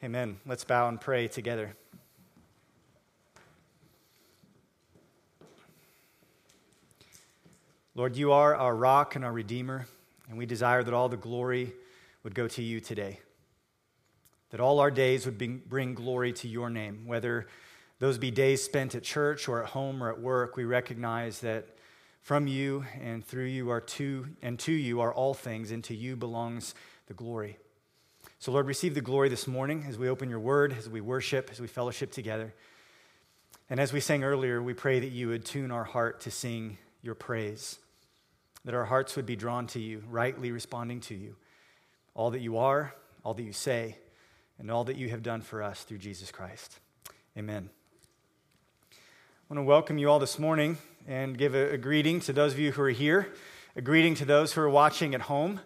Amen. 0.00 0.38
Let's 0.46 0.62
bow 0.62 0.88
and 0.88 1.00
pray 1.00 1.26
together. 1.26 1.74
Lord, 7.96 8.14
you 8.14 8.30
are 8.30 8.54
our 8.54 8.76
rock 8.76 9.16
and 9.16 9.24
our 9.24 9.32
redeemer, 9.32 9.86
and 10.28 10.38
we 10.38 10.46
desire 10.46 10.84
that 10.84 10.94
all 10.94 11.08
the 11.08 11.16
glory 11.16 11.72
would 12.22 12.32
go 12.32 12.46
to 12.46 12.62
you 12.62 12.78
today. 12.78 13.18
That 14.50 14.60
all 14.60 14.78
our 14.78 14.92
days 14.92 15.26
would 15.26 15.36
bring 15.68 15.94
glory 15.94 16.32
to 16.34 16.46
your 16.46 16.70
name. 16.70 17.04
Whether 17.04 17.48
those 17.98 18.18
be 18.18 18.30
days 18.30 18.62
spent 18.62 18.94
at 18.94 19.02
church 19.02 19.48
or 19.48 19.64
at 19.64 19.70
home 19.70 20.00
or 20.00 20.12
at 20.12 20.20
work, 20.20 20.56
we 20.56 20.64
recognize 20.64 21.40
that 21.40 21.66
from 22.22 22.46
you 22.46 22.84
and 23.02 23.26
through 23.26 23.46
you 23.46 23.68
are 23.70 23.80
to 23.80 24.28
and 24.42 24.60
to 24.60 24.72
you 24.72 25.00
are 25.00 25.12
all 25.12 25.34
things, 25.34 25.72
and 25.72 25.82
to 25.82 25.94
you 25.96 26.14
belongs 26.14 26.76
the 27.08 27.14
glory. 27.14 27.58
So, 28.38 28.52
Lord, 28.52 28.66
receive 28.66 28.94
the 28.94 29.00
glory 29.00 29.28
this 29.28 29.46
morning 29.46 29.84
as 29.88 29.98
we 29.98 30.08
open 30.08 30.30
your 30.30 30.40
word, 30.40 30.74
as 30.78 30.88
we 30.88 31.00
worship, 31.00 31.48
as 31.50 31.60
we 31.60 31.66
fellowship 31.66 32.12
together. 32.12 32.54
And 33.70 33.80
as 33.80 33.92
we 33.92 34.00
sang 34.00 34.24
earlier, 34.24 34.62
we 34.62 34.74
pray 34.74 35.00
that 35.00 35.08
you 35.08 35.28
would 35.28 35.44
tune 35.44 35.70
our 35.70 35.84
heart 35.84 36.20
to 36.20 36.30
sing 36.30 36.78
your 37.02 37.14
praise, 37.14 37.78
that 38.64 38.74
our 38.74 38.84
hearts 38.84 39.16
would 39.16 39.26
be 39.26 39.36
drawn 39.36 39.66
to 39.68 39.80
you, 39.80 40.02
rightly 40.08 40.52
responding 40.52 41.00
to 41.00 41.14
you, 41.14 41.36
all 42.14 42.30
that 42.30 42.40
you 42.40 42.58
are, 42.58 42.94
all 43.24 43.34
that 43.34 43.42
you 43.42 43.52
say, 43.52 43.96
and 44.58 44.70
all 44.70 44.84
that 44.84 44.96
you 44.96 45.08
have 45.08 45.22
done 45.22 45.40
for 45.40 45.62
us 45.62 45.82
through 45.82 45.98
Jesus 45.98 46.30
Christ. 46.30 46.78
Amen. 47.36 47.70
I 48.92 49.54
want 49.54 49.64
to 49.64 49.68
welcome 49.68 49.98
you 49.98 50.10
all 50.10 50.18
this 50.18 50.38
morning 50.38 50.78
and 51.06 51.36
give 51.38 51.54
a, 51.54 51.72
a 51.72 51.78
greeting 51.78 52.20
to 52.20 52.32
those 52.32 52.52
of 52.52 52.58
you 52.58 52.72
who 52.72 52.82
are 52.82 52.90
here, 52.90 53.32
a 53.76 53.80
greeting 53.80 54.14
to 54.16 54.24
those 54.24 54.52
who 54.52 54.60
are 54.60 54.68
watching 54.68 55.14
at 55.14 55.22
home. 55.22 55.60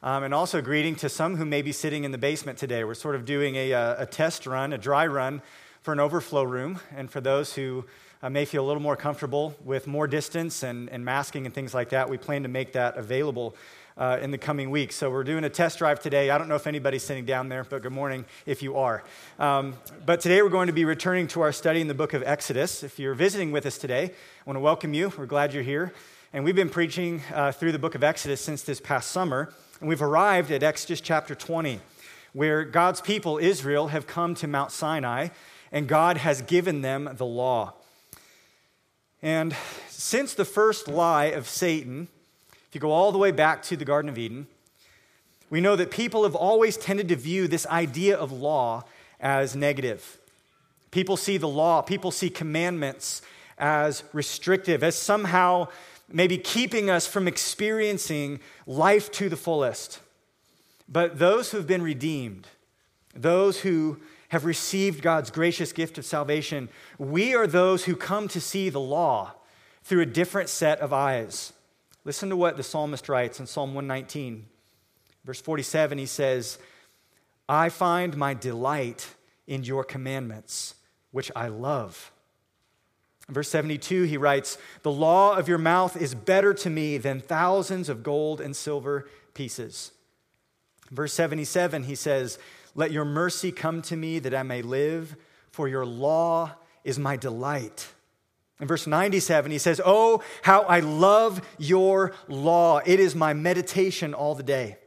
Um, 0.00 0.22
and 0.22 0.32
also, 0.32 0.62
greeting 0.62 0.94
to 0.96 1.08
some 1.08 1.34
who 1.34 1.44
may 1.44 1.60
be 1.60 1.72
sitting 1.72 2.04
in 2.04 2.12
the 2.12 2.18
basement 2.18 2.56
today. 2.56 2.84
We're 2.84 2.94
sort 2.94 3.16
of 3.16 3.24
doing 3.24 3.56
a, 3.56 3.72
a, 3.72 4.06
test 4.06 4.46
run, 4.46 4.72
a 4.72 4.78
dry 4.78 5.08
run 5.08 5.42
for 5.80 5.92
an 5.92 5.98
overflow 5.98 6.44
room. 6.44 6.78
And 6.94 7.10
for 7.10 7.20
those 7.20 7.54
who 7.54 7.84
uh, 8.22 8.30
may 8.30 8.44
feel 8.44 8.64
a 8.64 8.68
little 8.68 8.82
more 8.82 8.94
comfortable 8.94 9.56
with 9.64 9.88
more 9.88 10.06
distance 10.06 10.62
and, 10.62 10.88
and 10.90 11.04
masking 11.04 11.46
and 11.46 11.54
things 11.54 11.74
like 11.74 11.88
that, 11.88 12.08
we 12.08 12.16
plan 12.16 12.44
to 12.44 12.48
make 12.48 12.74
that 12.74 12.96
available 12.96 13.56
uh, 13.96 14.18
in 14.22 14.30
the 14.30 14.38
coming 14.38 14.70
weeks. 14.70 14.94
So 14.94 15.10
we're 15.10 15.24
doing 15.24 15.42
a 15.42 15.50
test 15.50 15.78
drive 15.78 15.98
today. 15.98 16.30
I 16.30 16.38
don't 16.38 16.48
know 16.48 16.54
if 16.54 16.68
anybody's 16.68 17.02
sitting 17.02 17.24
down 17.24 17.48
there, 17.48 17.64
but 17.64 17.82
good 17.82 17.90
morning 17.90 18.24
if 18.46 18.62
you 18.62 18.76
are. 18.76 19.02
Um, 19.40 19.74
but 20.06 20.20
today 20.20 20.42
we're 20.42 20.48
going 20.48 20.68
to 20.68 20.72
be 20.72 20.84
returning 20.84 21.26
to 21.28 21.40
our 21.40 21.50
study 21.50 21.80
in 21.80 21.88
the 21.88 21.94
book 21.94 22.14
of 22.14 22.22
Exodus. 22.22 22.84
If 22.84 23.00
you're 23.00 23.14
visiting 23.14 23.50
with 23.50 23.66
us 23.66 23.78
today, 23.78 24.04
I 24.04 24.10
want 24.46 24.58
to 24.58 24.60
welcome 24.60 24.94
you. 24.94 25.12
We're 25.18 25.26
glad 25.26 25.52
you're 25.52 25.64
here. 25.64 25.92
And 26.32 26.44
we've 26.44 26.54
been 26.54 26.70
preaching 26.70 27.22
uh, 27.34 27.50
through 27.50 27.72
the 27.72 27.80
book 27.80 27.96
of 27.96 28.04
Exodus 28.04 28.40
since 28.40 28.62
this 28.62 28.80
past 28.80 29.10
summer. 29.10 29.52
And 29.80 29.88
we've 29.88 30.02
arrived 30.02 30.50
at 30.50 30.64
Exodus 30.64 31.00
chapter 31.00 31.36
20, 31.36 31.78
where 32.32 32.64
God's 32.64 33.00
people, 33.00 33.38
Israel, 33.38 33.88
have 33.88 34.08
come 34.08 34.34
to 34.36 34.48
Mount 34.48 34.72
Sinai, 34.72 35.28
and 35.70 35.86
God 35.86 36.16
has 36.16 36.42
given 36.42 36.82
them 36.82 37.08
the 37.14 37.24
law. 37.24 37.74
And 39.22 39.54
since 39.88 40.34
the 40.34 40.44
first 40.44 40.88
lie 40.88 41.26
of 41.26 41.48
Satan, 41.48 42.08
if 42.50 42.74
you 42.74 42.80
go 42.80 42.90
all 42.90 43.12
the 43.12 43.18
way 43.18 43.30
back 43.30 43.62
to 43.64 43.76
the 43.76 43.84
Garden 43.84 44.08
of 44.08 44.18
Eden, 44.18 44.48
we 45.48 45.60
know 45.60 45.76
that 45.76 45.92
people 45.92 46.24
have 46.24 46.34
always 46.34 46.76
tended 46.76 47.08
to 47.08 47.16
view 47.16 47.46
this 47.46 47.66
idea 47.68 48.16
of 48.16 48.32
law 48.32 48.82
as 49.20 49.54
negative. 49.54 50.18
People 50.90 51.16
see 51.16 51.36
the 51.36 51.48
law, 51.48 51.82
people 51.82 52.10
see 52.10 52.30
commandments 52.30 53.22
as 53.56 54.02
restrictive, 54.12 54.82
as 54.82 54.96
somehow 54.96 55.68
maybe 56.10 56.38
keeping 56.38 56.88
us 56.88 57.06
from 57.06 57.28
experiencing 57.28 58.40
life 58.66 59.10
to 59.12 59.28
the 59.28 59.36
fullest. 59.36 60.00
But 60.88 61.18
those 61.18 61.50
who 61.50 61.58
have 61.58 61.66
been 61.66 61.82
redeemed, 61.82 62.46
those 63.14 63.60
who 63.60 64.00
have 64.28 64.44
received 64.44 65.02
God's 65.02 65.30
gracious 65.30 65.72
gift 65.72 65.98
of 65.98 66.04
salvation, 66.04 66.68
we 66.98 67.34
are 67.34 67.46
those 67.46 67.84
who 67.84 67.96
come 67.96 68.28
to 68.28 68.40
see 68.40 68.68
the 68.68 68.80
law 68.80 69.34
through 69.82 70.02
a 70.02 70.06
different 70.06 70.48
set 70.48 70.80
of 70.80 70.92
eyes. 70.92 71.52
Listen 72.04 72.28
to 72.30 72.36
what 72.36 72.56
the 72.56 72.62
psalmist 72.62 73.08
writes 73.08 73.40
in 73.40 73.46
Psalm 73.46 73.74
119, 73.74 74.46
verse 75.24 75.40
47. 75.40 75.98
He 75.98 76.06
says, 76.06 76.58
I 77.48 77.68
find 77.68 78.16
my 78.16 78.34
delight 78.34 79.14
in 79.46 79.64
your 79.64 79.84
commandments, 79.84 80.74
which 81.10 81.30
I 81.34 81.48
love. 81.48 82.12
Verse 83.30 83.50
72, 83.50 84.04
he 84.04 84.16
writes, 84.16 84.56
The 84.82 84.90
law 84.90 85.36
of 85.36 85.48
your 85.48 85.58
mouth 85.58 86.00
is 86.00 86.14
better 86.14 86.54
to 86.54 86.70
me 86.70 86.96
than 86.96 87.20
thousands 87.20 87.88
of 87.88 88.02
gold 88.02 88.40
and 88.40 88.56
silver 88.56 89.06
pieces. 89.34 89.92
Verse 90.90 91.12
77, 91.12 91.84
he 91.84 91.94
says, 91.94 92.38
Let 92.74 92.90
your 92.90 93.04
mercy 93.04 93.52
come 93.52 93.82
to 93.82 93.96
me 93.96 94.18
that 94.20 94.34
I 94.34 94.42
may 94.42 94.62
live, 94.62 95.14
for 95.50 95.68
your 95.68 95.84
law 95.84 96.52
is 96.84 96.98
my 96.98 97.16
delight. 97.16 97.88
In 98.60 98.66
verse 98.66 98.86
97, 98.86 99.50
he 99.50 99.58
says, 99.58 99.80
Oh, 99.84 100.22
how 100.42 100.62
I 100.62 100.80
love 100.80 101.42
your 101.58 102.12
law. 102.28 102.80
It 102.84 102.98
is 102.98 103.14
my 103.14 103.34
meditation 103.34 104.14
all 104.14 104.34
the 104.34 104.42
day. 104.42 104.78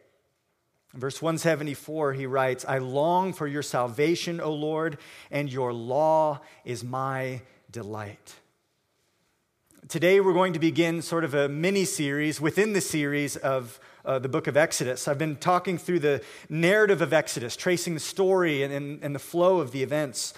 In 0.94 1.00
verse 1.00 1.22
174, 1.22 2.14
he 2.14 2.26
writes, 2.26 2.66
I 2.68 2.80
long 2.80 3.32
for 3.32 3.48
your 3.48 3.62
salvation, 3.62 4.42
O 4.42 4.52
Lord, 4.52 4.98
and 5.30 5.52
your 5.52 5.72
law 5.72 6.42
is 6.66 6.84
my 6.84 7.42
delight. 7.72 8.36
Today, 9.88 10.20
we're 10.20 10.34
going 10.34 10.54
to 10.54 10.60
begin 10.60 11.02
sort 11.02 11.24
of 11.24 11.34
a 11.34 11.48
mini 11.48 11.86
series 11.86 12.42
within 12.42 12.74
the 12.74 12.82
series 12.82 13.38
of 13.38 13.80
uh, 14.04 14.20
the 14.20 14.28
book 14.28 14.48
of 14.48 14.58
Exodus. 14.58 15.08
I've 15.08 15.18
been 15.18 15.38
talking 15.38 15.78
through 15.78 16.00
the 16.00 16.22
narrative 16.50 17.02
of 17.02 17.14
Exodus, 17.14 17.56
tracing 17.56 17.94
the 17.94 18.02
story 18.02 18.62
and, 18.64 18.74
and, 18.74 19.02
and 19.02 19.16
the 19.16 19.20
flow 19.20 19.60
of 19.60 19.72
the 19.72 19.84
events. 19.84 20.34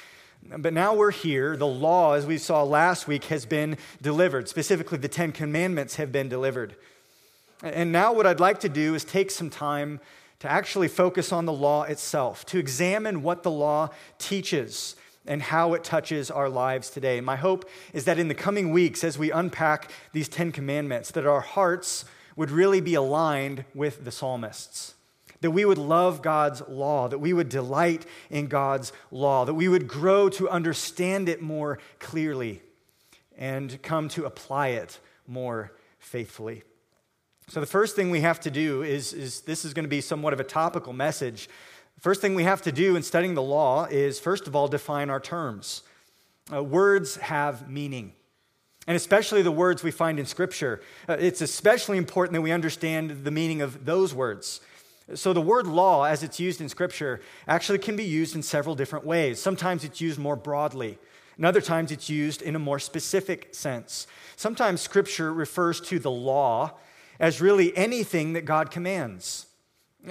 But 0.57 0.73
now 0.73 0.93
we're 0.93 1.11
here. 1.11 1.57
The 1.57 1.65
law, 1.65 2.13
as 2.13 2.27
we 2.27 2.37
saw 2.37 2.61
last 2.63 3.07
week, 3.07 3.25
has 3.25 3.45
been 3.45 3.77
delivered. 4.01 4.47
Specifically, 4.47 4.99
the 4.99 5.07
Ten 5.07 5.31
Commandments 5.31 5.95
have 5.95 6.11
been 6.11 6.29
delivered. 6.29 6.75
And 7.63 7.91
now, 7.91 8.13
what 8.13 8.27
I'd 8.27 8.39
like 8.39 8.59
to 8.59 8.69
do 8.69 8.93
is 8.93 9.03
take 9.03 9.31
some 9.31 9.49
time 9.49 9.99
to 10.39 10.51
actually 10.51 10.87
focus 10.87 11.31
on 11.31 11.45
the 11.45 11.53
law 11.53 11.83
itself, 11.83 12.45
to 12.47 12.59
examine 12.59 13.23
what 13.23 13.41
the 13.41 13.51
law 13.51 13.89
teaches 14.19 14.95
and 15.25 15.41
how 15.41 15.73
it 15.73 15.83
touches 15.83 16.29
our 16.29 16.49
lives 16.49 16.89
today. 16.89 17.21
My 17.21 17.35
hope 17.35 17.69
is 17.93 18.05
that 18.05 18.19
in 18.19 18.27
the 18.27 18.35
coming 18.35 18.71
weeks, 18.71 19.03
as 19.03 19.17
we 19.17 19.31
unpack 19.31 19.91
these 20.11 20.27
Ten 20.27 20.51
Commandments, 20.51 21.11
that 21.11 21.25
our 21.25 21.41
hearts 21.41 22.05
would 22.35 22.51
really 22.51 22.81
be 22.81 22.95
aligned 22.95 23.65
with 23.73 24.03
the 24.03 24.11
psalmists. 24.11 24.95
That 25.41 25.51
we 25.51 25.65
would 25.65 25.77
love 25.77 26.21
God's 26.21 26.61
law, 26.67 27.07
that 27.09 27.19
we 27.19 27.33
would 27.33 27.49
delight 27.49 28.05
in 28.29 28.47
God's 28.47 28.93
law, 29.11 29.45
that 29.45 29.53
we 29.53 29.67
would 29.67 29.87
grow 29.87 30.29
to 30.29 30.49
understand 30.49 31.27
it 31.27 31.41
more 31.41 31.79
clearly 31.99 32.61
and 33.37 33.81
come 33.81 34.07
to 34.09 34.25
apply 34.25 34.69
it 34.69 34.99
more 35.27 35.73
faithfully. 35.99 36.63
So, 37.49 37.59
the 37.59 37.65
first 37.65 37.95
thing 37.95 38.09
we 38.09 38.21
have 38.21 38.39
to 38.41 38.51
do 38.51 38.83
is, 38.83 39.11
is 39.11 39.41
this 39.41 39.65
is 39.65 39.73
going 39.73 39.83
to 39.83 39.89
be 39.89 39.99
somewhat 39.99 40.31
of 40.31 40.39
a 40.39 40.45
topical 40.45 40.93
message 40.93 41.49
First 41.99 42.21
thing 42.21 42.35
we 42.35 42.43
have 42.43 42.61
to 42.63 42.71
do 42.71 42.95
in 42.95 43.03
studying 43.03 43.33
the 43.33 43.41
law 43.41 43.85
is, 43.85 44.19
first 44.19 44.47
of 44.47 44.55
all, 44.55 44.67
define 44.67 45.09
our 45.09 45.19
terms. 45.19 45.83
Uh, 46.51 46.61
words 46.61 47.15
have 47.17 47.69
meaning, 47.69 48.13
and 48.85 48.97
especially 48.97 49.41
the 49.41 49.51
words 49.51 49.83
we 49.83 49.91
find 49.91 50.19
in 50.19 50.25
Scripture. 50.25 50.81
Uh, 51.07 51.15
it's 51.17 51.39
especially 51.39 51.97
important 51.97 52.33
that 52.33 52.41
we 52.41 52.51
understand 52.51 53.23
the 53.23 53.31
meaning 53.31 53.61
of 53.61 53.85
those 53.85 54.13
words. 54.13 54.59
So, 55.15 55.31
the 55.31 55.41
word 55.41 55.67
law, 55.67 56.03
as 56.03 56.23
it's 56.23 56.39
used 56.39 56.59
in 56.59 56.67
Scripture, 56.67 57.21
actually 57.47 57.79
can 57.79 57.95
be 57.95 58.03
used 58.03 58.35
in 58.35 58.43
several 58.43 58.75
different 58.75 59.05
ways. 59.05 59.41
Sometimes 59.41 59.83
it's 59.83 60.01
used 60.01 60.19
more 60.19 60.35
broadly, 60.35 60.97
and 61.37 61.45
other 61.45 61.61
times 61.61 61.91
it's 61.91 62.09
used 62.09 62.41
in 62.41 62.55
a 62.55 62.59
more 62.59 62.79
specific 62.79 63.55
sense. 63.55 64.07
Sometimes 64.35 64.81
Scripture 64.81 65.33
refers 65.33 65.79
to 65.81 65.99
the 65.99 66.11
law 66.11 66.73
as 67.19 67.39
really 67.39 67.75
anything 67.77 68.33
that 68.33 68.43
God 68.43 68.71
commands. 68.71 69.45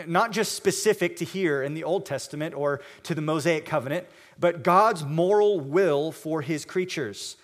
Not 0.06 0.32
just 0.32 0.54
specific 0.54 1.16
to 1.16 1.25
here 1.25 1.62
in 1.62 1.75
the 1.75 1.84
Old 1.84 2.06
Testament 2.06 2.54
or 2.54 2.80
to 3.03 3.14
the 3.14 3.20
Mosaic 3.20 3.66
covenant, 3.66 4.06
but 4.41 4.62
God's 4.62 5.04
moral 5.04 5.60
will 5.60 6.12
for 6.12 6.41
his 6.41 6.65
creatures. 6.65 7.36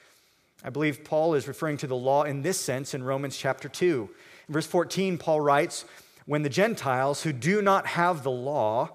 I 0.65 0.71
believe 0.71 1.05
Paul 1.05 1.35
is 1.35 1.47
referring 1.47 1.77
to 1.79 1.87
the 1.87 1.97
law 1.97 2.25
in 2.25 2.43
this 2.43 2.59
sense 2.59 2.95
in 2.95 3.03
Romans 3.03 3.37
chapter 3.37 3.69
2. 3.69 4.09
In 4.49 4.53
verse 4.53 4.67
14, 4.67 5.19
Paul 5.19 5.43
writes, 5.43 5.85
When 6.25 6.43
the 6.43 6.49
Gentiles 6.49 7.23
who 7.23 7.33
do 7.33 7.61
not 7.61 7.87
have 7.87 8.23
the 8.23 8.31
law, 8.31 8.91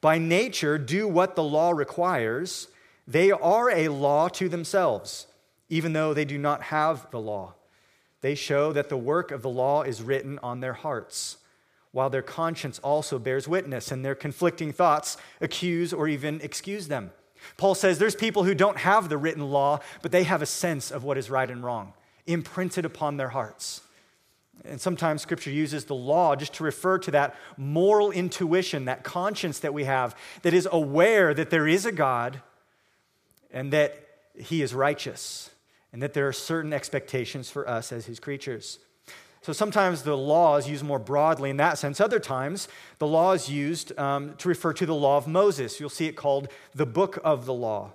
by 0.00 0.18
nature 0.18 0.78
do 0.78 1.08
what 1.08 1.34
the 1.34 1.42
law 1.42 1.72
requires, 1.72 2.68
they 3.06 3.32
are 3.32 3.68
a 3.70 3.88
law 3.88 4.28
to 4.28 4.48
themselves, 4.48 5.26
even 5.68 5.92
though 5.92 6.14
they 6.14 6.24
do 6.24 6.38
not 6.38 6.62
have 6.62 7.10
the 7.10 7.20
law. 7.20 7.54
They 8.20 8.36
show 8.36 8.72
that 8.72 8.88
the 8.88 8.96
work 8.96 9.32
of 9.32 9.42
the 9.42 9.50
law 9.50 9.82
is 9.82 10.02
written 10.02 10.38
on 10.40 10.60
their 10.60 10.74
hearts 10.74 11.38
while 11.92 12.10
their 12.10 12.22
conscience 12.22 12.78
also 12.80 13.18
bears 13.18 13.46
witness 13.46 13.92
and 13.92 14.04
their 14.04 14.14
conflicting 14.14 14.72
thoughts 14.72 15.16
accuse 15.40 15.92
or 15.92 16.08
even 16.08 16.40
excuse 16.40 16.88
them. 16.88 17.12
Paul 17.56 17.74
says 17.74 17.98
there's 17.98 18.14
people 18.14 18.44
who 18.44 18.54
don't 18.54 18.78
have 18.78 19.08
the 19.08 19.18
written 19.18 19.50
law, 19.50 19.80
but 20.00 20.12
they 20.12 20.24
have 20.24 20.42
a 20.42 20.46
sense 20.46 20.90
of 20.90 21.04
what 21.04 21.18
is 21.18 21.30
right 21.30 21.50
and 21.50 21.62
wrong 21.62 21.92
imprinted 22.26 22.84
upon 22.84 23.16
their 23.16 23.30
hearts. 23.30 23.82
And 24.64 24.80
sometimes 24.80 25.22
scripture 25.22 25.50
uses 25.50 25.86
the 25.86 25.94
law 25.94 26.36
just 26.36 26.54
to 26.54 26.64
refer 26.64 26.98
to 26.98 27.10
that 27.10 27.34
moral 27.56 28.12
intuition, 28.12 28.84
that 28.84 29.02
conscience 29.02 29.58
that 29.60 29.74
we 29.74 29.84
have 29.84 30.14
that 30.42 30.54
is 30.54 30.68
aware 30.70 31.34
that 31.34 31.50
there 31.50 31.66
is 31.66 31.84
a 31.84 31.92
God 31.92 32.40
and 33.50 33.72
that 33.72 34.06
he 34.38 34.62
is 34.62 34.72
righteous 34.72 35.50
and 35.92 36.00
that 36.00 36.14
there 36.14 36.28
are 36.28 36.32
certain 36.32 36.72
expectations 36.72 37.50
for 37.50 37.68
us 37.68 37.92
as 37.92 38.06
his 38.06 38.20
creatures. 38.20 38.78
So 39.42 39.52
sometimes 39.52 40.02
the 40.02 40.16
law 40.16 40.56
is 40.56 40.68
used 40.68 40.84
more 40.84 41.00
broadly 41.00 41.50
in 41.50 41.56
that 41.56 41.76
sense. 41.76 42.00
Other 42.00 42.20
times, 42.20 42.68
the 42.98 43.08
law 43.08 43.32
is 43.32 43.50
used 43.50 43.96
um, 43.98 44.34
to 44.38 44.48
refer 44.48 44.72
to 44.72 44.86
the 44.86 44.94
law 44.94 45.16
of 45.16 45.26
Moses. 45.26 45.80
You'll 45.80 45.90
see 45.90 46.06
it 46.06 46.16
called 46.16 46.48
the 46.74 46.86
book 46.86 47.18
of 47.24 47.44
the 47.44 47.54
law 47.54 47.92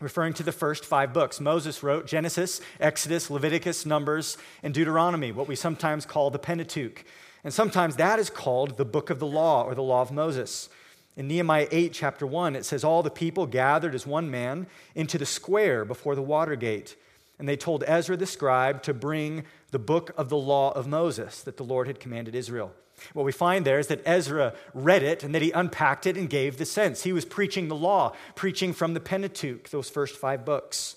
referring 0.00 0.34
to 0.34 0.42
the 0.42 0.52
first 0.52 0.84
five 0.84 1.12
books. 1.12 1.40
Moses 1.40 1.82
wrote 1.82 2.06
Genesis, 2.06 2.60
Exodus, 2.80 3.30
Leviticus, 3.30 3.86
Numbers, 3.86 4.36
and 4.62 4.74
Deuteronomy, 4.74 5.32
what 5.32 5.48
we 5.48 5.56
sometimes 5.56 6.04
call 6.04 6.30
the 6.30 6.38
Pentateuch. 6.38 7.04
And 7.42 7.54
sometimes 7.54 7.96
that 7.96 8.18
is 8.18 8.28
called 8.28 8.76
the 8.76 8.84
book 8.84 9.08
of 9.08 9.18
the 9.18 9.26
law 9.26 9.64
or 9.64 9.74
the 9.74 9.82
law 9.82 10.02
of 10.02 10.12
Moses. 10.12 10.68
In 11.16 11.28
Nehemiah 11.28 11.68
8, 11.70 11.92
chapter 11.92 12.26
1, 12.26 12.56
it 12.56 12.64
says, 12.64 12.82
All 12.82 13.02
the 13.02 13.10
people 13.10 13.46
gathered 13.46 13.94
as 13.94 14.06
one 14.06 14.30
man 14.30 14.66
into 14.94 15.16
the 15.16 15.26
square 15.26 15.84
before 15.84 16.14
the 16.14 16.22
water 16.22 16.56
gate. 16.56 16.96
And 17.38 17.48
they 17.48 17.56
told 17.56 17.84
Ezra 17.86 18.16
the 18.16 18.26
scribe 18.26 18.82
to 18.84 18.94
bring 18.94 19.44
the 19.74 19.78
book 19.80 20.12
of 20.16 20.28
the 20.28 20.36
law 20.36 20.70
of 20.70 20.86
Moses 20.86 21.42
that 21.42 21.56
the 21.56 21.64
Lord 21.64 21.88
had 21.88 21.98
commanded 21.98 22.36
Israel. 22.36 22.70
What 23.12 23.24
we 23.24 23.32
find 23.32 23.64
there 23.64 23.80
is 23.80 23.88
that 23.88 24.06
Ezra 24.06 24.54
read 24.72 25.02
it 25.02 25.24
and 25.24 25.34
that 25.34 25.42
he 25.42 25.50
unpacked 25.50 26.06
it 26.06 26.16
and 26.16 26.30
gave 26.30 26.58
the 26.58 26.64
sense. 26.64 27.02
He 27.02 27.12
was 27.12 27.24
preaching 27.24 27.66
the 27.66 27.74
law, 27.74 28.12
preaching 28.36 28.72
from 28.72 28.94
the 28.94 29.00
Pentateuch, 29.00 29.70
those 29.70 29.90
first 29.90 30.16
five 30.16 30.44
books. 30.44 30.94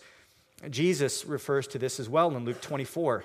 Jesus 0.70 1.26
refers 1.26 1.66
to 1.70 1.80
this 1.80 2.00
as 2.00 2.08
well 2.08 2.38
in 2.38 2.46
Luke 2.46 2.62
24. 2.62 3.24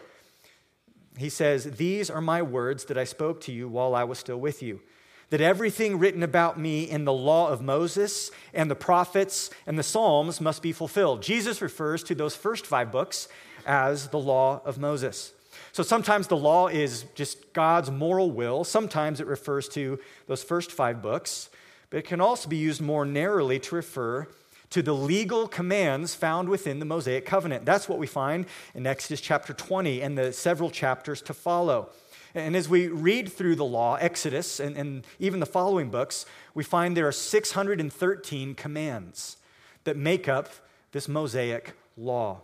He 1.19 1.29
says, 1.29 1.65
These 1.65 2.09
are 2.09 2.23
my 2.23 2.41
words 2.41 2.87
that 2.87 2.97
I 2.97 3.05
spoke 3.05 3.43
to 3.43 3.53
you 3.53 3.69
while 3.69 3.95
I 3.95 4.05
was 4.05 4.19
still 4.19 4.41
with 4.41 4.63
you. 4.63 4.81
That 5.29 5.43
everything 5.43 5.99
written 5.99 6.23
about 6.23 6.59
me 6.59 6.89
in 6.89 7.05
the 7.05 7.13
law 7.13 7.51
of 7.51 7.61
Moses 7.61 8.31
and 8.55 8.71
the 8.71 8.75
prophets 8.75 9.51
and 9.67 9.79
the 9.79 9.83
Psalms 9.83 10.41
must 10.41 10.63
be 10.63 10.73
fulfilled. 10.73 11.21
Jesus 11.21 11.61
refers 11.61 12.03
to 12.05 12.15
those 12.15 12.35
first 12.35 12.65
five 12.65 12.91
books 12.91 13.29
as 13.67 14.09
the 14.09 14.19
law 14.19 14.63
of 14.65 14.79
Moses. 14.79 15.35
So 15.73 15.83
sometimes 15.83 16.27
the 16.27 16.37
law 16.37 16.69
is 16.69 17.07
just 17.15 17.55
God's 17.55 17.91
moral 17.91 18.31
will. 18.31 18.63
Sometimes 18.63 19.21
it 19.21 19.27
refers 19.27 19.69
to 19.71 19.99
those 20.27 20.43
first 20.43 20.71
five 20.71 21.01
books, 21.01 21.49
but 21.89 21.97
it 21.97 22.07
can 22.07 22.21
also 22.21 22.49
be 22.49 22.59
used 22.59 22.83
more 22.83 23.07
narrowly 23.07 23.59
to 23.59 23.75
refer 23.75 24.29
to 24.69 24.83
the 24.83 24.95
legal 24.95 25.49
commands 25.49 26.15
found 26.15 26.49
within 26.49 26.79
the 26.79 26.85
Mosaic 26.85 27.25
covenant. 27.25 27.65
That's 27.65 27.89
what 27.89 27.99
we 27.99 28.07
find 28.07 28.47
in 28.75 28.87
Exodus 28.87 29.21
chapter 29.21 29.53
20 29.53 30.03
and 30.03 30.17
the 30.17 30.33
several 30.33 30.71
chapters 30.71 31.21
to 31.23 31.35
follow. 31.35 31.91
And 32.35 32.57
as 32.57 32.69
we 32.69 32.89
read 32.89 33.31
through 33.31 33.57
the 33.57 33.65
law, 33.65 33.97
Exodus, 33.97 34.61
and, 34.61 34.77
and 34.77 35.07
even 35.19 35.41
the 35.41 35.47
following 35.47 35.91
books, 35.91 36.25
we 36.55 36.65
find 36.65 36.97
there 36.97 37.09
are 37.09 37.13
613 37.13 38.55
commands 38.55 39.37
that 39.85 39.97
make 39.97 40.29
up 40.29 40.49
this 40.93 41.09
Mosaic 41.09 41.75
law. 41.97 42.41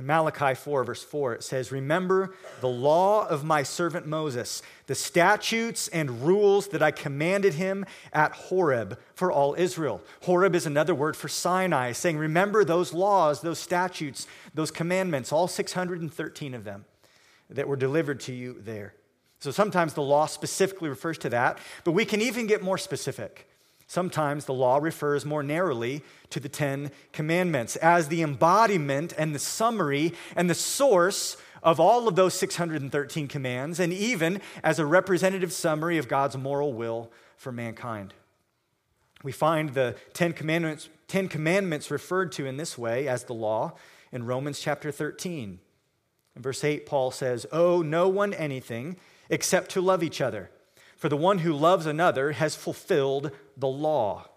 In 0.00 0.06
Malachi 0.06 0.54
4, 0.54 0.84
verse 0.84 1.04
4, 1.04 1.34
it 1.34 1.42
says, 1.44 1.70
Remember 1.70 2.34
the 2.62 2.68
law 2.68 3.26
of 3.26 3.44
my 3.44 3.62
servant 3.62 4.06
Moses, 4.06 4.62
the 4.86 4.94
statutes 4.94 5.88
and 5.88 6.22
rules 6.22 6.68
that 6.68 6.82
I 6.82 6.90
commanded 6.90 7.52
him 7.52 7.84
at 8.10 8.32
Horeb 8.32 8.98
for 9.14 9.30
all 9.30 9.54
Israel. 9.58 10.00
Horeb 10.22 10.54
is 10.54 10.64
another 10.64 10.94
word 10.94 11.18
for 11.18 11.28
Sinai, 11.28 11.92
saying, 11.92 12.16
Remember 12.16 12.64
those 12.64 12.94
laws, 12.94 13.42
those 13.42 13.58
statutes, 13.58 14.26
those 14.54 14.70
commandments, 14.70 15.32
all 15.32 15.46
613 15.46 16.54
of 16.54 16.64
them 16.64 16.86
that 17.50 17.68
were 17.68 17.76
delivered 17.76 18.20
to 18.20 18.32
you 18.32 18.56
there. 18.58 18.94
So 19.38 19.50
sometimes 19.50 19.92
the 19.92 20.00
law 20.00 20.24
specifically 20.24 20.88
refers 20.88 21.18
to 21.18 21.28
that, 21.28 21.58
but 21.84 21.92
we 21.92 22.06
can 22.06 22.22
even 22.22 22.46
get 22.46 22.62
more 22.62 22.78
specific. 22.78 23.49
Sometimes 23.90 24.44
the 24.44 24.54
law 24.54 24.76
refers 24.76 25.26
more 25.26 25.42
narrowly 25.42 26.04
to 26.28 26.38
the 26.38 26.48
Ten 26.48 26.92
Commandments 27.12 27.74
as 27.74 28.06
the 28.06 28.22
embodiment 28.22 29.12
and 29.18 29.34
the 29.34 29.40
summary 29.40 30.12
and 30.36 30.48
the 30.48 30.54
source 30.54 31.36
of 31.60 31.80
all 31.80 32.06
of 32.06 32.14
those 32.14 32.34
613 32.34 33.26
commands, 33.26 33.80
and 33.80 33.92
even 33.92 34.40
as 34.62 34.78
a 34.78 34.86
representative 34.86 35.52
summary 35.52 35.98
of 35.98 36.06
God's 36.06 36.36
moral 36.38 36.72
will 36.72 37.10
for 37.36 37.50
mankind. 37.50 38.14
We 39.24 39.32
find 39.32 39.74
the 39.74 39.96
Ten 40.12 40.34
Commandments, 40.34 40.88
Ten 41.08 41.26
Commandments 41.26 41.90
referred 41.90 42.30
to 42.34 42.46
in 42.46 42.58
this 42.58 42.78
way 42.78 43.08
as 43.08 43.24
the 43.24 43.34
law 43.34 43.72
in 44.12 44.24
Romans 44.24 44.60
chapter 44.60 44.92
13. 44.92 45.58
In 46.36 46.42
verse 46.42 46.62
8, 46.62 46.86
Paul 46.86 47.10
says, 47.10 47.44
Owe 47.50 47.82
no 47.82 48.08
one 48.08 48.34
anything 48.34 48.98
except 49.28 49.72
to 49.72 49.80
love 49.80 50.04
each 50.04 50.20
other. 50.20 50.48
For 51.00 51.08
the 51.08 51.16
one 51.16 51.38
who 51.38 51.54
loves 51.54 51.86
another 51.86 52.32
has 52.32 52.54
fulfilled 52.54 53.30
the 53.56 53.66
law. 53.66 54.28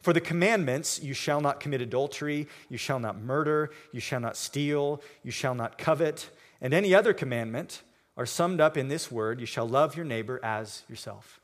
For 0.00 0.12
the 0.12 0.20
commandments, 0.20 1.00
you 1.00 1.14
shall 1.14 1.40
not 1.40 1.60
commit 1.60 1.80
adultery, 1.80 2.48
you 2.68 2.76
shall 2.76 2.98
not 2.98 3.20
murder, 3.20 3.70
you 3.92 4.00
shall 4.00 4.18
not 4.18 4.36
steal, 4.36 5.00
you 5.22 5.30
shall 5.30 5.54
not 5.54 5.78
covet, 5.78 6.28
and 6.60 6.74
any 6.74 6.92
other 6.92 7.12
commandment 7.12 7.82
are 8.16 8.26
summed 8.26 8.60
up 8.60 8.76
in 8.76 8.88
this 8.88 9.12
word 9.12 9.38
you 9.38 9.46
shall 9.46 9.68
love 9.68 9.94
your 9.94 10.04
neighbor 10.04 10.40
as 10.42 10.82
yourself. 10.88 11.38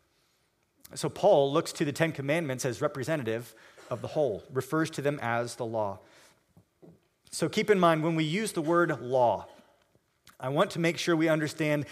So 0.96 1.08
Paul 1.08 1.52
looks 1.52 1.72
to 1.74 1.84
the 1.84 1.92
Ten 1.92 2.10
Commandments 2.10 2.64
as 2.64 2.80
representative 2.80 3.54
of 3.90 4.02
the 4.02 4.08
whole, 4.08 4.42
refers 4.52 4.90
to 4.90 5.02
them 5.02 5.20
as 5.22 5.54
the 5.54 5.64
law. 5.64 6.00
So 7.30 7.48
keep 7.48 7.70
in 7.70 7.78
mind 7.78 8.02
when 8.02 8.16
we 8.16 8.24
use 8.24 8.50
the 8.50 8.60
word 8.60 9.00
law, 9.00 9.46
I 10.44 10.48
want 10.48 10.72
to 10.72 10.78
make 10.78 10.98
sure 10.98 11.16
we 11.16 11.30
understand 11.30 11.86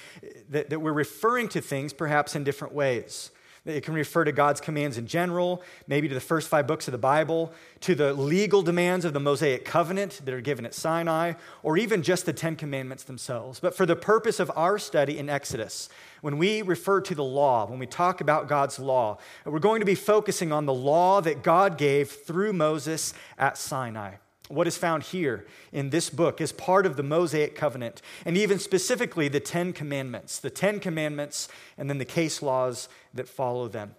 that, 0.50 0.68
that 0.68 0.80
we're 0.80 0.92
referring 0.92 1.48
to 1.48 1.62
things 1.62 1.94
perhaps 1.94 2.36
in 2.36 2.44
different 2.44 2.74
ways. 2.74 3.30
It 3.64 3.82
can 3.82 3.94
refer 3.94 4.24
to 4.24 4.32
God's 4.32 4.60
commands 4.60 4.98
in 4.98 5.06
general, 5.06 5.62
maybe 5.86 6.06
to 6.06 6.14
the 6.14 6.20
first 6.20 6.48
five 6.48 6.66
books 6.66 6.86
of 6.86 6.92
the 6.92 6.98
Bible, 6.98 7.50
to 7.80 7.94
the 7.94 8.12
legal 8.12 8.60
demands 8.60 9.06
of 9.06 9.14
the 9.14 9.20
Mosaic 9.20 9.64
covenant 9.64 10.20
that 10.26 10.34
are 10.34 10.42
given 10.42 10.66
at 10.66 10.74
Sinai, 10.74 11.32
or 11.62 11.78
even 11.78 12.02
just 12.02 12.26
the 12.26 12.34
Ten 12.34 12.54
Commandments 12.54 13.04
themselves. 13.04 13.58
But 13.58 13.74
for 13.74 13.86
the 13.86 13.96
purpose 13.96 14.38
of 14.38 14.52
our 14.54 14.78
study 14.78 15.16
in 15.16 15.30
Exodus, 15.30 15.88
when 16.20 16.36
we 16.36 16.60
refer 16.60 17.00
to 17.00 17.14
the 17.14 17.24
law, 17.24 17.64
when 17.64 17.78
we 17.78 17.86
talk 17.86 18.20
about 18.20 18.48
God's 18.48 18.78
law, 18.78 19.16
we're 19.46 19.60
going 19.60 19.80
to 19.80 19.86
be 19.86 19.94
focusing 19.94 20.52
on 20.52 20.66
the 20.66 20.74
law 20.74 21.22
that 21.22 21.42
God 21.42 21.78
gave 21.78 22.10
through 22.10 22.52
Moses 22.52 23.14
at 23.38 23.56
Sinai 23.56 24.16
what 24.52 24.66
is 24.66 24.76
found 24.76 25.02
here 25.02 25.46
in 25.72 25.90
this 25.90 26.10
book 26.10 26.40
is 26.40 26.52
part 26.52 26.86
of 26.86 26.96
the 26.96 27.02
Mosaic 27.02 27.54
covenant, 27.54 28.02
and 28.24 28.36
even 28.36 28.58
specifically 28.58 29.28
the 29.28 29.40
Ten 29.40 29.72
Commandments, 29.72 30.38
the 30.38 30.50
Ten 30.50 30.78
Commandments, 30.78 31.48
and 31.78 31.88
then 31.88 31.98
the 31.98 32.04
case 32.04 32.42
laws 32.42 32.88
that 33.14 33.28
follow 33.28 33.68
them. 33.68 33.94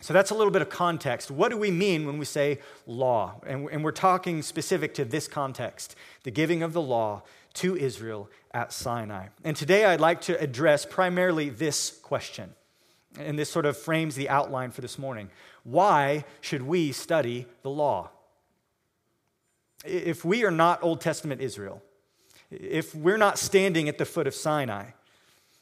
So 0.00 0.12
that's 0.12 0.30
a 0.30 0.34
little 0.34 0.50
bit 0.50 0.60
of 0.60 0.68
context. 0.68 1.30
What 1.30 1.50
do 1.50 1.56
we 1.56 1.70
mean 1.70 2.06
when 2.06 2.18
we 2.18 2.24
say 2.26 2.58
law? 2.86 3.40
And, 3.46 3.82
we're 3.82 3.92
talking 3.92 4.42
specific 4.42 4.92
to 4.94 5.04
this 5.04 5.28
context 5.28 5.96
the 6.24 6.30
giving 6.30 6.62
of 6.62 6.72
the 6.72 6.82
law 6.82 7.22
to 7.54 7.76
Israel 7.76 8.28
at 8.52 8.72
Sinai. 8.72 9.28
And 9.44 9.56
today 9.56 9.84
I'd 9.84 10.00
like 10.00 10.20
to 10.22 10.38
address 10.40 10.84
primarily 10.84 11.48
this 11.48 11.90
question. 12.02 12.54
And 13.18 13.38
this 13.38 13.48
sort 13.48 13.64
of 13.64 13.78
frames 13.78 14.14
the 14.14 14.28
outline 14.28 14.72
for 14.72 14.80
this 14.80 14.98
morning. 14.98 15.30
Why 15.62 16.24
should 16.40 16.62
we 16.62 16.92
study 16.92 17.46
the 17.62 17.70
law? 17.70 18.10
If 19.84 20.24
we 20.24 20.44
are 20.44 20.50
not 20.50 20.82
Old 20.82 21.00
Testament 21.00 21.40
Israel, 21.40 21.82
if 22.50 22.94
we're 22.94 23.16
not 23.16 23.38
standing 23.38 23.88
at 23.88 23.98
the 23.98 24.04
foot 24.04 24.26
of 24.26 24.34
Sinai, 24.34 24.90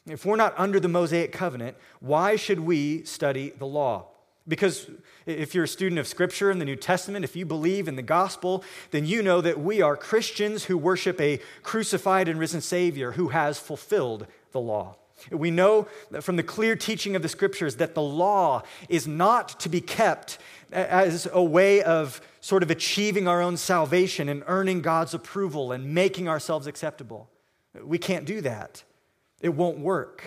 if 0.05 0.25
we're 0.25 0.35
not 0.35 0.53
under 0.57 0.79
the 0.79 0.87
Mosaic 0.87 1.31
covenant, 1.31 1.77
why 1.99 2.35
should 2.35 2.59
we 2.59 3.03
study 3.03 3.51
the 3.57 3.65
law? 3.65 4.07
Because 4.45 4.89
if 5.25 5.55
you're 5.55 5.63
a 5.63 5.69
student 5.69 5.99
of 5.99 6.07
Scripture 6.07 6.51
in 6.51 6.59
the 6.59 6.65
New 6.65 6.75
Testament, 6.75 7.23
if 7.23 7.35
you 7.35 7.45
believe 7.45 7.87
in 7.87 7.95
the 7.95 8.01
gospel, 8.01 8.63
then 8.91 9.05
you 9.05 9.23
know 9.23 9.39
that 9.39 9.59
we 9.59 9.81
are 9.81 9.95
Christians 9.95 10.65
who 10.65 10.77
worship 10.77 11.19
a 11.21 11.39
crucified 11.61 12.27
and 12.27 12.37
risen 12.37 12.59
Savior 12.59 13.13
who 13.13 13.29
has 13.29 13.57
fulfilled 13.57 14.27
the 14.51 14.59
law. 14.59 14.97
We 15.31 15.51
know 15.51 15.87
from 16.21 16.35
the 16.35 16.43
clear 16.43 16.75
teaching 16.75 17.15
of 17.15 17.21
the 17.21 17.29
Scriptures 17.29 17.77
that 17.77 17.95
the 17.95 18.01
law 18.01 18.63
is 18.89 19.07
not 19.07 19.59
to 19.61 19.69
be 19.69 19.81
kept 19.81 20.37
as 20.71 21.27
a 21.31 21.43
way 21.43 21.81
of 21.83 22.21
sort 22.41 22.63
of 22.63 22.71
achieving 22.71 23.27
our 23.27 23.41
own 23.41 23.57
salvation 23.57 24.27
and 24.27 24.43
earning 24.47 24.81
God's 24.81 25.13
approval 25.13 25.71
and 25.71 25.93
making 25.93 26.27
ourselves 26.27 26.67
acceptable. 26.67 27.29
We 27.81 27.97
can't 27.97 28.25
do 28.25 28.41
that. 28.41 28.83
It 29.41 29.49
won't 29.49 29.79
work. 29.79 30.23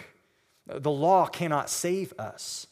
The 0.66 0.90
law 0.90 1.26
cannot 1.26 1.70
save 1.70 2.12
us. 2.18 2.66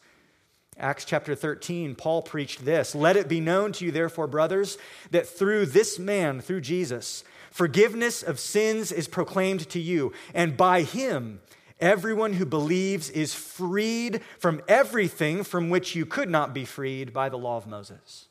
Acts 0.77 1.05
chapter 1.05 1.35
13, 1.35 1.95
Paul 1.95 2.21
preached 2.21 2.65
this 2.65 2.93
Let 2.93 3.15
it 3.15 3.29
be 3.29 3.39
known 3.39 3.71
to 3.73 3.85
you, 3.85 3.91
therefore, 3.91 4.27
brothers, 4.27 4.77
that 5.11 5.27
through 5.27 5.67
this 5.67 5.97
man, 5.97 6.41
through 6.41 6.61
Jesus, 6.61 7.23
forgiveness 7.49 8.21
of 8.21 8.39
sins 8.39 8.91
is 8.91 9.07
proclaimed 9.07 9.69
to 9.69 9.79
you, 9.79 10.11
and 10.33 10.57
by 10.57 10.81
him, 10.81 11.39
everyone 11.79 12.33
who 12.33 12.45
believes 12.45 13.09
is 13.09 13.33
freed 13.33 14.21
from 14.39 14.61
everything 14.67 15.43
from 15.43 15.69
which 15.69 15.95
you 15.95 16.05
could 16.05 16.29
not 16.29 16.53
be 16.53 16.65
freed 16.65 17.13
by 17.13 17.29
the 17.29 17.37
law 17.37 17.57
of 17.57 17.67
Moses. 17.67 18.27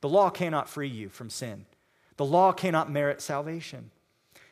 The 0.00 0.08
law 0.08 0.30
cannot 0.30 0.68
free 0.68 0.88
you 0.88 1.08
from 1.08 1.30
sin, 1.30 1.66
the 2.16 2.24
law 2.24 2.52
cannot 2.52 2.90
merit 2.90 3.20
salvation. 3.20 3.90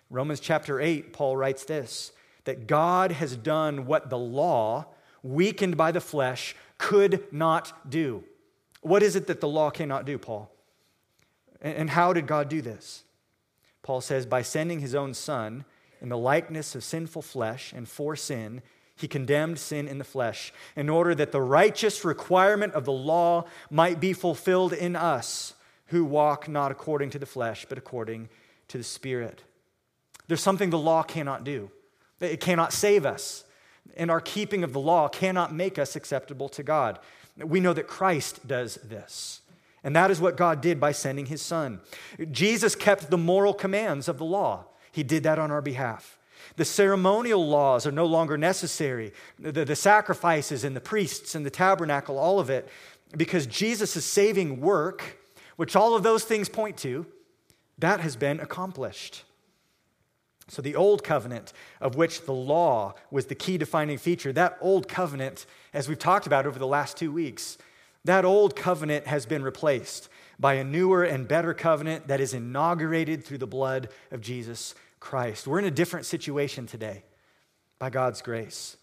Romans 0.09 0.41
chapter 0.41 0.81
8, 0.81 1.13
Paul 1.13 1.37
writes 1.37 1.65
this 1.65 2.13
that 2.45 2.67
God 2.67 3.13
has 3.13 3.37
done 3.37 3.87
what 3.87 4.11
the 4.11 4.19
law, 4.19 4.87
weakened 5.23 5.77
by 5.77 5.93
the 5.93 6.01
flesh, 6.01 6.57
could 6.79 7.33
not 7.33 7.91
do. 7.91 8.25
What 8.81 9.03
is 9.03 9.15
it 9.15 9.27
that 9.27 9.41
the 9.41 9.49
law 9.49 9.71
cannot 9.71 10.07
do, 10.07 10.19
Paul? 10.19 10.51
And 11.61 11.91
how 11.91 12.13
did 12.13 12.27
God 12.27 12.49
do 12.49 12.63
this? 12.63 13.05
Paul 13.83 14.01
says, 14.01 14.25
by 14.25 14.43
sending 14.43 14.81
his 14.81 14.95
own 14.95 15.15
son 15.15 15.65
in 16.01 16.09
the 16.09 16.19
likeness 16.19 16.75
of 16.75 16.85
sinful 16.85 17.23
flesh 17.23 17.73
and 17.75 17.89
for 17.89 18.17
sin, 18.17 18.63
he 18.97 19.09
condemned 19.09 19.59
sin 19.59 19.89
in 19.89 19.99
the 19.99 20.05
flesh 20.05 20.53
in 20.77 20.89
order 20.89 21.15
that 21.15 21.33
the 21.33 21.41
righteous 21.41 22.05
requirement 22.05 22.75
of 22.75 22.85
the 22.85 22.93
law 22.93 23.47
might 23.71 23.99
be 23.99 24.13
fulfilled 24.13 24.73
in 24.73 24.95
us 24.95 25.55
who 25.87 26.05
walk 26.05 26.49
not 26.49 26.71
according 26.71 27.11
to 27.11 27.19
the 27.19 27.27
flesh, 27.27 27.67
but 27.69 27.79
according 27.79 28.29
to 28.69 28.79
the 28.79 28.85
Spirit. 28.85 29.43
There's 30.29 30.43
something 30.43 30.71
the 30.71 30.79
law 30.79 31.03
cannot 31.03 31.45
do, 31.45 31.71
it 32.21 32.41
cannot 32.41 32.73
save 32.73 33.05
us. 33.05 33.45
And 33.97 34.11
our 34.11 34.21
keeping 34.21 34.63
of 34.63 34.73
the 34.73 34.79
law 34.79 35.09
cannot 35.09 35.53
make 35.53 35.79
us 35.79 35.97
acceptable 35.97 36.49
to 36.51 36.63
God. 36.63 37.01
We 37.37 37.59
know 37.59 37.73
that 37.73 37.89
Christ 37.89 38.47
does 38.47 38.77
this. 38.77 39.41
And 39.83 39.97
that 39.97 40.11
is 40.11 40.21
what 40.21 40.37
God 40.37 40.61
did 40.61 40.79
by 40.79 40.93
sending 40.93 41.27
his 41.27 41.43
son. 41.43 41.81
Jesus 42.31 42.77
kept 42.77 43.11
the 43.11 43.19
moral 43.19 43.55
commands 43.55 44.09
of 44.09 44.19
the 44.19 44.25
law, 44.25 44.67
he 44.93 45.03
did 45.03 45.23
that 45.23 45.39
on 45.39 45.51
our 45.51 45.63
behalf. 45.63 46.19
The 46.57 46.65
ceremonial 46.65 47.47
laws 47.47 47.87
are 47.87 47.93
no 47.93 48.07
longer 48.07 48.37
necessary. 48.37 49.13
The, 49.39 49.65
the 49.65 49.77
sacrifices 49.77 50.65
and 50.65 50.75
the 50.75 50.81
priests 50.81 51.35
and 51.35 51.45
the 51.45 51.51
tabernacle, 51.51 52.19
all 52.19 52.41
of 52.41 52.51
it, 52.51 52.69
because 53.17 53.47
Jesus' 53.47 54.05
saving 54.05 54.61
work, 54.61 55.19
which 55.57 55.77
all 55.77 55.95
of 55.95 56.03
those 56.03 56.25
things 56.25 56.49
point 56.49 56.77
to, 56.79 57.07
that 57.79 58.01
has 58.01 58.17
been 58.17 58.41
accomplished. 58.41 59.25
So, 60.49 60.61
the 60.63 60.75
old 60.75 61.05
covenant, 61.05 61.53
of 61.81 61.95
which 61.95 62.25
the 62.25 62.33
law 62.33 62.95
was 63.11 63.27
the 63.27 63.37
key 63.37 63.57
defining 63.57 63.99
feature, 63.99 64.33
that 64.33 64.59
old 64.61 64.89
covenant, 64.89 65.47
as 65.73 65.89
we've 65.89 65.99
talked 65.99 66.27
about 66.27 66.45
over 66.45 66.59
the 66.59 66.67
last 66.67 66.97
two 66.97 67.13
weeks, 67.13 67.57
that 68.05 68.25
old 68.25 68.57
covenant 68.57 69.07
has 69.07 69.27
been 69.27 69.43
replaced 69.43 70.09
by 70.39 70.55
a 70.55 70.65
newer 70.65 71.05
and 71.05 71.29
better 71.29 71.53
covenant 71.53 72.09
that 72.09 72.21
is 72.21 72.33
inaugurated 72.33 73.25
through 73.25 73.39
the 73.39 73.47
blood 73.47 73.89
of 74.11 74.21
Jesus 74.21 74.75
Christ. 74.99 75.47
We're 75.47 75.59
in 75.59 75.67
a 75.67 75.71
different 75.71 76.07
situation 76.07 76.67
today 76.67 77.05
by 77.79 77.91
God's 77.91 78.23
grace. 78.23 78.77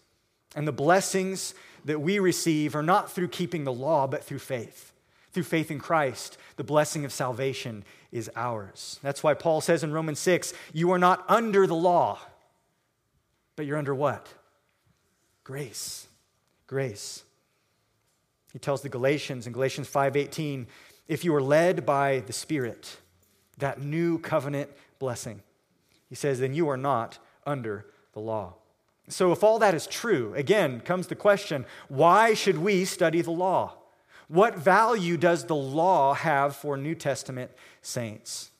And 0.54 0.66
the 0.66 0.72
blessings 0.72 1.54
that 1.84 2.00
we 2.00 2.18
receive 2.18 2.74
are 2.74 2.82
not 2.82 3.10
through 3.10 3.28
keeping 3.28 3.64
the 3.64 3.72
law, 3.72 4.06
but 4.06 4.24
through 4.24 4.38
faith. 4.38 4.92
Through 5.32 5.44
faith 5.44 5.70
in 5.70 5.78
Christ, 5.78 6.38
the 6.56 6.64
blessing 6.64 7.04
of 7.04 7.12
salvation 7.12 7.84
is 8.10 8.30
ours. 8.34 8.98
That's 9.02 9.22
why 9.22 9.34
Paul 9.34 9.60
says 9.60 9.84
in 9.84 9.92
Romans 9.92 10.18
6 10.18 10.54
you 10.72 10.90
are 10.92 10.98
not 10.98 11.24
under 11.28 11.66
the 11.66 11.74
law, 11.74 12.18
but 13.56 13.66
you're 13.66 13.76
under 13.76 13.94
what? 13.94 14.26
Grace. 15.44 16.06
Grace. 16.66 17.24
He 18.52 18.58
tells 18.58 18.82
the 18.82 18.88
Galatians 18.88 19.46
in 19.46 19.52
Galatians 19.52 19.88
5:18, 19.88 20.66
if 21.06 21.24
you 21.24 21.34
are 21.34 21.42
led 21.42 21.86
by 21.86 22.20
the 22.20 22.32
Spirit, 22.32 22.98
that 23.58 23.80
new 23.80 24.18
covenant 24.18 24.70
blessing, 24.98 25.42
he 26.08 26.14
says, 26.14 26.40
then 26.40 26.54
you 26.54 26.68
are 26.68 26.76
not 26.76 27.18
under 27.46 27.86
the 28.12 28.20
law. 28.20 28.54
So, 29.08 29.32
if 29.32 29.42
all 29.42 29.58
that 29.58 29.74
is 29.74 29.86
true, 29.86 30.34
again 30.34 30.80
comes 30.80 31.06
the 31.06 31.14
question 31.14 31.64
why 31.88 32.34
should 32.34 32.58
we 32.58 32.84
study 32.84 33.22
the 33.22 33.30
law? 33.30 33.74
What 34.28 34.56
value 34.56 35.16
does 35.16 35.46
the 35.46 35.56
law 35.56 36.12
have 36.12 36.54
for 36.54 36.76
New 36.76 36.94
Testament 36.94 37.50
saints? 37.80 38.50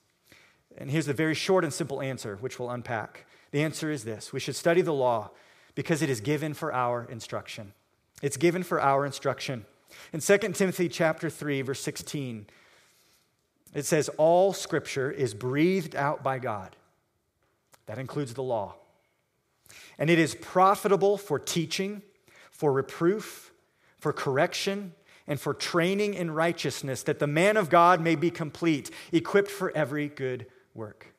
And 0.78 0.90
here's 0.90 1.06
the 1.06 1.12
very 1.12 1.34
short 1.34 1.64
and 1.64 1.72
simple 1.72 2.00
answer, 2.00 2.36
which 2.36 2.58
we'll 2.58 2.70
unpack. 2.70 3.26
The 3.50 3.62
answer 3.62 3.90
is 3.90 4.04
this 4.04 4.32
we 4.32 4.40
should 4.40 4.56
study 4.56 4.80
the 4.80 4.94
law 4.94 5.30
because 5.74 6.00
it 6.00 6.08
is 6.08 6.20
given 6.20 6.54
for 6.54 6.72
our 6.72 7.06
instruction. 7.10 7.74
It's 8.22 8.36
given 8.36 8.62
for 8.62 8.80
our 8.80 9.04
instruction. 9.04 9.66
In 10.12 10.20
2 10.20 10.38
Timothy 10.52 10.88
chapter 10.88 11.30
3 11.30 11.62
verse 11.62 11.80
16 11.80 12.46
it 13.74 13.84
says 13.84 14.08
all 14.16 14.52
scripture 14.52 15.10
is 15.10 15.34
breathed 15.34 15.94
out 15.94 16.22
by 16.22 16.38
God. 16.38 16.74
That 17.86 17.98
includes 17.98 18.34
the 18.34 18.42
law. 18.42 18.76
And 19.98 20.08
it 20.10 20.18
is 20.18 20.34
profitable 20.34 21.18
for 21.18 21.38
teaching, 21.38 22.02
for 22.50 22.72
reproof, 22.72 23.52
for 23.98 24.12
correction, 24.12 24.94
and 25.26 25.38
for 25.38 25.52
training 25.52 26.14
in 26.14 26.30
righteousness, 26.30 27.02
that 27.02 27.18
the 27.18 27.26
man 27.26 27.56
of 27.56 27.68
God 27.68 28.00
may 28.00 28.14
be 28.14 28.30
complete, 28.30 28.90
equipped 29.12 29.50
for 29.50 29.70
every 29.76 30.08
good 30.08 30.46
work. 30.74 31.12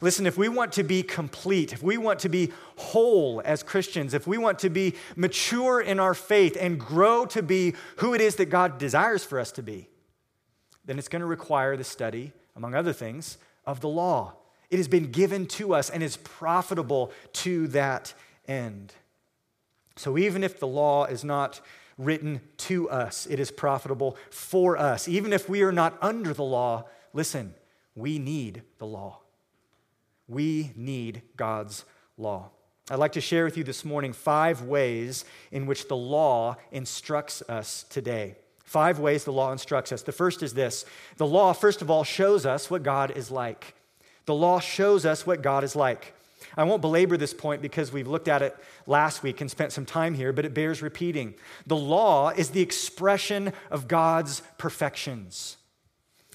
Listen, 0.00 0.26
if 0.26 0.36
we 0.36 0.48
want 0.48 0.72
to 0.72 0.82
be 0.82 1.02
complete, 1.02 1.72
if 1.72 1.82
we 1.82 1.96
want 1.96 2.20
to 2.20 2.28
be 2.28 2.52
whole 2.76 3.42
as 3.44 3.62
Christians, 3.62 4.14
if 4.14 4.26
we 4.26 4.38
want 4.38 4.58
to 4.60 4.70
be 4.70 4.94
mature 5.16 5.80
in 5.80 6.00
our 6.00 6.14
faith 6.14 6.56
and 6.60 6.78
grow 6.78 7.26
to 7.26 7.42
be 7.42 7.74
who 7.96 8.14
it 8.14 8.20
is 8.20 8.36
that 8.36 8.46
God 8.46 8.78
desires 8.78 9.24
for 9.24 9.38
us 9.38 9.52
to 9.52 9.62
be, 9.62 9.88
then 10.84 10.98
it's 10.98 11.08
going 11.08 11.20
to 11.20 11.26
require 11.26 11.76
the 11.76 11.84
study, 11.84 12.32
among 12.56 12.74
other 12.74 12.92
things, 12.92 13.38
of 13.66 13.80
the 13.80 13.88
law. 13.88 14.34
It 14.70 14.76
has 14.76 14.88
been 14.88 15.10
given 15.10 15.46
to 15.46 15.74
us 15.74 15.90
and 15.90 16.02
is 16.02 16.16
profitable 16.16 17.12
to 17.34 17.68
that 17.68 18.14
end. 18.46 18.92
So 19.96 20.18
even 20.18 20.42
if 20.42 20.58
the 20.58 20.66
law 20.66 21.04
is 21.04 21.24
not 21.24 21.60
written 21.96 22.40
to 22.56 22.90
us, 22.90 23.26
it 23.26 23.38
is 23.38 23.50
profitable 23.50 24.16
for 24.30 24.76
us. 24.76 25.06
Even 25.08 25.32
if 25.32 25.48
we 25.48 25.62
are 25.62 25.72
not 25.72 25.96
under 26.02 26.34
the 26.34 26.42
law, 26.42 26.84
listen, 27.12 27.54
we 27.94 28.18
need 28.18 28.62
the 28.78 28.86
law. 28.86 29.20
We 30.28 30.72
need 30.76 31.22
God's 31.36 31.84
law. 32.16 32.50
I'd 32.90 32.98
like 32.98 33.12
to 33.12 33.20
share 33.20 33.44
with 33.44 33.56
you 33.56 33.64
this 33.64 33.84
morning 33.84 34.12
five 34.12 34.62
ways 34.62 35.24
in 35.50 35.66
which 35.66 35.88
the 35.88 35.96
law 35.96 36.56
instructs 36.70 37.42
us 37.48 37.84
today. 37.88 38.36
Five 38.64 38.98
ways 38.98 39.24
the 39.24 39.32
law 39.32 39.52
instructs 39.52 39.92
us. 39.92 40.02
The 40.02 40.12
first 40.12 40.42
is 40.42 40.54
this 40.54 40.84
the 41.16 41.26
law, 41.26 41.52
first 41.52 41.80
of 41.82 41.90
all, 41.90 42.04
shows 42.04 42.44
us 42.44 42.70
what 42.70 42.82
God 42.82 43.12
is 43.12 43.30
like. 43.30 43.74
The 44.26 44.34
law 44.34 44.60
shows 44.60 45.06
us 45.06 45.26
what 45.26 45.42
God 45.42 45.64
is 45.64 45.76
like. 45.76 46.14
I 46.56 46.64
won't 46.64 46.82
belabor 46.82 47.16
this 47.16 47.34
point 47.34 47.62
because 47.62 47.92
we've 47.92 48.08
looked 48.08 48.28
at 48.28 48.42
it 48.42 48.56
last 48.86 49.22
week 49.22 49.40
and 49.40 49.50
spent 49.50 49.72
some 49.72 49.86
time 49.86 50.14
here, 50.14 50.32
but 50.32 50.44
it 50.44 50.54
bears 50.54 50.82
repeating. 50.82 51.34
The 51.66 51.76
law 51.76 52.30
is 52.30 52.50
the 52.50 52.60
expression 52.60 53.52
of 53.70 53.88
God's 53.88 54.42
perfections. 54.58 55.56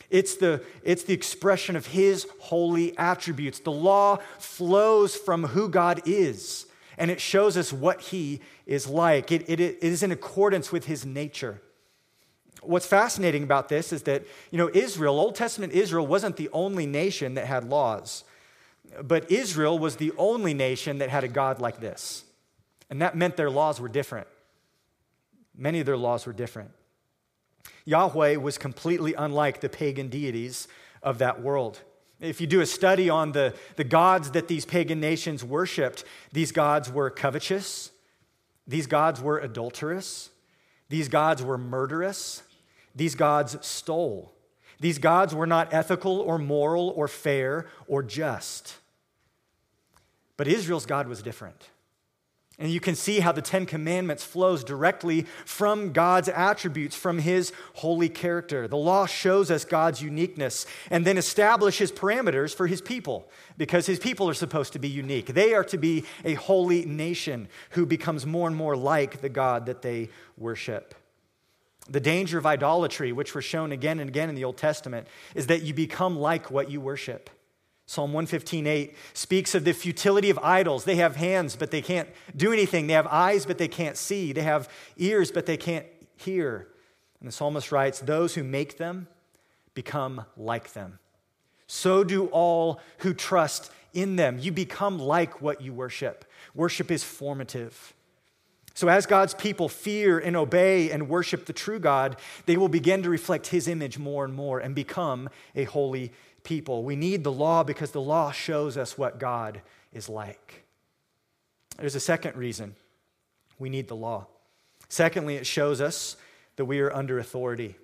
It's 0.09 0.35
the, 0.35 0.63
it's 0.83 1.03
the 1.03 1.13
expression 1.13 1.75
of 1.75 1.87
his 1.87 2.27
holy 2.39 2.97
attributes. 2.97 3.59
The 3.59 3.71
law 3.71 4.17
flows 4.39 5.15
from 5.15 5.43
who 5.45 5.69
God 5.69 6.01
is, 6.05 6.65
and 6.97 7.11
it 7.11 7.21
shows 7.21 7.57
us 7.57 7.71
what 7.71 8.01
he 8.01 8.41
is 8.65 8.87
like. 8.87 9.31
It, 9.31 9.49
it, 9.49 9.59
it 9.59 9.83
is 9.83 10.01
in 10.01 10.11
accordance 10.11 10.71
with 10.71 10.85
his 10.85 11.05
nature. 11.05 11.61
What's 12.61 12.85
fascinating 12.85 13.43
about 13.43 13.69
this 13.69 13.93
is 13.93 14.03
that, 14.03 14.23
you 14.51 14.57
know, 14.57 14.69
Israel, 14.73 15.19
Old 15.19 15.35
Testament 15.35 15.73
Israel, 15.73 16.05
wasn't 16.05 16.35
the 16.35 16.49
only 16.51 16.85
nation 16.85 17.35
that 17.35 17.45
had 17.45 17.63
laws, 17.63 18.23
but 19.01 19.31
Israel 19.31 19.79
was 19.79 19.95
the 19.95 20.11
only 20.17 20.53
nation 20.53 20.97
that 20.97 21.09
had 21.09 21.23
a 21.23 21.27
God 21.27 21.61
like 21.61 21.79
this. 21.79 22.23
And 22.89 23.01
that 23.01 23.15
meant 23.15 23.37
their 23.37 23.51
laws 23.51 23.79
were 23.79 23.87
different. 23.87 24.27
Many 25.55 25.79
of 25.79 25.85
their 25.85 25.97
laws 25.97 26.25
were 26.25 26.33
different. 26.33 26.71
Yahweh 27.85 28.35
was 28.35 28.57
completely 28.57 29.13
unlike 29.13 29.61
the 29.61 29.69
pagan 29.69 30.09
deities 30.09 30.67
of 31.01 31.17
that 31.19 31.41
world. 31.41 31.81
If 32.19 32.41
you 32.41 32.47
do 32.47 32.61
a 32.61 32.65
study 32.65 33.09
on 33.09 33.31
the, 33.31 33.53
the 33.77 33.83
gods 33.83 34.31
that 34.31 34.47
these 34.47 34.65
pagan 34.65 34.99
nations 34.99 35.43
worshiped, 35.43 36.03
these 36.31 36.51
gods 36.51 36.91
were 36.91 37.09
covetous, 37.09 37.91
these 38.67 38.87
gods 38.87 39.21
were 39.21 39.39
adulterous, 39.39 40.29
these 40.89 41.07
gods 41.07 41.41
were 41.41 41.57
murderous, 41.57 42.43
these 42.95 43.15
gods 43.15 43.57
stole. 43.65 44.33
These 44.79 44.97
gods 44.97 45.35
were 45.35 45.47
not 45.47 45.73
ethical 45.73 46.19
or 46.21 46.37
moral 46.37 46.93
or 46.95 47.07
fair 47.07 47.67
or 47.87 48.01
just. 48.01 48.77
But 50.37 50.47
Israel's 50.47 50.85
God 50.85 51.07
was 51.07 51.21
different. 51.21 51.69
And 52.59 52.69
you 52.69 52.81
can 52.81 52.95
see 52.95 53.21
how 53.21 53.31
the 53.31 53.41
Ten 53.41 53.65
Commandments 53.65 54.25
flows 54.25 54.65
directly 54.65 55.25
from 55.45 55.93
God's 55.93 56.27
attributes, 56.27 56.93
from 56.93 57.19
his 57.19 57.53
holy 57.75 58.09
character. 58.09 58.67
The 58.67 58.75
law 58.75 59.05
shows 59.05 59.49
us 59.49 59.63
God's 59.63 60.01
uniqueness 60.01 60.65
and 60.91 61.05
then 61.05 61.17
establishes 61.17 61.89
parameters 61.89 62.53
for 62.53 62.67
his 62.67 62.81
people 62.81 63.29
because 63.57 63.85
his 63.85 63.97
people 63.97 64.29
are 64.29 64.33
supposed 64.33 64.73
to 64.73 64.79
be 64.79 64.89
unique. 64.89 65.27
They 65.27 65.53
are 65.53 65.63
to 65.63 65.77
be 65.77 66.03
a 66.25 66.33
holy 66.33 66.83
nation 66.83 67.47
who 67.71 67.85
becomes 67.85 68.25
more 68.25 68.47
and 68.47 68.57
more 68.57 68.75
like 68.75 69.21
the 69.21 69.29
God 69.29 69.65
that 69.67 69.81
they 69.81 70.09
worship. 70.37 70.95
The 71.89 72.01
danger 72.01 72.37
of 72.37 72.45
idolatry, 72.45 73.13
which 73.13 73.33
we're 73.33 73.41
shown 73.41 73.71
again 73.71 74.01
and 74.01 74.09
again 74.09 74.27
in 74.27 74.35
the 74.35 74.43
Old 74.43 74.57
Testament, 74.57 75.07
is 75.33 75.47
that 75.47 75.63
you 75.63 75.73
become 75.73 76.19
like 76.19 76.51
what 76.51 76.69
you 76.69 76.81
worship. 76.81 77.29
Psalm 77.89 78.13
115:8 78.13 78.93
speaks 79.15 79.55
of 79.55 79.63
the 79.63 79.73
futility 79.73 80.29
of 80.29 80.37
idols. 80.43 80.83
They 80.83 80.97
have 80.97 81.15
hands, 81.15 81.55
but 81.55 81.71
they 81.71 81.81
can't 81.81 82.07
do 82.35 82.53
anything. 82.53 82.85
They 82.85 82.93
have 82.93 83.07
eyes, 83.07 83.47
but 83.47 83.57
they 83.57 83.67
can't 83.67 83.97
see. 83.97 84.31
They 84.31 84.43
have 84.43 84.69
ears, 84.97 85.31
but 85.31 85.47
they 85.47 85.57
can't 85.57 85.87
hear. 86.15 86.67
And 87.19 87.27
the 87.27 87.31
psalmist 87.31 87.71
writes, 87.71 87.99
Those 87.99 88.35
who 88.35 88.43
make 88.43 88.77
them 88.77 89.07
become 89.73 90.25
like 90.37 90.73
them. 90.73 90.99
So 91.65 92.03
do 92.03 92.27
all 92.27 92.79
who 92.99 93.11
trust 93.15 93.71
in 93.91 94.17
them. 94.17 94.37
You 94.37 94.51
become 94.51 94.99
like 94.99 95.41
what 95.41 95.61
you 95.61 95.73
worship. 95.73 96.25
Worship 96.53 96.91
is 96.91 97.03
formative. 97.03 97.95
So, 98.75 98.87
as 98.87 99.07
God's 99.07 99.33
people 99.33 99.67
fear 99.67 100.19
and 100.19 100.37
obey 100.37 100.91
and 100.91 101.09
worship 101.09 101.47
the 101.47 101.53
true 101.53 101.79
God, 101.79 102.17
they 102.45 102.55
will 102.55 102.69
begin 102.69 103.01
to 103.01 103.09
reflect 103.09 103.47
His 103.47 103.67
image 103.67 103.97
more 103.97 104.23
and 104.23 104.33
more 104.33 104.59
and 104.59 104.75
become 104.75 105.29
a 105.55 105.63
holy 105.63 106.13
people. 106.49 106.83
We 106.83 106.95
need 106.95 107.23
the 107.23 107.31
law 107.31 107.63
because 107.63 107.91
the 107.91 108.01
law 108.01 108.31
shows 108.31 108.75
us 108.75 108.97
what 108.97 109.19
God 109.19 109.61
is 109.93 110.09
like. 110.09 110.65
There's 111.77 111.93
a 111.93 111.99
second 111.99 112.35
reason 112.35 112.75
we 113.59 113.69
need 113.69 113.87
the 113.87 113.95
law. 113.95 114.25
Secondly, 114.89 115.35
it 115.35 115.45
shows 115.45 115.79
us 115.79 116.17
that 116.55 116.65
we 116.65 116.79
are 116.79 116.91
under 116.91 117.19
authority. 117.19 117.75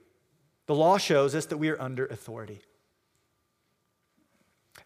The 0.66 0.74
law 0.74 0.98
shows 0.98 1.36
us 1.36 1.46
that 1.46 1.58
we 1.58 1.70
are 1.70 1.80
under 1.80 2.08
authority. 2.08 2.60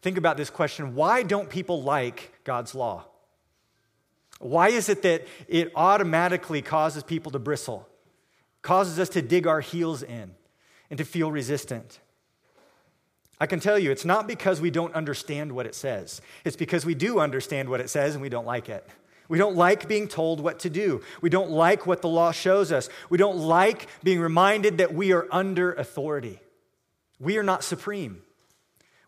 Think 0.01 0.17
about 0.17 0.35
this 0.35 0.49
question 0.49 0.93
why 0.93 1.23
don't 1.23 1.49
people 1.49 1.81
like 1.81 2.33
God's 2.43 2.75
law? 2.75 3.05
Why 4.39 4.69
is 4.69 4.89
it 4.89 5.03
that 5.03 5.25
it 5.47 5.71
automatically 5.73 6.61
causes 6.61 7.03
people 7.03 7.31
to 7.31 7.39
bristle, 7.39 7.87
causes 8.61 8.99
us 8.99 9.07
to 9.09 9.21
dig 9.21 9.47
our 9.47 9.61
heels 9.61 10.03
in, 10.03 10.31
and 10.89 10.97
to 10.97 11.05
feel 11.05 11.31
resistant? 11.31 11.99
I 13.39 13.47
can 13.47 13.59
tell 13.59 13.79
you, 13.79 13.89
it's 13.91 14.05
not 14.05 14.27
because 14.27 14.59
we 14.59 14.69
don't 14.69 14.93
understand 14.93 15.53
what 15.53 15.65
it 15.65 15.73
says. 15.73 16.21
It's 16.43 16.57
because 16.57 16.85
we 16.85 16.93
do 16.93 17.19
understand 17.19 17.69
what 17.69 17.79
it 17.79 17.89
says 17.89 18.13
and 18.13 18.21
we 18.21 18.29
don't 18.29 18.45
like 18.45 18.67
it. 18.67 18.85
We 19.29 19.37
don't 19.37 19.55
like 19.55 19.87
being 19.87 20.07
told 20.07 20.41
what 20.41 20.59
to 20.59 20.69
do. 20.69 21.01
We 21.21 21.29
don't 21.29 21.51
like 21.51 21.85
what 21.85 22.01
the 22.01 22.09
law 22.09 22.31
shows 22.31 22.71
us. 22.71 22.89
We 23.09 23.17
don't 23.17 23.37
like 23.37 23.87
being 24.03 24.19
reminded 24.19 24.79
that 24.79 24.93
we 24.93 25.13
are 25.13 25.27
under 25.31 25.71
authority. 25.71 26.41
We 27.19 27.37
are 27.37 27.43
not 27.43 27.63
supreme. 27.63 28.23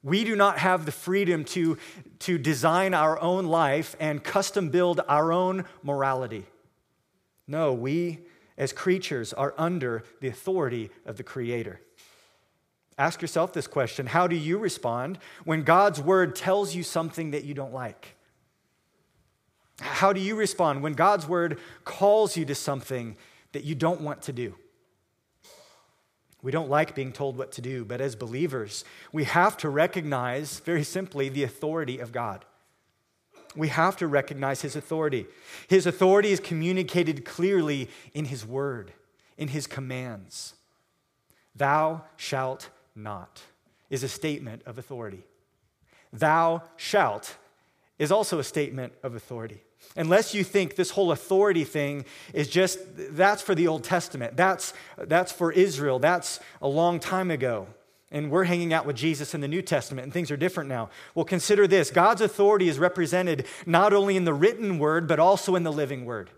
We 0.03 0.23
do 0.23 0.35
not 0.35 0.59
have 0.59 0.85
the 0.85 0.91
freedom 0.91 1.43
to, 1.45 1.77
to 2.19 2.38
design 2.38 2.93
our 2.93 3.19
own 3.19 3.47
life 3.47 3.95
and 4.00 4.23
custom 4.23 4.69
build 4.69 5.01
our 5.07 5.31
own 5.31 5.65
morality. 5.83 6.45
No, 7.47 7.73
we 7.73 8.19
as 8.57 8.73
creatures 8.73 9.33
are 9.33 9.53
under 9.57 10.03
the 10.19 10.27
authority 10.27 10.91
of 11.05 11.17
the 11.17 11.23
Creator. 11.23 11.81
Ask 13.01 13.20
yourself 13.20 13.51
this 13.51 13.65
question 13.65 14.05
How 14.05 14.27
do 14.27 14.36
you 14.36 14.60
respond 14.60 15.17
when 15.43 15.63
God's 15.63 16.00
word 16.00 16.36
tells 16.36 16.75
you 16.75 16.84
something 16.84 17.31
that 17.31 17.43
you 17.43 17.55
don't 17.55 17.74
like? 17.74 18.15
How 19.79 20.13
do 20.13 20.20
you 20.20 20.36
respond 20.36 20.84
when 20.84 20.93
God's 20.93 21.27
word 21.27 21.58
calls 21.84 22.38
you 22.38 22.46
to 22.46 22.53
something 22.53 23.17
that 23.53 23.63
you 23.63 23.74
don't 23.74 24.01
want 24.01 24.22
to 24.24 24.34
do? 24.34 24.53
We 26.43 26.51
don't 26.51 26.70
like 26.70 26.93
being 26.93 27.12
told 27.12 27.38
what 27.38 27.51
to 27.53 27.62
do, 27.62 27.84
but 27.84 28.01
as 28.01 28.15
believers, 28.15 28.86
we 29.12 29.24
have 29.24 29.58
to 29.58 29.70
recognize, 29.70 30.60
very 30.60 30.84
simply, 30.84 31.27
the 31.27 31.43
authority 31.43 31.98
of 31.98 32.12
God. 32.12 32.46
We 33.55 33.70
have 33.70 33.98
to 33.98 34.05
recognize 34.05 34.62
His 34.62 34.75
authority. 34.75 35.25
His 35.67 35.88
authority 35.88 36.29
is 36.29 36.39
communicated 36.39 37.25
clearly 37.25 37.89
in 38.13 38.25
His 38.25 38.46
word, 38.46 38.93
in 39.39 39.48
His 39.48 39.65
commands. 39.65 40.53
Thou 41.55 42.03
shalt 42.15 42.70
not 42.95 43.41
is 43.89 44.03
a 44.03 44.10
statement 44.10 44.62
of 44.65 44.77
authority. 44.77 45.24
Thou 46.13 46.63
shalt 46.77 47.36
is 48.00 48.12
also 48.12 48.39
a 48.39 48.43
statement 48.43 48.93
of 49.03 49.15
authority. 49.15 49.62
Unless 49.95 50.33
you 50.33 50.43
think 50.43 50.75
this 50.75 50.91
whole 50.91 51.12
authority 51.12 51.63
thing 51.63 52.05
is 52.33 52.48
just, 52.48 52.79
that's 52.95 53.41
for 53.41 53.55
the 53.55 53.67
Old 53.67 53.83
Testament, 53.83 54.38
that's, 54.38 54.74
that's 54.98 55.31
for 55.31 55.51
Israel, 55.51 56.00
that's 56.00 56.39
a 56.62 56.67
long 56.67 57.00
time 57.00 57.31
ago. 57.31 57.67
And 58.12 58.29
we're 58.29 58.43
hanging 58.43 58.74
out 58.74 58.86
with 58.86 58.98
Jesus 58.98 59.33
in 59.33 59.41
the 59.41 59.48
New 59.48 59.62
Testament, 59.62 60.03
and 60.03 60.13
things 60.13 60.31
are 60.31 60.38
different 60.38 60.69
now. 60.69 60.89
Well, 61.15 61.24
consider 61.25 61.65
this 61.65 61.89
God's 61.89 62.21
authority 62.21 62.67
is 62.67 62.77
represented 62.77 63.45
not 63.65 63.93
only 63.93 64.17
in 64.17 64.25
the 64.25 64.33
written 64.33 64.79
word, 64.79 65.07
but 65.07 65.19
also 65.19 65.55
in 65.55 65.63
the 65.63 65.71
living 65.71 66.05
word. 66.05 66.29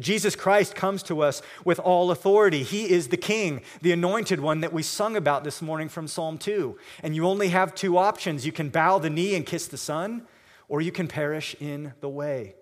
Jesus 0.00 0.34
Christ 0.34 0.74
comes 0.74 1.02
to 1.04 1.20
us 1.20 1.42
with 1.64 1.78
all 1.78 2.10
authority. 2.10 2.62
He 2.62 2.90
is 2.90 3.08
the 3.08 3.16
King, 3.16 3.62
the 3.82 3.92
anointed 3.92 4.40
one 4.40 4.60
that 4.60 4.72
we 4.72 4.82
sung 4.82 5.16
about 5.16 5.44
this 5.44 5.62
morning 5.62 5.88
from 5.88 6.08
Psalm 6.08 6.38
2. 6.38 6.78
And 7.02 7.14
you 7.14 7.26
only 7.26 7.48
have 7.48 7.74
two 7.74 7.98
options 7.98 8.46
you 8.46 8.52
can 8.52 8.70
bow 8.70 8.98
the 8.98 9.10
knee 9.10 9.34
and 9.34 9.46
kiss 9.46 9.66
the 9.66 9.76
Son, 9.76 10.26
or 10.68 10.80
you 10.80 10.92
can 10.92 11.08
perish 11.08 11.54
in 11.60 11.92
the 12.00 12.08
way. 12.08 12.54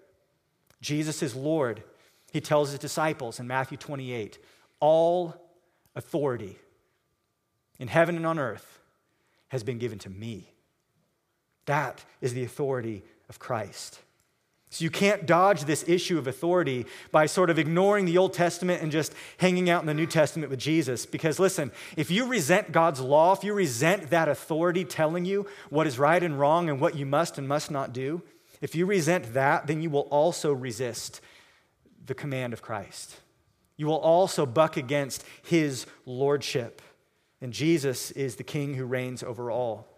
Jesus 0.80 1.22
is 1.22 1.34
Lord. 1.34 1.82
He 2.32 2.40
tells 2.40 2.70
his 2.70 2.78
disciples 2.78 3.38
in 3.38 3.46
Matthew 3.46 3.78
28 3.78 4.38
All 4.80 5.34
authority 5.94 6.58
in 7.78 7.88
heaven 7.88 8.16
and 8.16 8.26
on 8.26 8.38
earth 8.38 8.80
has 9.48 9.62
been 9.62 9.78
given 9.78 9.98
to 10.00 10.10
me. 10.10 10.52
That 11.66 12.04
is 12.20 12.34
the 12.34 12.44
authority 12.44 13.04
of 13.28 13.38
Christ. 13.38 14.00
So 14.72 14.84
you 14.84 14.90
can't 14.90 15.26
dodge 15.26 15.64
this 15.64 15.84
issue 15.86 16.16
of 16.16 16.26
authority 16.26 16.86
by 17.10 17.26
sort 17.26 17.50
of 17.50 17.58
ignoring 17.58 18.06
the 18.06 18.16
Old 18.16 18.32
Testament 18.32 18.80
and 18.80 18.90
just 18.90 19.12
hanging 19.36 19.68
out 19.68 19.82
in 19.82 19.86
the 19.86 19.92
New 19.92 20.06
Testament 20.06 20.48
with 20.48 20.58
Jesus. 20.58 21.04
Because 21.04 21.38
listen, 21.38 21.70
if 21.94 22.10
you 22.10 22.24
resent 22.24 22.72
God's 22.72 22.98
law, 22.98 23.34
if 23.34 23.44
you 23.44 23.52
resent 23.52 24.08
that 24.08 24.30
authority 24.30 24.86
telling 24.86 25.26
you 25.26 25.46
what 25.68 25.86
is 25.86 25.98
right 25.98 26.22
and 26.22 26.40
wrong 26.40 26.70
and 26.70 26.80
what 26.80 26.96
you 26.96 27.04
must 27.04 27.36
and 27.36 27.46
must 27.46 27.70
not 27.70 27.92
do, 27.92 28.22
if 28.62 28.74
you 28.74 28.86
resent 28.86 29.34
that, 29.34 29.66
then 29.66 29.82
you 29.82 29.90
will 29.90 30.08
also 30.10 30.54
resist 30.54 31.20
the 32.06 32.14
command 32.14 32.54
of 32.54 32.62
Christ. 32.62 33.20
You 33.76 33.88
will 33.88 33.98
also 33.98 34.46
buck 34.46 34.78
against 34.78 35.22
his 35.42 35.84
lordship. 36.06 36.80
And 37.42 37.52
Jesus 37.52 38.10
is 38.12 38.36
the 38.36 38.42
king 38.42 38.72
who 38.72 38.86
reigns 38.86 39.22
over 39.22 39.50
all. 39.50 39.91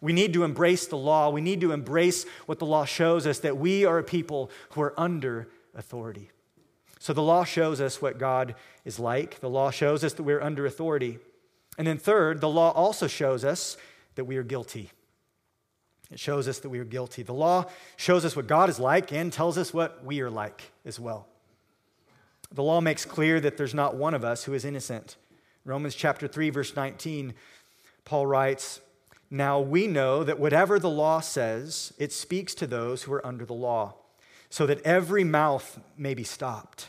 We 0.00 0.12
need 0.12 0.32
to 0.34 0.44
embrace 0.44 0.86
the 0.86 0.96
law. 0.96 1.30
We 1.30 1.40
need 1.40 1.60
to 1.62 1.72
embrace 1.72 2.24
what 2.46 2.58
the 2.58 2.66
law 2.66 2.84
shows 2.84 3.26
us 3.26 3.40
that 3.40 3.56
we 3.56 3.84
are 3.84 3.98
a 3.98 4.04
people 4.04 4.50
who 4.70 4.80
are 4.82 4.98
under 4.98 5.48
authority. 5.74 6.30
So 7.00 7.12
the 7.12 7.22
law 7.22 7.44
shows 7.44 7.80
us 7.80 8.00
what 8.02 8.18
God 8.18 8.54
is 8.84 8.98
like. 8.98 9.40
The 9.40 9.50
law 9.50 9.70
shows 9.70 10.04
us 10.04 10.12
that 10.14 10.22
we're 10.22 10.40
under 10.40 10.66
authority. 10.66 11.18
And 11.76 11.86
then, 11.86 11.98
third, 11.98 12.40
the 12.40 12.48
law 12.48 12.72
also 12.72 13.06
shows 13.06 13.44
us 13.44 13.76
that 14.16 14.24
we 14.24 14.36
are 14.36 14.42
guilty. 14.42 14.90
It 16.10 16.18
shows 16.18 16.48
us 16.48 16.58
that 16.60 16.70
we 16.70 16.78
are 16.78 16.84
guilty. 16.84 17.22
The 17.22 17.34
law 17.34 17.66
shows 17.96 18.24
us 18.24 18.34
what 18.34 18.46
God 18.46 18.70
is 18.70 18.80
like 18.80 19.12
and 19.12 19.32
tells 19.32 19.58
us 19.58 19.74
what 19.74 20.04
we 20.04 20.20
are 20.20 20.30
like 20.30 20.72
as 20.84 20.98
well. 20.98 21.28
The 22.50 22.62
law 22.62 22.80
makes 22.80 23.04
clear 23.04 23.40
that 23.40 23.56
there's 23.56 23.74
not 23.74 23.94
one 23.94 24.14
of 24.14 24.24
us 24.24 24.44
who 24.44 24.54
is 24.54 24.64
innocent. 24.64 25.16
Romans 25.64 25.94
chapter 25.94 26.26
3 26.26 26.50
verse 26.50 26.74
19 26.74 27.34
Paul 28.06 28.26
writes, 28.26 28.80
"Now 29.30 29.60
we 29.60 29.86
know 29.86 30.24
that 30.24 30.38
whatever 30.38 30.78
the 30.78 30.90
law 30.90 31.20
says, 31.20 31.92
it 31.98 32.12
speaks 32.12 32.54
to 32.56 32.66
those 32.66 33.02
who 33.02 33.12
are 33.12 33.26
under 33.26 33.44
the 33.44 33.54
law, 33.54 33.94
so 34.50 34.66
that 34.66 34.82
every 34.82 35.24
mouth 35.24 35.78
may 35.96 36.14
be 36.14 36.24
stopped, 36.24 36.88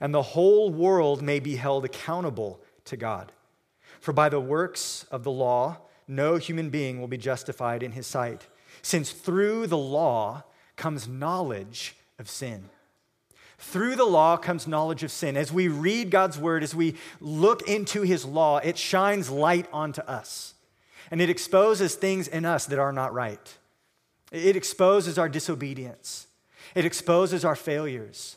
and 0.00 0.14
the 0.14 0.22
whole 0.22 0.70
world 0.70 1.22
may 1.22 1.40
be 1.40 1.56
held 1.56 1.84
accountable 1.84 2.60
to 2.84 2.96
God. 2.96 3.32
For 4.00 4.12
by 4.12 4.28
the 4.28 4.40
works 4.40 5.06
of 5.10 5.24
the 5.24 5.30
law 5.30 5.78
no 6.06 6.36
human 6.36 6.70
being 6.70 7.00
will 7.00 7.08
be 7.08 7.18
justified 7.18 7.82
in 7.82 7.92
his 7.92 8.06
sight." 8.06 8.46
since 8.82 9.10
through 9.10 9.66
the 9.66 9.78
law 9.78 10.44
comes 10.76 11.08
knowledge 11.08 11.96
of 12.18 12.28
sin. 12.28 12.68
Through 13.58 13.96
the 13.96 14.04
law 14.04 14.36
comes 14.36 14.68
knowledge 14.68 15.02
of 15.02 15.10
sin. 15.10 15.36
As 15.36 15.52
we 15.52 15.66
read 15.66 16.10
God's 16.10 16.38
word, 16.38 16.62
as 16.62 16.74
we 16.74 16.94
look 17.20 17.68
into 17.68 18.02
his 18.02 18.24
law, 18.24 18.58
it 18.58 18.78
shines 18.78 19.30
light 19.30 19.66
onto 19.72 20.00
us. 20.02 20.54
And 21.10 21.20
it 21.20 21.30
exposes 21.30 21.94
things 21.94 22.28
in 22.28 22.44
us 22.44 22.66
that 22.66 22.78
are 22.78 22.92
not 22.92 23.14
right. 23.14 23.56
It 24.30 24.56
exposes 24.56 25.18
our 25.18 25.28
disobedience. 25.28 26.26
It 26.74 26.84
exposes 26.84 27.44
our 27.44 27.56
failures. 27.56 28.36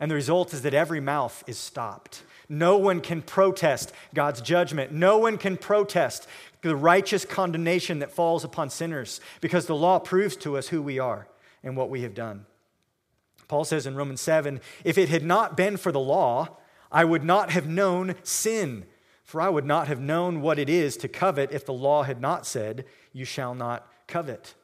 And 0.00 0.10
the 0.10 0.14
result 0.14 0.52
is 0.52 0.62
that 0.62 0.74
every 0.74 1.00
mouth 1.00 1.42
is 1.46 1.58
stopped. 1.58 2.22
No 2.48 2.76
one 2.76 3.00
can 3.00 3.20
protest 3.20 3.92
God's 4.14 4.40
judgment. 4.40 4.92
No 4.92 5.18
one 5.18 5.38
can 5.38 5.56
protest 5.56 6.26
the 6.62 6.76
righteous 6.76 7.24
condemnation 7.24 7.98
that 7.98 8.12
falls 8.12 8.44
upon 8.44 8.70
sinners 8.70 9.20
because 9.40 9.66
the 9.66 9.74
law 9.74 9.98
proves 9.98 10.36
to 10.36 10.56
us 10.56 10.68
who 10.68 10.82
we 10.82 10.98
are 10.98 11.26
and 11.62 11.76
what 11.76 11.90
we 11.90 12.02
have 12.02 12.14
done. 12.14 12.46
Paul 13.48 13.64
says 13.64 13.86
in 13.86 13.96
Romans 13.96 14.20
7 14.20 14.60
if 14.84 14.98
it 14.98 15.08
had 15.08 15.24
not 15.24 15.56
been 15.56 15.76
for 15.76 15.92
the 15.92 16.00
law, 16.00 16.58
I 16.90 17.04
would 17.04 17.24
not 17.24 17.50
have 17.50 17.66
known 17.66 18.14
sin, 18.22 18.86
for 19.28 19.42
I 19.42 19.50
would 19.50 19.66
not 19.66 19.88
have 19.88 20.00
known 20.00 20.40
what 20.40 20.58
it 20.58 20.70
is 20.70 20.96
to 20.96 21.06
covet 21.06 21.52
if 21.52 21.66
the 21.66 21.72
law 21.74 22.02
had 22.02 22.18
not 22.18 22.46
said, 22.46 22.86
You 23.12 23.26
shall 23.26 23.54
not 23.54 23.86
covet. 24.06 24.54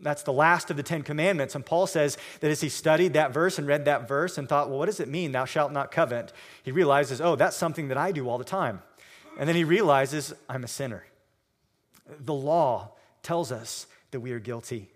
That's 0.00 0.22
the 0.22 0.32
last 0.32 0.70
of 0.70 0.78
the 0.78 0.82
Ten 0.82 1.02
Commandments. 1.02 1.54
And 1.54 1.64
Paul 1.64 1.86
says 1.86 2.16
that 2.40 2.50
as 2.50 2.62
he 2.62 2.70
studied 2.70 3.12
that 3.12 3.34
verse 3.34 3.58
and 3.58 3.66
read 3.66 3.84
that 3.84 4.08
verse 4.08 4.38
and 4.38 4.48
thought, 4.48 4.70
well, 4.70 4.78
what 4.78 4.86
does 4.86 4.98
it 4.98 5.08
mean, 5.08 5.32
thou 5.32 5.44
shalt 5.44 5.72
not 5.72 5.90
covet? 5.90 6.32
He 6.62 6.72
realizes, 6.72 7.20
oh, 7.20 7.36
that's 7.36 7.54
something 7.54 7.88
that 7.88 7.98
I 7.98 8.12
do 8.12 8.30
all 8.30 8.38
the 8.38 8.44
time. 8.44 8.80
And 9.38 9.46
then 9.46 9.56
he 9.56 9.64
realizes, 9.64 10.32
I'm 10.48 10.64
a 10.64 10.68
sinner. 10.68 11.04
The 12.18 12.32
law 12.32 12.92
tells 13.22 13.52
us 13.52 13.86
that 14.10 14.20
we 14.20 14.32
are 14.32 14.38
guilty. 14.38 14.88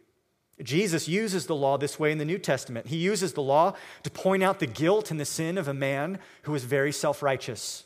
Jesus 0.63 1.07
uses 1.07 1.45
the 1.45 1.55
law 1.55 1.77
this 1.77 1.99
way 1.99 2.13
in 2.13 2.19
the 2.19 2.25
New 2.25 2.39
Testament. 2.39 2.87
He 2.87 2.97
uses 2.97 3.35
the 3.35 3.43
law 3.43 3.75
to 4.05 4.11
point 4.11 4.43
out 4.43 4.59
the 4.59 4.67
guilt 4.67 5.11
and 5.11 5.21
the 5.21 5.27
sin 5.27 5.59
of 5.59 5.69
a 5.69 5.75
man 5.75 6.19
who 6.43 6.55
is 6.55 6.65
very 6.65 6.93
self 6.93 7.23
righteous. 7.23 7.85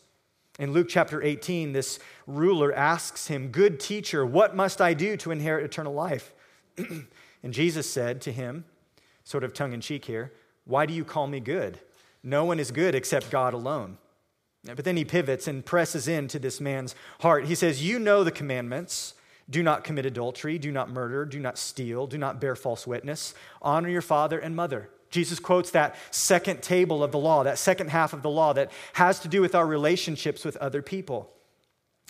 In 0.58 0.72
Luke 0.72 0.86
chapter 0.88 1.20
18, 1.20 1.72
this 1.72 1.98
ruler 2.26 2.72
asks 2.72 3.26
him, 3.26 3.48
Good 3.48 3.80
teacher, 3.80 4.24
what 4.24 4.54
must 4.54 4.80
I 4.80 4.94
do 4.94 5.16
to 5.18 5.32
inherit 5.32 5.64
eternal 5.64 5.92
life? 5.92 6.32
and 6.76 7.52
Jesus 7.52 7.90
said 7.90 8.20
to 8.22 8.32
him, 8.32 8.64
sort 9.24 9.42
of 9.42 9.52
tongue 9.52 9.72
in 9.72 9.80
cheek 9.80 10.04
here, 10.04 10.32
Why 10.64 10.86
do 10.86 10.94
you 10.94 11.04
call 11.04 11.26
me 11.26 11.40
good? 11.40 11.80
No 12.22 12.44
one 12.44 12.60
is 12.60 12.70
good 12.70 12.94
except 12.94 13.30
God 13.30 13.52
alone. 13.52 13.98
But 14.64 14.84
then 14.84 14.96
he 14.96 15.04
pivots 15.04 15.46
and 15.46 15.64
presses 15.64 16.08
into 16.08 16.38
this 16.38 16.60
man's 16.60 16.94
heart. 17.20 17.46
He 17.46 17.54
says, 17.54 17.84
You 17.84 17.98
know 17.98 18.24
the 18.24 18.30
commandments. 18.30 19.14
Do 19.50 19.62
not 19.62 19.84
commit 19.84 20.06
adultery, 20.06 20.56
do 20.56 20.72
not 20.72 20.88
murder, 20.88 21.26
do 21.26 21.38
not 21.38 21.58
steal, 21.58 22.06
do 22.06 22.16
not 22.16 22.40
bear 22.40 22.56
false 22.56 22.86
witness, 22.86 23.34
honor 23.60 23.90
your 23.90 24.00
father 24.00 24.38
and 24.38 24.56
mother. 24.56 24.88
Jesus 25.14 25.38
quotes 25.38 25.70
that 25.70 25.94
second 26.10 26.60
table 26.60 27.04
of 27.04 27.12
the 27.12 27.20
law, 27.20 27.44
that 27.44 27.56
second 27.56 27.90
half 27.90 28.12
of 28.12 28.22
the 28.22 28.28
law 28.28 28.52
that 28.52 28.72
has 28.94 29.20
to 29.20 29.28
do 29.28 29.40
with 29.40 29.54
our 29.54 29.64
relationships 29.64 30.44
with 30.44 30.56
other 30.56 30.82
people. 30.82 31.30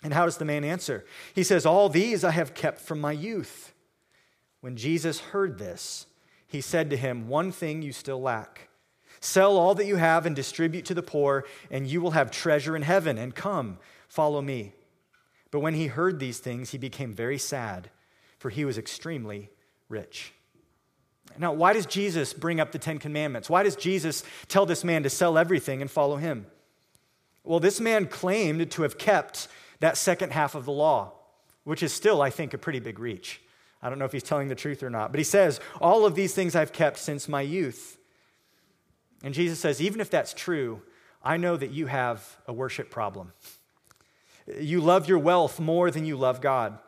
And 0.02 0.14
how 0.14 0.24
does 0.24 0.38
the 0.38 0.46
man 0.46 0.64
answer? 0.64 1.04
He 1.34 1.42
says, 1.42 1.66
All 1.66 1.90
these 1.90 2.24
I 2.24 2.30
have 2.30 2.54
kept 2.54 2.80
from 2.80 3.02
my 3.02 3.12
youth. 3.12 3.74
When 4.62 4.76
Jesus 4.76 5.20
heard 5.20 5.58
this, 5.58 6.06
he 6.46 6.62
said 6.62 6.88
to 6.88 6.96
him, 6.96 7.28
One 7.28 7.52
thing 7.52 7.82
you 7.82 7.92
still 7.92 8.22
lack. 8.22 8.70
Sell 9.20 9.58
all 9.58 9.74
that 9.74 9.86
you 9.86 9.96
have 9.96 10.24
and 10.24 10.34
distribute 10.34 10.86
to 10.86 10.94
the 10.94 11.02
poor, 11.02 11.44
and 11.70 11.86
you 11.86 12.00
will 12.00 12.12
have 12.12 12.30
treasure 12.30 12.74
in 12.74 12.80
heaven. 12.80 13.18
And 13.18 13.34
come, 13.34 13.76
follow 14.08 14.40
me. 14.40 14.72
But 15.50 15.60
when 15.60 15.74
he 15.74 15.88
heard 15.88 16.20
these 16.20 16.38
things, 16.38 16.70
he 16.70 16.78
became 16.78 17.12
very 17.12 17.36
sad, 17.36 17.90
for 18.38 18.48
he 18.48 18.64
was 18.64 18.78
extremely 18.78 19.50
rich. 19.90 20.32
Now, 21.38 21.52
why 21.52 21.72
does 21.72 21.86
Jesus 21.86 22.32
bring 22.32 22.60
up 22.60 22.72
the 22.72 22.78
Ten 22.78 22.98
Commandments? 22.98 23.50
Why 23.50 23.62
does 23.62 23.76
Jesus 23.76 24.22
tell 24.48 24.66
this 24.66 24.84
man 24.84 25.02
to 25.02 25.10
sell 25.10 25.36
everything 25.36 25.80
and 25.80 25.90
follow 25.90 26.16
him? 26.16 26.46
Well, 27.42 27.60
this 27.60 27.80
man 27.80 28.06
claimed 28.06 28.70
to 28.70 28.82
have 28.82 28.98
kept 28.98 29.48
that 29.80 29.96
second 29.96 30.32
half 30.32 30.54
of 30.54 30.64
the 30.64 30.72
law, 30.72 31.12
which 31.64 31.82
is 31.82 31.92
still, 31.92 32.22
I 32.22 32.30
think, 32.30 32.54
a 32.54 32.58
pretty 32.58 32.80
big 32.80 32.98
reach. 32.98 33.40
I 33.82 33.90
don't 33.90 33.98
know 33.98 34.06
if 34.06 34.12
he's 34.12 34.22
telling 34.22 34.48
the 34.48 34.54
truth 34.54 34.82
or 34.82 34.88
not, 34.88 35.12
but 35.12 35.18
he 35.18 35.24
says, 35.24 35.60
All 35.80 36.06
of 36.06 36.14
these 36.14 36.34
things 36.34 36.56
I've 36.56 36.72
kept 36.72 36.98
since 36.98 37.28
my 37.28 37.42
youth. 37.42 37.98
And 39.22 39.34
Jesus 39.34 39.58
says, 39.58 39.82
Even 39.82 40.00
if 40.00 40.08
that's 40.08 40.32
true, 40.32 40.80
I 41.22 41.36
know 41.36 41.56
that 41.56 41.70
you 41.70 41.86
have 41.86 42.36
a 42.46 42.52
worship 42.52 42.90
problem. 42.90 43.32
You 44.58 44.80
love 44.80 45.08
your 45.08 45.18
wealth 45.18 45.60
more 45.60 45.90
than 45.90 46.04
you 46.06 46.16
love 46.16 46.40
God. 46.40 46.78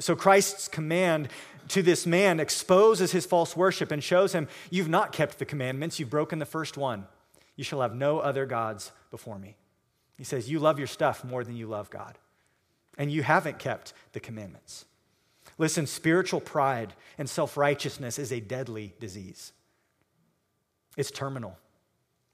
So 0.00 0.16
Christ's 0.16 0.66
command 0.66 1.28
to 1.68 1.82
this 1.82 2.06
man 2.06 2.40
exposes 2.40 3.12
his 3.12 3.26
false 3.26 3.56
worship 3.56 3.90
and 3.90 4.02
shows 4.02 4.32
him, 4.32 4.48
You've 4.70 4.88
not 4.88 5.12
kept 5.12 5.38
the 5.38 5.44
commandments, 5.44 5.98
you've 5.98 6.10
broken 6.10 6.38
the 6.38 6.46
first 6.46 6.76
one. 6.76 7.06
You 7.56 7.64
shall 7.64 7.80
have 7.80 7.94
no 7.94 8.18
other 8.18 8.46
gods 8.46 8.92
before 9.10 9.38
me. 9.38 9.56
He 10.18 10.24
says, 10.24 10.50
You 10.50 10.58
love 10.58 10.78
your 10.78 10.88
stuff 10.88 11.24
more 11.24 11.44
than 11.44 11.56
you 11.56 11.66
love 11.66 11.90
God, 11.90 12.18
and 12.98 13.10
you 13.10 13.22
haven't 13.22 13.58
kept 13.58 13.92
the 14.12 14.20
commandments. 14.20 14.84
Listen, 15.58 15.86
spiritual 15.86 16.40
pride 16.40 16.94
and 17.18 17.28
self 17.28 17.56
righteousness 17.56 18.18
is 18.18 18.32
a 18.32 18.40
deadly 18.40 18.94
disease. 19.00 19.52
It's 20.96 21.10
terminal 21.10 21.58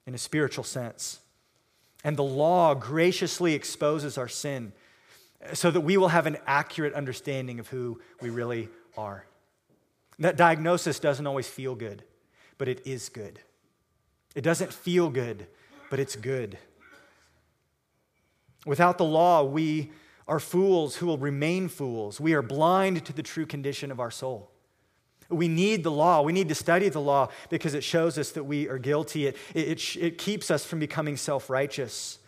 in 0.06 0.14
a 0.14 0.18
spiritual 0.18 0.64
sense. 0.64 1.20
And 2.02 2.16
the 2.16 2.22
law 2.22 2.74
graciously 2.74 3.54
exposes 3.54 4.16
our 4.16 4.28
sin 4.28 4.72
so 5.52 5.70
that 5.70 5.82
we 5.82 5.96
will 5.96 6.08
have 6.08 6.26
an 6.26 6.38
accurate 6.46 6.94
understanding 6.94 7.60
of 7.60 7.68
who 7.68 8.00
we 8.20 8.30
really 8.30 8.68
are. 8.96 9.24
That 10.18 10.37
diagnosis 10.37 10.98
doesn't 10.98 11.26
always 11.26 11.48
feel 11.48 11.74
good, 11.74 12.05
but 12.59 12.68
it 12.68 12.87
is 12.87 13.09
good. 13.09 13.40
It 14.35 14.42
doesn't 14.42 14.72
feel 14.72 15.11
good, 15.11 15.46
but 15.88 15.98
it's 15.98 16.16
good. 16.16 16.59
Without 18.66 18.98
the 18.98 19.05
law, 19.05 19.42
we 19.42 19.90
are 20.29 20.38
fools 20.38 20.96
who 20.96 21.07
will 21.07 21.18
remain 21.18 21.68
fools. 21.68 22.20
We 22.20 22.35
are 22.35 22.42
blind 22.42 23.05
to 23.07 23.12
the 23.12 23.22
true 23.22 23.46
condition 23.46 23.90
of 23.90 23.98
our 23.98 24.11
soul. 24.11 24.50
We 25.29 25.48
need 25.48 25.83
the 25.83 25.90
law. 25.90 26.22
We 26.22 26.33
need 26.33 26.48
to 26.50 26.55
study 26.55 26.88
the 26.88 27.00
law 27.00 27.31
because 27.48 27.74
it 27.74 27.83
shows 27.83 28.16
us 28.16 28.31
that 28.33 28.44
we 28.44 28.68
are 28.68 28.79
guilty. 28.79 29.26
It, 29.26 29.37
it, 29.55 29.96
it 29.96 30.18
keeps 30.18 30.50
us 30.50 30.64
from 30.64 30.79
becoming 30.79 31.16
self 31.16 31.50
righteous. 31.50 32.19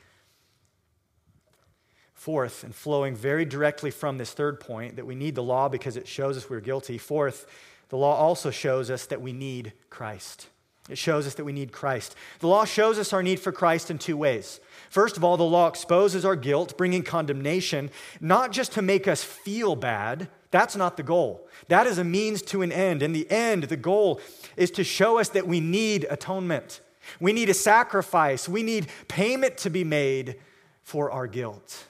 Fourth, 2.23 2.63
and 2.63 2.73
flowing 2.73 3.17
very 3.17 3.45
directly 3.45 3.91
from 3.91 4.17
this 4.17 4.33
third 4.33 4.61
point, 4.61 4.95
that 4.95 5.05
we 5.05 5.17
need 5.17 5.35
the 5.35 5.43
law 5.43 5.69
because 5.69 5.97
it 5.97 6.07
shows 6.07 6.37
us 6.37 6.49
we're 6.49 6.61
guilty. 6.61 6.97
Fourth, 6.97 7.49
the 7.89 7.97
law 7.97 8.15
also 8.15 8.53
shows 8.53 8.93
us 8.93 9.07
that 9.07 9.21
we 9.21 9.33
need 9.33 9.73
Christ. 9.91 10.47
It 10.89 10.99
shows 10.99 11.27
us 11.27 11.35
that 11.35 11.45
we 11.45 11.53
need 11.53 11.73
Christ. 11.73 12.15
The 12.39 12.47
law 12.47 12.65
shows 12.65 12.97
us 12.97 13.13
our 13.13 13.25
need 13.25 13.41
for 13.41 13.51
Christ 13.51 13.91
in 13.91 13.99
two 13.99 14.17
ways. 14.17 14.61
First 14.89 15.17
of 15.17 15.25
all, 15.25 15.37
the 15.37 15.43
law 15.43 15.67
exposes 15.67 16.25
our 16.25 16.37
guilt, 16.37 16.79
bringing 16.79 17.03
condemnation, 17.03 17.91
not 18.21 18.53
just 18.53 18.71
to 18.75 18.83
make 18.83 19.09
us 19.09 19.25
feel 19.25 19.75
bad. 19.75 20.29
That's 20.53 20.77
not 20.77 20.97
the 20.97 21.03
goal. 21.03 21.49
That 21.67 21.89
is 21.89 21.99
a 21.99 22.05
means 22.05 22.41
to 22.43 22.63
an 22.63 22.71
end. 22.71 23.03
In 23.03 23.13
the 23.13 23.29
end, 23.33 23.65
the 23.65 23.77
goal 23.77 24.21
is 24.57 24.71
to 24.73 24.85
show 24.85 25.19
us 25.19 25.31
that 25.31 25.49
we 25.49 25.59
need 25.59 26.07
atonement. 26.09 26.83
We 27.19 27.33
need 27.33 27.49
a 27.49 27.55
sacrifice. 27.55 28.49
We 28.49 28.63
need 28.63 28.87
payment 29.09 29.57
to 29.59 29.71
be 29.71 29.83
made 29.83 30.37
for 30.85 31.11
our 31.11 31.27
guilt. 31.27 31.87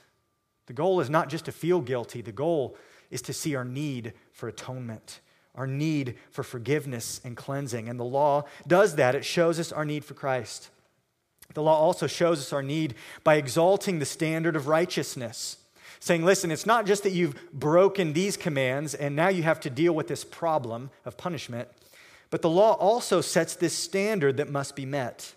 The 0.73 0.77
goal 0.77 1.03
is 1.03 1.11
not 1.11 1.29
just 1.29 1.45
to 1.45 1.53
feel 1.53 1.83
guilty, 1.83 2.23
the 2.23 2.33
goal 2.33 2.79
is 3.11 3.21
to 3.23 3.35
see 3.35 3.55
our 3.55 3.65
need 3.65 4.15
for 4.33 4.49
atonement, 4.49 5.21
our 5.55 5.67
need 5.67 6.17
for 6.31 6.43
forgiveness 6.43 7.21
and 7.27 7.37
cleansing. 7.37 7.91
And 7.91 8.01
the 8.01 8.05
law 8.05 8.45
does 8.67 8.97
that, 8.97 9.15
it 9.15 9.23
shows 9.23 9.61
us 9.61 9.71
our 9.71 9.85
need 9.85 10.03
for 10.03 10.15
Christ. 10.15 10.71
The 11.53 11.63
law 11.63 11.79
also 11.79 12.07
shows 12.07 12.41
us 12.41 12.55
our 12.55 12.63
need 12.63 12.95
by 13.23 13.35
exalting 13.35 13.99
the 13.99 14.07
standard 14.07 14.57
of 14.57 14.67
righteousness, 14.67 15.59
saying, 16.01 16.25
listen, 16.25 16.51
it's 16.51 16.65
not 16.65 16.87
just 16.87 17.03
that 17.03 17.13
you've 17.13 17.53
broken 17.53 18.15
these 18.15 18.39
commands 18.39 18.95
and 18.95 19.15
now 19.15 19.29
you 19.29 19.43
have 19.43 19.61
to 19.61 19.69
deal 19.69 19.95
with 19.95 20.09
this 20.09 20.25
problem 20.25 20.89
of 21.05 21.19
punishment, 21.19 21.69
but 22.31 22.41
the 22.41 22.49
law 22.49 22.73
also 22.77 23.21
sets 23.21 23.57
this 23.57 23.75
standard 23.75 24.39
that 24.39 24.49
must 24.49 24.75
be 24.75 24.87
met. 24.87 25.35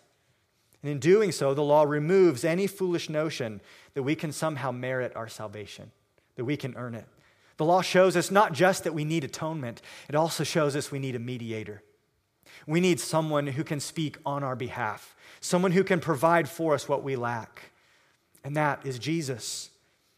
And 0.82 0.91
in 0.91 1.00
doing 1.00 1.32
so, 1.34 1.54
the 1.54 1.62
law 1.62 1.84
removes 1.84 2.45
any 2.45 2.67
foolish 2.67 3.10
notion 3.10 3.60
that 3.95 4.03
we 4.03 4.15
can 4.15 4.31
somehow 4.31 4.71
merit 4.71 5.15
our 5.15 5.27
salvation, 5.27 5.91
that 6.36 6.45
we 6.45 6.55
can 6.55 6.75
earn 6.75 6.93
it. 6.93 7.05
The 7.58 7.65
law 7.65 7.81
shows 7.81 8.15
us 8.15 8.29
not 8.29 8.53
just 8.53 8.84
that 8.84 8.93
we 8.93 9.03
need 9.03 9.23
atonement, 9.23 9.81
it 10.08 10.15
also 10.15 10.43
shows 10.43 10.75
us 10.75 10.91
we 10.91 10.99
need 10.99 11.15
a 11.15 11.19
mediator. 11.19 11.81
We 12.67 12.79
need 12.79 12.99
someone 12.99 13.47
who 13.47 13.63
can 13.63 13.79
speak 13.79 14.17
on 14.25 14.43
our 14.43 14.55
behalf 14.55 15.15
someone 15.45 15.71
who 15.71 15.84
can 15.84 15.99
provide 15.99 16.49
for 16.49 16.73
us 16.73 16.89
what 16.89 17.03
we 17.03 17.15
lack. 17.15 17.71
And 18.43 18.58
that 18.58 18.86
is 18.86 18.99
Jesus. 18.99 19.69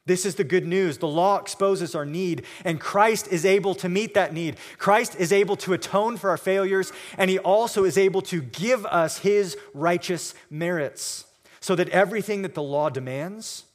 This 0.05 0.25
is 0.25 0.35
the 0.35 0.45
good 0.45 0.65
news. 0.65 0.97
The 0.97 1.07
law 1.07 1.37
exposes 1.37 1.93
our 1.93 2.05
need, 2.05 2.45
and 2.63 2.79
Christ 2.79 3.27
is 3.27 3.45
able 3.45 3.75
to 3.75 3.89
meet 3.89 4.13
that 4.13 4.33
need. 4.33 4.55
Christ 4.77 5.17
is 5.19 5.33
able 5.33 5.57
to 5.57 5.73
atone 5.73 6.15
for 6.15 6.29
our 6.29 6.37
failures, 6.37 6.93
and 7.17 7.29
He 7.29 7.39
also 7.39 7.83
is 7.83 7.97
able 7.97 8.21
to 8.23 8.41
give 8.41 8.85
us 8.85 9.19
His 9.19 9.57
righteous 9.73 10.33
merits 10.49 11.25
so 11.59 11.75
that 11.75 11.89
everything 11.89 12.43
that 12.43 12.53
the 12.53 12.63
law 12.63 12.89
demands, 12.89 13.65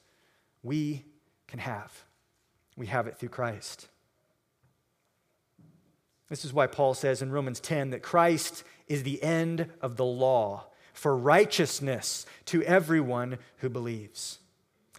we 0.62 1.04
can 1.48 1.58
have. 1.58 2.04
We 2.76 2.86
have 2.86 3.06
it 3.06 3.18
through 3.18 3.30
Christ. 3.30 3.88
This 6.28 6.44
is 6.44 6.52
why 6.52 6.66
Paul 6.66 6.94
says 6.94 7.20
in 7.20 7.30
Romans 7.30 7.60
10 7.60 7.90
that 7.90 8.02
Christ 8.02 8.64
is 8.88 9.02
the 9.02 9.22
end 9.22 9.66
of 9.80 9.96
the 9.96 10.04
law 10.04 10.66
for 10.94 11.16
righteousness 11.16 12.24
to 12.46 12.62
everyone 12.62 13.38
who 13.58 13.68
believes. 13.68 14.38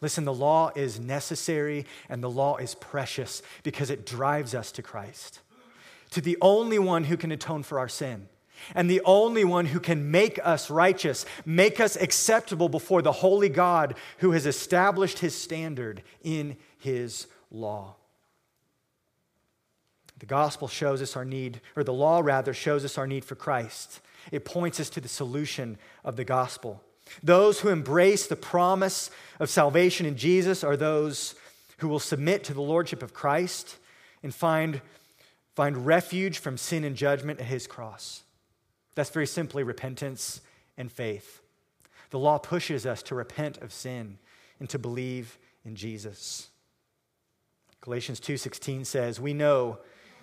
Listen, 0.00 0.24
the 0.24 0.32
law 0.32 0.70
is 0.74 0.98
necessary 0.98 1.86
and 2.08 2.22
the 2.22 2.30
law 2.30 2.56
is 2.56 2.74
precious 2.74 3.42
because 3.62 3.90
it 3.90 4.06
drives 4.06 4.54
us 4.54 4.72
to 4.72 4.82
Christ, 4.82 5.40
to 6.10 6.20
the 6.20 6.38
only 6.40 6.78
one 6.78 7.04
who 7.04 7.16
can 7.16 7.32
atone 7.32 7.62
for 7.62 7.78
our 7.78 7.88
sin. 7.88 8.28
And 8.74 8.90
the 8.90 9.00
only 9.06 9.42
one 9.42 9.64
who 9.64 9.80
can 9.80 10.10
make 10.10 10.38
us 10.44 10.68
righteous, 10.68 11.24
make 11.46 11.80
us 11.80 11.96
acceptable 11.96 12.68
before 12.68 13.00
the 13.00 13.10
holy 13.10 13.48
God 13.48 13.94
who 14.18 14.32
has 14.32 14.44
established 14.44 15.20
his 15.20 15.34
standard 15.34 16.02
in 16.22 16.58
his 16.78 17.26
law. 17.50 17.96
The 20.18 20.26
gospel 20.26 20.68
shows 20.68 21.00
us 21.00 21.16
our 21.16 21.24
need, 21.24 21.62
or 21.74 21.82
the 21.82 21.94
law 21.94 22.20
rather 22.20 22.52
shows 22.52 22.84
us 22.84 22.98
our 22.98 23.06
need 23.06 23.24
for 23.24 23.34
Christ. 23.34 24.00
It 24.30 24.44
points 24.44 24.78
us 24.78 24.90
to 24.90 25.00
the 25.00 25.08
solution 25.08 25.78
of 26.04 26.16
the 26.16 26.24
gospel. 26.24 26.82
Those 27.22 27.60
who 27.60 27.68
embrace 27.68 28.26
the 28.26 28.36
promise 28.36 29.10
of 29.38 29.50
salvation 29.50 30.06
in 30.06 30.16
Jesus 30.16 30.64
are 30.64 30.76
those 30.76 31.34
who 31.78 31.88
will 31.88 31.98
submit 31.98 32.44
to 32.44 32.54
the 32.54 32.60
lordship 32.60 33.02
of 33.02 33.14
Christ 33.14 33.76
and 34.22 34.34
find, 34.34 34.80
find 35.54 35.86
refuge 35.86 36.38
from 36.38 36.56
sin 36.56 36.84
and 36.84 36.96
judgment 36.96 37.40
at 37.40 37.46
his 37.46 37.66
cross. 37.66 38.22
That's 38.94 39.10
very 39.10 39.26
simply 39.26 39.62
repentance 39.62 40.40
and 40.76 40.90
faith. 40.90 41.40
The 42.10 42.18
law 42.18 42.38
pushes 42.38 42.86
us 42.86 43.02
to 43.04 43.14
repent 43.14 43.58
of 43.58 43.72
sin 43.72 44.18
and 44.58 44.68
to 44.70 44.78
believe 44.78 45.38
in 45.64 45.76
Jesus. 45.76 46.48
Galatians 47.80 48.20
2:16 48.20 48.84
says, 48.84 49.20
"We 49.20 49.32
know 49.32 49.78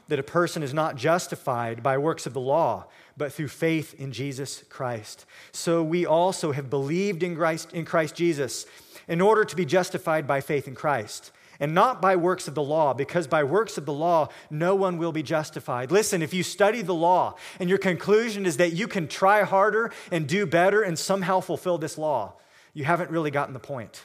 that 0.07 0.19
a 0.19 0.23
person 0.23 0.63
is 0.63 0.73
not 0.73 0.95
justified 0.95 1.83
by 1.83 1.97
works 1.97 2.25
of 2.25 2.33
the 2.33 2.39
law, 2.39 2.85
but 3.17 3.33
through 3.33 3.47
faith 3.47 3.93
in 3.95 4.11
Jesus 4.11 4.63
Christ. 4.69 5.25
So 5.51 5.83
we 5.83 6.05
also 6.05 6.51
have 6.51 6.69
believed 6.69 7.23
in 7.23 7.35
Christ, 7.35 7.73
in 7.73 7.85
Christ 7.85 8.15
Jesus 8.15 8.65
in 9.07 9.21
order 9.21 9.43
to 9.45 9.55
be 9.55 9.65
justified 9.65 10.27
by 10.27 10.41
faith 10.41 10.67
in 10.67 10.75
Christ 10.75 11.31
and 11.59 11.73
not 11.73 12.01
by 12.01 12.15
works 12.15 12.47
of 12.47 12.55
the 12.55 12.63
law, 12.63 12.93
because 12.93 13.27
by 13.27 13.43
works 13.43 13.77
of 13.77 13.85
the 13.85 13.93
law, 13.93 14.29
no 14.49 14.75
one 14.75 14.97
will 14.97 15.11
be 15.11 15.23
justified. 15.23 15.91
Listen, 15.91 16.21
if 16.21 16.33
you 16.33 16.43
study 16.43 16.81
the 16.81 16.93
law 16.93 17.35
and 17.59 17.69
your 17.69 17.79
conclusion 17.79 18.45
is 18.45 18.57
that 18.57 18.73
you 18.73 18.87
can 18.87 19.07
try 19.07 19.43
harder 19.43 19.91
and 20.11 20.27
do 20.27 20.45
better 20.45 20.81
and 20.81 20.97
somehow 20.97 21.39
fulfill 21.39 21.77
this 21.77 21.97
law, 21.97 22.33
you 22.73 22.83
haven't 22.83 23.11
really 23.11 23.31
gotten 23.31 23.53
the 23.53 23.59
point. 23.59 24.03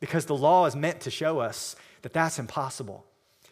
Because 0.00 0.26
the 0.26 0.36
law 0.36 0.66
is 0.66 0.76
meant 0.76 1.00
to 1.00 1.10
show 1.10 1.40
us 1.40 1.76
that 2.02 2.12
that's 2.12 2.38
impossible. 2.38 3.04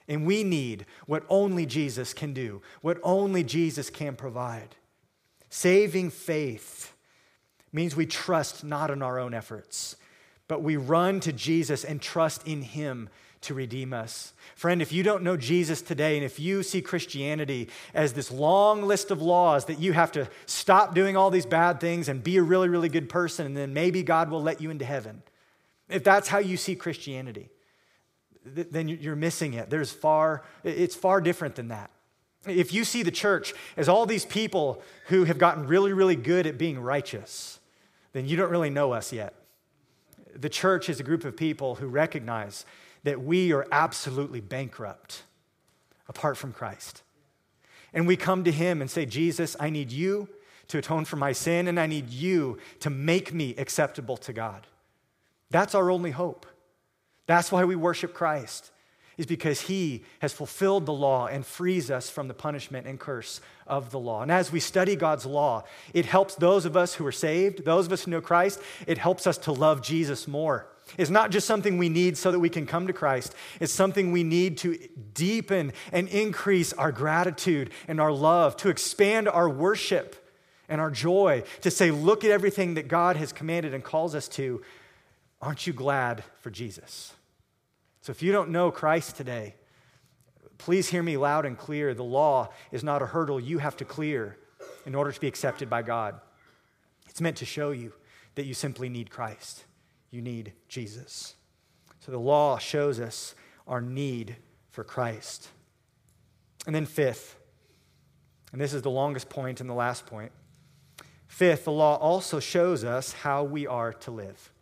And 0.09 0.27
we 0.27 0.45
need 0.45 0.87
what 1.07 1.25
only 1.29 1.66
Jesus 1.66 2.14
can 2.14 2.33
do, 2.33 2.62
what 2.81 2.99
only 3.03 3.42
Jesus 3.42 3.90
can 3.90 4.14
provide. 4.14 4.77
Saving 5.51 6.11
faith 6.11 6.95
means 7.73 7.97
we 7.97 8.07
trust 8.07 8.64
not 8.64 8.90
in 8.90 9.03
our 9.03 9.19
own 9.19 9.35
efforts, 9.35 9.97
but 10.49 10.62
we 10.62 10.77
run 10.77 11.21
to 11.21 11.33
Jesus 11.33 11.85
and 11.85 12.01
trust 12.01 12.47
in 12.47 12.62
Him 12.62 13.09
to 13.42 13.55
redeem 13.55 13.92
us. 13.92 14.33
Friend, 14.55 14.81
if 14.81 14.92
you 14.92 15.03
don't 15.03 15.23
know 15.23 15.37
Jesus 15.37 15.83
today, 15.83 16.16
and 16.16 16.25
if 16.25 16.40
you 16.40 16.62
see 16.62 16.83
Christianity 16.83 17.69
as 17.95 18.12
this 18.12 18.31
long 18.31 18.83
list 18.83 19.11
of 19.11 19.23
laws 19.23 19.66
that 19.66 19.79
you 19.79 19.92
have 19.92 20.11
to 20.12 20.29
stop 20.47 20.95
doing 20.95 21.16
all 21.16 21.31
these 21.31 21.47
bad 21.47 21.79
things 21.81 22.09
and 22.09 22.25
be 22.25 22.38
a 22.38 22.42
really, 22.42 22.69
really 22.69 22.88
good 22.88 23.09
person, 23.09 23.47
and 23.47 23.57
then 23.57 23.73
maybe 23.73 24.03
God 24.03 24.31
will 24.31 24.42
let 24.42 24.61
you 24.61 24.71
into 24.71 24.85
heaven, 24.85 25.23
if 25.88 26.03
that's 26.03 26.29
how 26.29 26.38
you 26.38 26.57
see 26.57 26.75
Christianity, 26.75 27.49
then 28.54 28.88
you're 28.88 29.16
missing 29.16 29.54
it. 29.54 29.70
There's 29.70 29.90
far, 29.90 30.44
it's 30.64 30.94
far 30.94 31.20
different 31.20 31.56
than 31.56 31.68
that. 31.68 31.90
If 32.46 32.72
you 32.72 32.85
see 32.85 33.02
the 33.02 33.11
church 33.11 33.54
as 33.76 33.88
all 33.88 34.06
these 34.06 34.24
people 34.24 34.82
who 35.06 35.24
have 35.24 35.38
gotten 35.38 35.66
really, 35.66 35.92
really 35.92 36.16
good 36.16 36.46
at 36.46 36.59
being 36.59 36.78
righteous, 36.78 37.59
then 38.12 38.26
you 38.26 38.37
don't 38.37 38.50
really 38.50 38.70
know 38.70 38.92
us 38.92 39.12
yet. 39.12 39.35
The 40.35 40.48
church 40.48 40.88
is 40.88 41.00
a 41.00 41.02
group 41.02 41.24
of 41.24 41.37
people 41.37 41.76
who 41.76 41.88
recognize 41.88 42.64
that 43.02 43.22
we 43.22 43.52
are 43.52 43.66
absolutely 43.72 44.40
bankrupt 44.40 45.22
apart 46.09 46.37
from 46.37 46.52
Christ. 46.52 47.02
And 47.92 48.06
we 48.06 48.16
come 48.16 48.44
to 48.44 48.52
Him 48.52 48.80
and 48.80 48.90
say, 48.90 49.06
Jesus, 49.06 49.56
I 49.59 49.70
need 49.70 49.90
you 49.90 50.28
to 50.68 50.78
atone 50.78 51.04
for 51.04 51.16
my 51.16 51.32
sin, 51.32 51.68
and 51.68 51.78
I 51.78 51.87
need 51.87 52.11
you 52.11 52.59
to 52.80 52.90
make 52.90 53.32
me 53.32 53.54
acceptable 53.56 54.16
to 54.18 54.32
God. 54.32 54.66
That's 55.50 55.74
our 55.74 55.90
only 55.90 56.11
hope. 56.11 56.46
That's 57.27 57.51
why 57.51 57.65
we 57.65 57.77
worship 57.77 58.15
Christ, 58.15 58.71
is 59.17 59.27
because 59.27 59.62
he 59.62 60.05
has 60.21 60.33
fulfilled 60.33 60.87
the 60.87 60.93
law 60.93 61.27
and 61.27 61.45
frees 61.45 61.91
us 61.91 62.09
from 62.11 62.29
the 62.29 62.35
punishment 62.35 62.87
and 62.87 63.01
curse 63.01 63.41
of 63.67 63.91
the 63.91 63.99
law. 63.99 64.23
And 64.23 64.31
as 64.31 64.53
we 64.53 64.61
study 64.61 64.95
God's 64.95 65.27
law, 65.27 65.65
it 65.95 66.05
helps 66.05 66.35
those 66.35 66.67
of 66.67 66.77
us 66.77 66.95
who 66.95 67.07
are 67.07 67.12
saved, 67.12 67.65
those 67.65 67.87
of 67.87 67.93
us 67.93 68.05
who 68.05 68.11
know 68.11 68.21
Christ, 68.21 68.61
it 68.87 68.99
helps 68.99 69.27
us 69.27 69.39
to 69.39 69.53
love 69.53 69.83
Jesus 69.83 70.29
more. 70.29 70.69
It's 70.97 71.11
not 71.11 71.33
just 71.33 71.49
something 71.49 71.79
we 71.79 71.89
need 71.89 72.17
so 72.17 72.31
that 72.31 72.39
we 72.39 72.49
can 72.49 72.65
come 72.65 72.87
to 72.87 72.93
Christ. 72.93 73.35
It's 73.59 73.73
something 73.73 74.12
we 74.12 74.23
need 74.23 74.59
to 74.59 74.79
deepen 75.15 75.73
and 75.91 76.07
increase 76.09 76.73
our 76.75 76.93
gratitude 76.93 77.71
and 77.89 78.01
our 78.01 78.12
love, 78.12 78.57
to 78.59 78.69
expand 78.69 79.29
our 79.29 79.49
worship 79.49 80.15
and 80.69 80.81
our 80.81 80.93
joy, 80.93 81.43
to 81.62 81.73
say, 81.73 81.91
look 81.91 82.23
at 82.23 82.31
everything 82.31 82.75
that 82.75 82.87
God 82.87 83.17
has 83.17 83.33
commanded 83.33 83.75
and 83.75 83.83
calls 83.83 84.15
us 84.15 84.29
to. 84.29 84.62
Aren't 85.43 85.67
you 85.67 85.73
glad 85.73 86.23
for 86.41 86.51
Jesus? 86.51 87.12
So 88.07 88.12
if 88.12 88.23
you 88.23 88.31
don't 88.31 88.51
know 88.51 88.71
Christ 88.71 89.16
today, 89.16 89.57
please 90.59 90.87
hear 90.87 91.03
me 91.03 91.16
loud 91.16 91.45
and 91.45 91.59
clear. 91.59 91.92
The 91.92 92.05
law 92.05 92.51
is 92.71 92.85
not 92.85 93.03
a 93.03 93.07
hurdle 93.07 93.40
you 93.40 93.59
have 93.59 93.77
to 93.79 93.85
clear 93.85 94.38
in 94.85 94.95
order 94.95 95.11
to 95.11 95.21
be 95.21 95.27
accepted 95.27 95.69
by 95.69 95.83
God. 95.83 96.14
It's 97.09 97.21
meant 97.21 97.37
to 97.38 97.45
show 97.45 97.73
you 97.73 97.92
that 98.37 98.47
you 98.47 98.55
simply 98.55 98.88
need 98.88 99.11
Christ. 99.11 99.64
You 100.12 100.23
need 100.23 100.53
Jesus. 100.69 101.35
So 101.99 102.12
the 102.12 102.21
law 102.21 102.59
shows 102.59 103.01
us 103.01 103.35
our 103.66 103.81
need 103.81 104.37
for 104.71 104.85
Christ. 104.85 105.49
And 106.64 106.73
then, 106.73 106.87
fifth, 106.87 107.37
and 108.53 108.61
this 108.61 108.73
is 108.73 108.83
the 108.83 108.88
longest 108.88 109.29
point 109.29 109.61
and 109.61 109.69
the 109.69 109.75
last 109.75 110.07
point. 110.07 110.31
Fifth, 111.27 111.64
the 111.64 111.73
law 111.73 111.97
also 111.97 112.38
shows 112.38 112.85
us 112.85 113.12
how 113.12 113.42
we 113.42 113.66
are 113.66 113.92
to 113.92 114.12
live. 114.12 114.53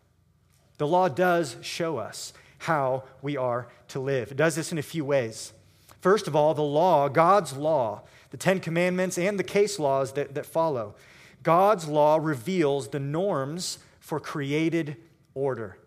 The 0.78 0.87
law 0.87 1.09
does 1.09 1.59
show 1.61 1.98
us 1.98 2.33
how 2.64 3.05
we 3.22 3.37
are 3.37 3.68
to 3.88 4.00
live. 4.00 4.31
It 4.31 4.37
does 4.37 4.55
this 4.55 4.72
in 4.72 4.79
a 4.79 4.83
few 4.83 5.05
ways. 5.05 5.53
First 6.00 6.29
of 6.29 6.37
all, 6.37 6.53
the 6.53 6.62
law, 6.62 7.09
God's 7.09 7.55
law, 7.55 8.03
the 8.31 8.37
Ten 8.37 8.61
Commandments 8.61 9.16
and 9.16 9.38
the 9.38 9.44
case 9.44 9.79
laws 9.79 10.12
that, 10.12 10.35
that 10.35 10.44
follow. 10.44 10.94
God's 11.42 11.88
law 11.88 12.18
reveals 12.20 12.88
the 12.88 13.00
norms 13.00 13.79
for 14.00 14.18
created 14.18 14.96
order. 15.35 15.79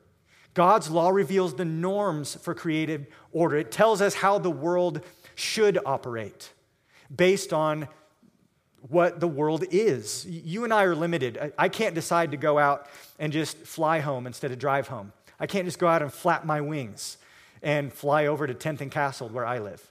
God's 0.53 0.89
law 0.89 1.09
reveals 1.09 1.53
the 1.53 1.65
norms 1.65 2.35
for 2.35 2.55
created 2.55 3.07
order. 3.31 3.57
It 3.57 3.71
tells 3.71 4.01
us 4.01 4.15
how 4.15 4.39
the 4.39 4.49
world 4.49 5.01
should 5.35 5.77
operate 5.85 6.51
based 7.15 7.53
on 7.53 7.87
what 8.89 9.19
the 9.19 9.27
world 9.27 9.65
is. 9.69 10.25
You 10.25 10.63
and 10.63 10.73
I 10.73 10.83
are 10.83 10.95
limited. 10.95 11.53
I 11.57 11.69
can't 11.69 11.93
decide 11.93 12.31
to 12.31 12.37
go 12.37 12.57
out 12.57 12.87
and 13.19 13.31
just 13.33 13.57
fly 13.57 13.99
home 13.99 14.25
instead 14.25 14.51
of 14.51 14.59
drive 14.59 14.87
home. 14.87 15.13
I 15.39 15.47
can't 15.47 15.65
just 15.65 15.79
go 15.79 15.87
out 15.87 16.01
and 16.01 16.11
flap 16.11 16.45
my 16.45 16.61
wings 16.61 17.17
and 17.61 17.91
fly 17.91 18.25
over 18.25 18.47
to 18.47 18.53
10th 18.53 18.81
and 18.81 18.91
Castle 18.91 19.29
where 19.29 19.45
I 19.45 19.59
live. 19.59 19.89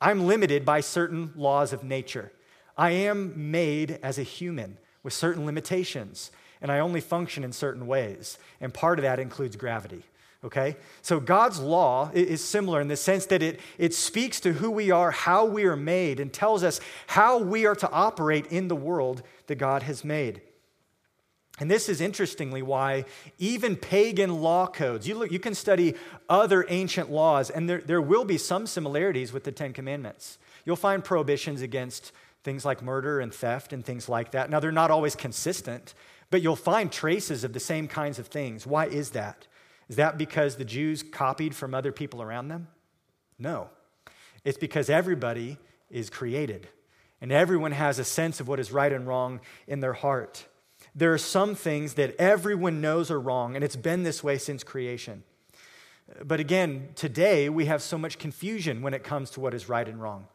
I'm 0.00 0.26
limited 0.26 0.64
by 0.64 0.80
certain 0.80 1.32
laws 1.34 1.72
of 1.72 1.82
nature. 1.82 2.32
I 2.76 2.90
am 2.90 3.50
made 3.50 3.98
as 4.02 4.18
a 4.18 4.22
human 4.22 4.78
with 5.02 5.12
certain 5.12 5.44
limitations, 5.44 6.30
and 6.60 6.70
I 6.70 6.78
only 6.78 7.00
function 7.00 7.42
in 7.42 7.52
certain 7.52 7.86
ways. 7.86 8.38
And 8.60 8.72
part 8.72 8.98
of 8.98 9.02
that 9.02 9.18
includes 9.18 9.56
gravity. 9.56 10.04
Okay? 10.44 10.76
So 11.02 11.18
God's 11.18 11.58
law 11.58 12.10
is 12.14 12.44
similar 12.44 12.80
in 12.80 12.86
the 12.86 12.96
sense 12.96 13.26
that 13.26 13.42
it, 13.42 13.58
it 13.76 13.92
speaks 13.92 14.38
to 14.40 14.52
who 14.52 14.70
we 14.70 14.92
are, 14.92 15.10
how 15.10 15.44
we 15.44 15.64
are 15.64 15.76
made, 15.76 16.20
and 16.20 16.32
tells 16.32 16.62
us 16.62 16.80
how 17.08 17.38
we 17.38 17.66
are 17.66 17.74
to 17.74 17.90
operate 17.90 18.46
in 18.46 18.68
the 18.68 18.76
world 18.76 19.22
that 19.48 19.56
God 19.56 19.82
has 19.82 20.04
made. 20.04 20.40
And 21.60 21.70
this 21.70 21.88
is 21.88 22.00
interestingly 22.00 22.62
why 22.62 23.04
even 23.38 23.74
pagan 23.76 24.40
law 24.40 24.66
codes, 24.66 25.08
you, 25.08 25.16
look, 25.16 25.32
you 25.32 25.40
can 25.40 25.54
study 25.54 25.94
other 26.28 26.64
ancient 26.68 27.10
laws, 27.10 27.50
and 27.50 27.68
there, 27.68 27.80
there 27.80 28.00
will 28.00 28.24
be 28.24 28.38
some 28.38 28.66
similarities 28.66 29.32
with 29.32 29.44
the 29.44 29.52
Ten 29.52 29.72
Commandments. 29.72 30.38
You'll 30.64 30.76
find 30.76 31.02
prohibitions 31.02 31.60
against 31.60 32.12
things 32.44 32.64
like 32.64 32.82
murder 32.82 33.20
and 33.20 33.34
theft 33.34 33.72
and 33.72 33.84
things 33.84 34.08
like 34.08 34.30
that. 34.32 34.50
Now, 34.50 34.60
they're 34.60 34.70
not 34.70 34.90
always 34.90 35.16
consistent, 35.16 35.94
but 36.30 36.42
you'll 36.42 36.56
find 36.56 36.92
traces 36.92 37.42
of 37.42 37.52
the 37.52 37.60
same 37.60 37.88
kinds 37.88 38.18
of 38.18 38.28
things. 38.28 38.66
Why 38.66 38.86
is 38.86 39.10
that? 39.10 39.46
Is 39.88 39.96
that 39.96 40.18
because 40.18 40.56
the 40.56 40.64
Jews 40.64 41.02
copied 41.02 41.56
from 41.56 41.74
other 41.74 41.90
people 41.90 42.22
around 42.22 42.48
them? 42.48 42.68
No. 43.38 43.70
It's 44.44 44.58
because 44.58 44.88
everybody 44.88 45.58
is 45.90 46.08
created, 46.08 46.68
and 47.20 47.32
everyone 47.32 47.72
has 47.72 47.98
a 47.98 48.04
sense 48.04 48.38
of 48.38 48.46
what 48.46 48.60
is 48.60 48.70
right 48.70 48.92
and 48.92 49.06
wrong 49.06 49.40
in 49.66 49.80
their 49.80 49.94
heart 49.94 50.46
there 50.98 51.12
are 51.12 51.18
some 51.18 51.54
things 51.54 51.94
that 51.94 52.16
everyone 52.18 52.80
knows 52.80 53.08
are 53.08 53.20
wrong, 53.20 53.54
and 53.54 53.62
it's 53.62 53.76
been 53.76 54.02
this 54.02 54.24
way 54.24 54.36
since 54.36 54.64
creation. 54.64 55.22
But 56.24 56.40
again, 56.40 56.88
today 56.96 57.48
we 57.48 57.66
have 57.66 57.82
so 57.82 57.96
much 57.96 58.18
confusion 58.18 58.82
when 58.82 58.94
it 58.94 59.04
comes 59.04 59.30
to 59.30 59.40
what 59.40 59.54
is 59.54 59.68
right 59.68 59.86
and 59.86 60.02
wrong 60.02 60.26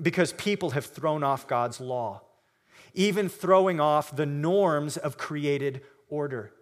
because 0.00 0.32
people 0.34 0.70
have 0.70 0.86
thrown 0.86 1.22
off 1.22 1.46
God's 1.46 1.78
law, 1.80 2.22
even 2.94 3.28
throwing 3.28 3.78
off 3.78 4.16
the 4.16 4.26
norms 4.26 4.96
of 4.96 5.18
created 5.18 5.82
order. 6.08 6.52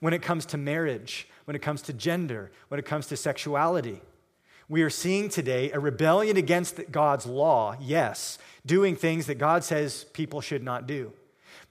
When 0.00 0.12
it 0.12 0.20
comes 0.20 0.44
to 0.46 0.58
marriage, 0.58 1.28
when 1.46 1.54
it 1.54 1.62
comes 1.62 1.80
to 1.82 1.94
gender, 1.94 2.50
when 2.68 2.78
it 2.78 2.84
comes 2.84 3.06
to 3.06 3.16
sexuality, 3.16 4.02
we 4.68 4.82
are 4.82 4.90
seeing 4.90 5.28
today 5.30 5.70
a 5.70 5.80
rebellion 5.80 6.36
against 6.36 6.90
God's 6.90 7.24
law, 7.24 7.76
yes, 7.80 8.38
doing 8.66 8.94
things 8.94 9.26
that 9.26 9.36
God 9.36 9.64
says 9.64 10.04
people 10.12 10.42
should 10.42 10.62
not 10.62 10.86
do. 10.86 11.12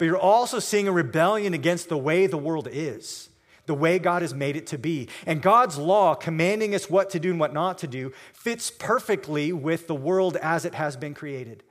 But 0.02 0.08
you're 0.08 0.18
also 0.18 0.58
seeing 0.58 0.88
a 0.88 0.92
rebellion 0.92 1.54
against 1.54 1.88
the 1.88 1.96
way 1.96 2.26
the 2.26 2.36
world 2.36 2.68
is, 2.72 3.30
the 3.68 3.76
way 3.76 4.00
God 4.00 4.24
has 4.24 4.34
made 4.34 4.56
it 4.56 4.66
to 4.66 4.80
be. 4.80 5.10
And 5.28 5.44
God's 5.44 5.78
law, 5.78 6.16
commanding 6.16 6.74
us 6.74 6.90
what 6.90 7.12
to 7.12 7.20
do 7.20 7.30
and 7.30 7.40
what 7.40 7.54
not 7.54 7.78
to 7.78 7.88
do, 7.88 8.12
fits 8.34 8.72
perfectly 8.72 9.54
with 9.54 9.86
the 9.86 9.94
world 9.94 10.38
as 10.38 10.66
it 10.66 10.74
has 10.74 10.98
been 10.98 11.14
created. 11.14 11.62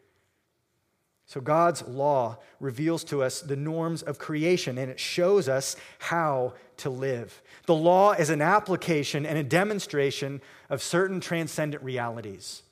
So, 1.27 1.41
God's 1.41 1.83
law 1.89 2.39
reveals 2.61 3.03
to 3.07 3.21
us 3.21 3.41
the 3.41 3.57
norms 3.57 4.01
of 4.01 4.21
creation 4.21 4.79
and 4.79 4.93
it 4.93 5.01
shows 5.01 5.49
us 5.49 5.75
how 5.99 6.55
to 6.77 6.89
live. 6.89 7.43
The 7.67 7.75
law 7.75 8.13
is 8.13 8.31
an 8.31 8.43
application 8.43 9.27
and 9.27 9.39
a 9.39 9.43
demonstration 9.43 10.41
of 10.69 10.85
certain 10.85 11.19
transcendent 11.19 11.83
realities. 11.83 12.63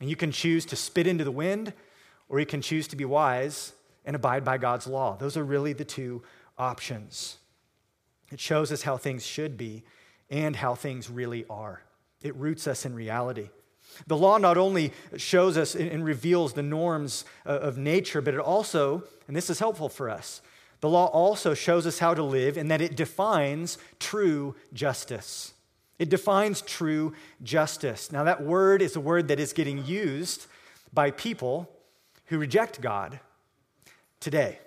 And 0.00 0.08
you 0.08 0.14
can 0.14 0.30
choose 0.30 0.64
to 0.66 0.76
spit 0.76 1.08
into 1.08 1.24
the 1.24 1.32
wind 1.32 1.72
or 2.28 2.38
you 2.38 2.46
can 2.46 2.62
choose 2.62 2.86
to 2.86 2.94
be 2.94 3.04
wise 3.04 3.72
and 4.04 4.16
abide 4.16 4.44
by 4.44 4.58
God's 4.58 4.86
law. 4.86 5.16
Those 5.16 5.36
are 5.36 5.44
really 5.44 5.72
the 5.72 5.84
two 5.84 6.22
options. 6.58 7.38
It 8.30 8.40
shows 8.40 8.72
us 8.72 8.82
how 8.82 8.96
things 8.96 9.24
should 9.24 9.56
be 9.56 9.84
and 10.30 10.56
how 10.56 10.74
things 10.74 11.10
really 11.10 11.44
are. 11.48 11.82
It 12.22 12.34
roots 12.36 12.66
us 12.66 12.84
in 12.84 12.94
reality. 12.94 13.50
The 14.06 14.16
law 14.16 14.38
not 14.38 14.56
only 14.56 14.92
shows 15.16 15.56
us 15.56 15.74
and 15.74 16.04
reveals 16.04 16.54
the 16.54 16.62
norms 16.62 17.24
uh, 17.46 17.50
of 17.50 17.78
nature, 17.78 18.20
but 18.20 18.34
it 18.34 18.40
also, 18.40 19.04
and 19.28 19.36
this 19.36 19.50
is 19.50 19.58
helpful 19.58 19.88
for 19.88 20.10
us, 20.10 20.40
the 20.80 20.88
law 20.88 21.06
also 21.06 21.54
shows 21.54 21.86
us 21.86 21.98
how 21.98 22.12
to 22.14 22.22
live 22.22 22.58
in 22.58 22.68
that 22.68 22.80
it 22.80 22.96
defines 22.96 23.78
true 24.00 24.54
justice. 24.72 25.54
It 25.98 26.08
defines 26.08 26.60
true 26.60 27.14
justice. 27.42 28.10
Now, 28.10 28.24
that 28.24 28.42
word 28.42 28.82
is 28.82 28.96
a 28.96 29.00
word 29.00 29.28
that 29.28 29.38
is 29.38 29.52
getting 29.52 29.86
used 29.86 30.46
by 30.92 31.10
people 31.10 31.70
who 32.26 32.38
reject 32.38 32.80
God 32.80 33.20
today. 34.24 34.58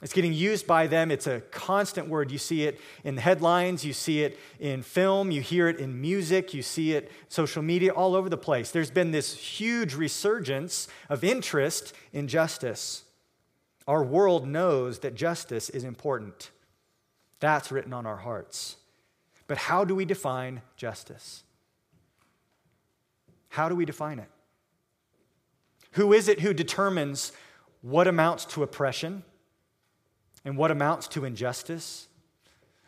It's 0.00 0.12
getting 0.12 0.32
used 0.32 0.66
by 0.66 0.86
them. 0.86 1.10
It's 1.10 1.26
a 1.26 1.40
constant 1.40 2.08
word. 2.08 2.30
You 2.30 2.38
see 2.38 2.64
it 2.64 2.80
in 3.04 3.16
headlines, 3.16 3.84
you 3.84 3.92
see 3.92 4.22
it 4.22 4.38
in 4.58 4.82
film, 4.82 5.30
you 5.30 5.40
hear 5.40 5.68
it 5.68 5.78
in 5.78 6.00
music, 6.00 6.54
you 6.54 6.62
see 6.62 6.92
it 6.92 7.12
social 7.28 7.62
media 7.62 7.92
all 7.92 8.16
over 8.16 8.28
the 8.28 8.36
place. 8.36 8.70
There's 8.70 8.90
been 8.90 9.10
this 9.12 9.36
huge 9.36 9.94
resurgence 9.94 10.88
of 11.08 11.22
interest 11.22 11.92
in 12.12 12.26
justice. 12.26 13.04
Our 13.86 14.02
world 14.02 14.46
knows 14.46 15.00
that 15.00 15.14
justice 15.14 15.68
is 15.68 15.84
important. 15.84 16.50
That's 17.38 17.70
written 17.70 17.92
on 17.92 18.06
our 18.06 18.18
hearts. 18.18 18.76
But 19.46 19.58
how 19.58 19.84
do 19.84 19.94
we 19.94 20.04
define 20.04 20.62
justice? 20.76 21.42
How 23.50 23.68
do 23.68 23.76
we 23.76 23.84
define 23.84 24.18
it? 24.18 24.30
Who 25.92 26.12
is 26.12 26.26
it 26.26 26.40
who 26.40 26.54
determines 26.54 27.32
what 27.82 28.08
amounts 28.08 28.46
to 28.46 28.62
oppression? 28.62 29.22
and 30.44 30.56
what 30.56 30.70
amounts 30.70 31.08
to 31.08 31.24
injustice? 31.24 32.08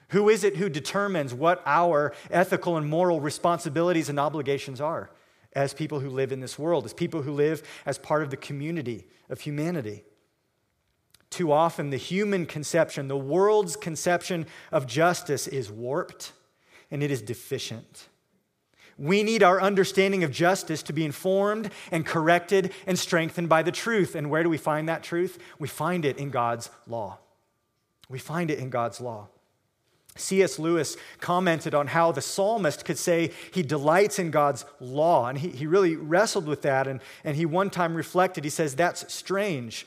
Who 0.09 0.28
is 0.28 0.44
it 0.44 0.57
who 0.57 0.68
determines 0.68 1.33
what 1.33 1.62
our 1.66 2.14
ethical 2.30 2.76
and 2.76 2.88
moral 2.88 3.20
responsibilities 3.20 4.09
and 4.09 4.18
obligations 4.18 4.80
are 4.80 5.11
as 5.54 5.72
people 5.72 6.00
who 6.00 6.11
live 6.11 6.33
in 6.33 6.40
this 6.40 6.59
world, 6.59 6.85
as 6.85 6.92
people 6.92 7.22
who 7.22 7.33
live 7.33 7.62
as 7.87 7.98
part 7.98 8.22
of 8.22 8.30
the 8.30 8.37
community 8.37 9.07
of 9.28 9.40
humanity? 9.40 10.04
Too 11.30 11.50
often, 11.50 11.90
the 11.90 11.96
human 11.96 12.46
conception, 12.46 13.09
the 13.09 13.16
world's 13.16 13.76
conception 13.76 14.46
of 14.70 14.87
justice 14.87 15.48
is 15.48 15.70
warped 15.70 16.33
and 16.90 17.02
it 17.02 17.11
is 17.11 17.22
deficient. 17.22 18.09
We 18.98 19.22
need 19.22 19.42
our 19.42 19.61
understanding 19.61 20.22
of 20.24 20.30
justice 20.30 20.83
to 20.85 20.92
be 20.92 21.04
informed 21.04 21.70
and 21.90 22.07
corrected 22.07 22.72
and 22.87 22.98
strengthened 22.98 23.48
by 23.48 23.62
the 23.62 23.72
truth. 23.72 24.14
And 24.14 24.30
where 24.30 24.42
do 24.42 24.48
we 24.48 24.59
find 24.59 24.88
that 24.88 25.02
truth? 25.02 25.38
We 25.59 25.68
find 25.68 26.04
it 26.04 26.18
in 26.18 26.30
God's 26.30 26.70
law. 26.87 27.18
We 28.09 28.18
find 28.18 28.50
it 28.50 28.59
in 28.59 28.70
God's 28.70 29.00
law. 29.00 29.28
C.S. 30.16 30.61
Lewis 30.61 30.96
commented 31.20 31.74
on 31.74 31.88
how 31.88 32.12
the 32.12 32.20
psalmist 32.20 32.85
could 32.85 32.98
say 32.98 33.33
he 33.52 33.62
delights 33.62 34.20
in 34.20 34.30
God's 34.30 34.64
law. 34.78 35.26
And 35.26 35.38
he, 35.38 35.48
he 35.48 35.66
really 35.66 35.96
wrestled 35.96 36.46
with 36.46 36.62
that. 36.62 36.87
And, 36.87 37.00
and 37.24 37.37
he 37.37 37.46
one 37.46 37.70
time 37.70 37.94
reflected, 37.94 38.44
he 38.44 38.50
says, 38.50 38.76
That's 38.76 39.12
strange. 39.12 39.87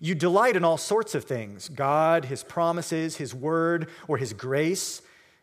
You 0.00 0.14
delight 0.14 0.54
in 0.54 0.64
all 0.64 0.76
sorts 0.76 1.14
of 1.14 1.24
things 1.24 1.68
God, 1.68 2.26
His 2.26 2.42
promises, 2.42 3.16
His 3.16 3.34
word, 3.34 3.88
or 4.06 4.18
His 4.18 4.32
grace. 4.32 5.02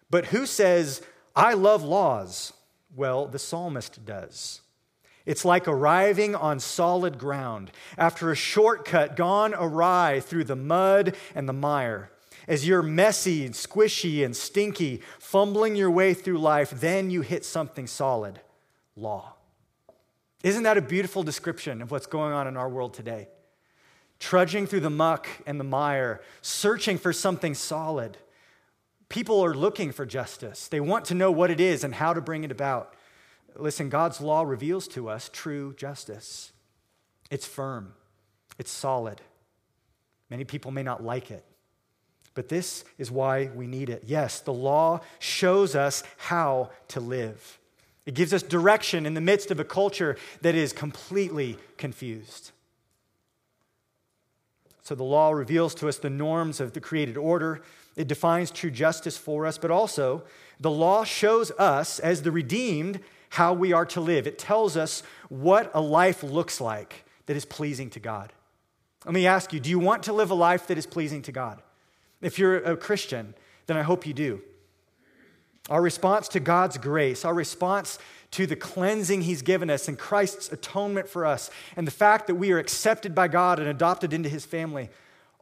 But 0.09 0.27
who 0.27 0.45
says, 0.45 1.01
I 1.35 1.53
love 1.53 1.83
laws? 1.83 2.53
Well, 2.95 3.27
the 3.27 3.39
psalmist 3.39 4.05
does. 4.05 4.61
It's 5.25 5.45
like 5.45 5.67
arriving 5.67 6.35
on 6.35 6.59
solid 6.59 7.17
ground 7.17 7.71
after 7.97 8.31
a 8.31 8.35
shortcut 8.35 9.15
gone 9.15 9.53
awry 9.53 10.19
through 10.19 10.45
the 10.45 10.55
mud 10.55 11.15
and 11.35 11.47
the 11.47 11.53
mire. 11.53 12.11
As 12.47 12.67
you're 12.67 12.81
messy 12.81 13.45
and 13.45 13.53
squishy 13.53 14.25
and 14.25 14.35
stinky, 14.35 15.01
fumbling 15.19 15.75
your 15.75 15.91
way 15.91 16.13
through 16.13 16.39
life, 16.39 16.71
then 16.71 17.11
you 17.11 17.21
hit 17.21 17.45
something 17.45 17.85
solid 17.85 18.41
law. 18.95 19.35
Isn't 20.43 20.63
that 20.63 20.77
a 20.77 20.81
beautiful 20.81 21.21
description 21.21 21.83
of 21.83 21.91
what's 21.91 22.07
going 22.07 22.33
on 22.33 22.47
in 22.47 22.57
our 22.57 22.67
world 22.67 22.95
today? 22.95 23.27
Trudging 24.19 24.65
through 24.65 24.79
the 24.81 24.89
muck 24.89 25.27
and 25.45 25.59
the 25.59 25.63
mire, 25.63 26.21
searching 26.41 26.97
for 26.97 27.13
something 27.13 27.53
solid. 27.53 28.17
People 29.11 29.43
are 29.43 29.53
looking 29.53 29.91
for 29.91 30.05
justice. 30.05 30.69
They 30.69 30.79
want 30.79 31.03
to 31.05 31.13
know 31.13 31.31
what 31.31 31.51
it 31.51 31.59
is 31.59 31.83
and 31.83 31.93
how 31.93 32.13
to 32.13 32.21
bring 32.21 32.45
it 32.45 32.51
about. 32.51 32.93
Listen, 33.57 33.89
God's 33.89 34.21
law 34.21 34.43
reveals 34.43 34.87
to 34.89 35.09
us 35.09 35.29
true 35.33 35.73
justice. 35.73 36.53
It's 37.29 37.45
firm, 37.45 37.93
it's 38.57 38.71
solid. 38.71 39.19
Many 40.29 40.45
people 40.45 40.71
may 40.71 40.81
not 40.81 41.03
like 41.03 41.29
it, 41.29 41.43
but 42.35 42.47
this 42.47 42.85
is 42.97 43.11
why 43.11 43.51
we 43.53 43.67
need 43.67 43.89
it. 43.89 44.03
Yes, 44.07 44.39
the 44.39 44.53
law 44.53 45.01
shows 45.19 45.75
us 45.75 46.03
how 46.15 46.69
to 46.87 47.01
live, 47.01 47.59
it 48.05 48.13
gives 48.13 48.33
us 48.33 48.41
direction 48.43 49.05
in 49.05 49.13
the 49.13 49.19
midst 49.19 49.51
of 49.51 49.59
a 49.59 49.65
culture 49.65 50.15
that 50.39 50.55
is 50.55 50.71
completely 50.71 51.57
confused. 51.75 52.51
So 54.83 54.95
the 54.95 55.03
law 55.03 55.31
reveals 55.31 55.75
to 55.75 55.89
us 55.89 55.97
the 55.97 56.09
norms 56.09 56.59
of 56.59 56.73
the 56.73 56.79
created 56.79 57.17
order. 57.17 57.61
It 57.95 58.07
defines 58.07 58.51
true 58.51 58.71
justice 58.71 59.17
for 59.17 59.45
us, 59.45 59.57
but 59.57 59.71
also 59.71 60.23
the 60.59 60.71
law 60.71 61.03
shows 61.03 61.51
us, 61.51 61.99
as 61.99 62.21
the 62.21 62.31
redeemed, 62.31 62.99
how 63.29 63.53
we 63.53 63.73
are 63.73 63.85
to 63.87 64.01
live. 64.01 64.27
It 64.27 64.37
tells 64.37 64.77
us 64.77 65.03
what 65.29 65.71
a 65.73 65.81
life 65.81 66.23
looks 66.23 66.61
like 66.61 67.05
that 67.25 67.35
is 67.35 67.45
pleasing 67.45 67.89
to 67.91 67.99
God. 67.99 68.33
Let 69.05 69.13
me 69.13 69.25
ask 69.25 69.53
you 69.53 69.59
do 69.59 69.69
you 69.69 69.79
want 69.79 70.03
to 70.03 70.13
live 70.13 70.31
a 70.31 70.35
life 70.35 70.67
that 70.67 70.77
is 70.77 70.85
pleasing 70.85 71.21
to 71.23 71.31
God? 71.31 71.61
If 72.21 72.37
you're 72.37 72.57
a 72.57 72.77
Christian, 72.77 73.33
then 73.65 73.77
I 73.77 73.81
hope 73.81 74.05
you 74.05 74.13
do. 74.13 74.41
Our 75.69 75.81
response 75.81 76.27
to 76.29 76.39
God's 76.39 76.77
grace, 76.77 77.23
our 77.23 77.33
response 77.33 77.99
to 78.31 78.45
the 78.45 78.55
cleansing 78.55 79.21
He's 79.21 79.41
given 79.41 79.69
us 79.69 79.87
and 79.87 79.97
Christ's 79.97 80.51
atonement 80.51 81.07
for 81.07 81.25
us, 81.25 81.49
and 81.75 81.85
the 81.85 81.91
fact 81.91 82.27
that 82.27 82.35
we 82.35 82.51
are 82.51 82.59
accepted 82.59 83.13
by 83.13 83.27
God 83.27 83.59
and 83.59 83.67
adopted 83.67 84.13
into 84.13 84.29
His 84.29 84.45
family, 84.45 84.89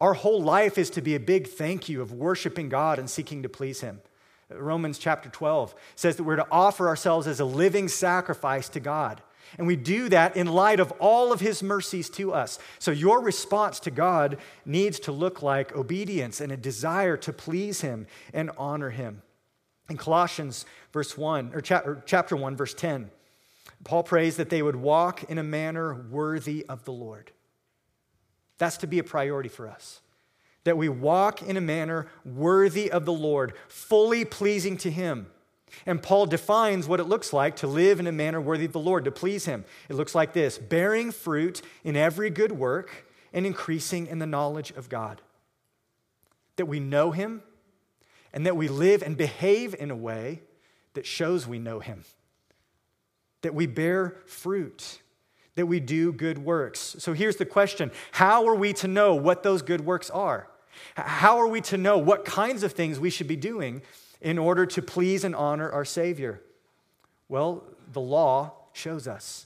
our 0.01 0.13
whole 0.13 0.41
life 0.41 0.77
is 0.77 0.89
to 0.91 1.01
be 1.01 1.15
a 1.15 1.19
big 1.19 1.47
thank 1.47 1.89
you 1.89 2.01
of 2.01 2.13
worshiping 2.13 2.69
God 2.69 2.99
and 2.99 3.09
seeking 3.09 3.43
to 3.43 3.49
please 3.49 3.81
Him. 3.81 4.01
Romans 4.49 4.97
chapter 4.97 5.29
12 5.29 5.75
says 5.95 6.15
that 6.15 6.23
we're 6.23 6.35
to 6.35 6.47
offer 6.51 6.87
ourselves 6.87 7.27
as 7.27 7.39
a 7.39 7.45
living 7.45 7.87
sacrifice 7.87 8.69
to 8.69 8.79
God. 8.79 9.21
And 9.57 9.65
we 9.67 9.75
do 9.75 10.09
that 10.09 10.35
in 10.35 10.47
light 10.47 10.79
of 10.79 10.91
all 10.99 11.31
of 11.31 11.39
his 11.39 11.63
mercies 11.63 12.09
to 12.11 12.33
us. 12.33 12.59
So 12.77 12.91
your 12.91 13.21
response 13.21 13.79
to 13.81 13.91
God 13.91 14.37
needs 14.65 14.99
to 15.01 15.11
look 15.11 15.41
like 15.41 15.75
obedience 15.75 16.39
and 16.39 16.51
a 16.51 16.57
desire 16.57 17.17
to 17.17 17.33
please 17.33 17.81
him 17.81 18.05
and 18.33 18.51
honor 18.57 18.91
him. 18.91 19.23
In 19.89 19.97
Colossians 19.97 20.65
verse 20.93 21.17
1 21.17 21.51
or 21.53 21.61
chapter 21.61 22.35
1 22.35 22.55
verse 22.55 22.75
10, 22.75 23.09
Paul 23.83 24.03
prays 24.03 24.37
that 24.37 24.49
they 24.49 24.61
would 24.61 24.75
walk 24.75 25.23
in 25.23 25.37
a 25.37 25.43
manner 25.43 25.95
worthy 25.95 26.65
of 26.67 26.85
the 26.85 26.91
Lord. 26.91 27.31
That's 28.59 28.77
to 28.77 28.87
be 28.87 28.99
a 28.99 29.03
priority 29.03 29.49
for 29.49 29.67
us 29.67 30.01
that 30.63 30.77
we 30.77 30.89
walk 30.89 31.41
in 31.41 31.57
a 31.57 31.61
manner 31.61 32.07
worthy 32.23 32.91
of 32.91 33.05
the 33.05 33.13
Lord, 33.13 33.53
fully 33.67 34.25
pleasing 34.25 34.77
to 34.77 34.91
Him. 34.91 35.27
And 35.85 36.01
Paul 36.01 36.25
defines 36.25 36.87
what 36.87 36.99
it 36.99 37.05
looks 37.05 37.31
like 37.31 37.55
to 37.57 37.67
live 37.67 37.99
in 37.99 38.07
a 38.07 38.11
manner 38.11 38.41
worthy 38.41 38.65
of 38.65 38.73
the 38.73 38.79
Lord, 38.79 39.05
to 39.05 39.11
please 39.11 39.45
Him. 39.45 39.65
It 39.87 39.95
looks 39.95 40.13
like 40.13 40.33
this 40.33 40.57
bearing 40.57 41.11
fruit 41.11 41.61
in 41.83 41.95
every 41.95 42.29
good 42.29 42.51
work 42.51 43.07
and 43.33 43.45
increasing 43.45 44.07
in 44.07 44.19
the 44.19 44.25
knowledge 44.25 44.71
of 44.71 44.89
God. 44.89 45.21
That 46.57 46.65
we 46.65 46.79
know 46.79 47.11
Him 47.11 47.41
and 48.33 48.45
that 48.45 48.57
we 48.57 48.67
live 48.67 49.01
and 49.01 49.15
behave 49.15 49.73
in 49.73 49.91
a 49.91 49.95
way 49.95 50.41
that 50.93 51.05
shows 51.05 51.47
we 51.47 51.59
know 51.59 51.79
Him. 51.79 52.03
That 53.41 53.55
we 53.55 53.65
bear 53.65 54.17
fruit 54.25 54.99
that 55.55 55.65
we 55.65 55.79
do 55.79 56.13
good 56.13 56.37
works. 56.37 56.95
So 56.99 57.13
here's 57.13 57.35
the 57.35 57.45
question 57.45 57.91
How 58.11 58.47
are 58.47 58.55
we 58.55 58.73
to 58.73 58.87
know 58.87 59.15
what 59.15 59.43
those 59.43 59.61
good 59.61 59.81
works 59.81 60.09
are? 60.09 60.47
How 60.95 61.37
are 61.37 61.47
we 61.47 61.61
to 61.61 61.77
know 61.77 61.97
what 61.97 62.25
kinds 62.25 62.63
of 62.63 62.73
things 62.73 62.99
we 62.99 63.09
should 63.09 63.27
be 63.27 63.35
doing 63.35 63.81
in 64.21 64.37
order 64.37 64.65
to 64.65 64.81
please 64.81 65.23
and 65.23 65.35
honor 65.35 65.69
our 65.69 65.85
Savior? 65.85 66.41
Well, 67.27 67.63
the 67.91 68.01
law 68.01 68.53
shows 68.73 69.07
us. 69.07 69.45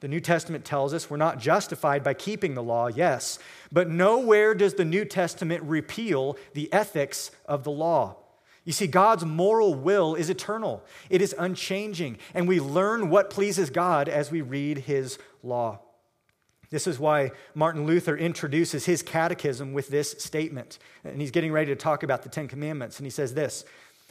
The 0.00 0.08
New 0.08 0.20
Testament 0.20 0.64
tells 0.64 0.92
us 0.92 1.08
we're 1.08 1.16
not 1.16 1.38
justified 1.38 2.04
by 2.04 2.14
keeping 2.14 2.54
the 2.54 2.62
law, 2.62 2.88
yes, 2.88 3.38
but 3.72 3.88
nowhere 3.88 4.54
does 4.54 4.74
the 4.74 4.84
New 4.84 5.04
Testament 5.04 5.62
repeal 5.62 6.36
the 6.52 6.70
ethics 6.72 7.30
of 7.46 7.64
the 7.64 7.70
law. 7.70 8.16
You 8.66 8.72
see, 8.72 8.88
God's 8.88 9.24
moral 9.24 9.74
will 9.74 10.14
is 10.16 10.28
eternal, 10.28 10.84
it 11.08 11.22
is 11.22 11.34
unchanging, 11.38 12.18
and 12.34 12.46
we 12.46 12.60
learn 12.60 13.08
what 13.08 13.30
pleases 13.30 13.70
God 13.70 14.08
as 14.08 14.30
we 14.30 14.42
read 14.42 14.78
His 14.78 15.18
law. 15.42 15.80
This 16.68 16.88
is 16.88 16.98
why 16.98 17.30
Martin 17.54 17.86
Luther 17.86 18.16
introduces 18.16 18.86
his 18.86 19.00
catechism 19.00 19.72
with 19.72 19.86
this 19.88 20.16
statement. 20.18 20.80
And 21.04 21.20
he's 21.20 21.30
getting 21.30 21.52
ready 21.52 21.70
to 21.70 21.76
talk 21.76 22.02
about 22.02 22.24
the 22.24 22.28
Ten 22.28 22.48
Commandments. 22.48 22.98
And 22.98 23.06
he 23.06 23.10
says 23.10 23.34
this 23.34 23.64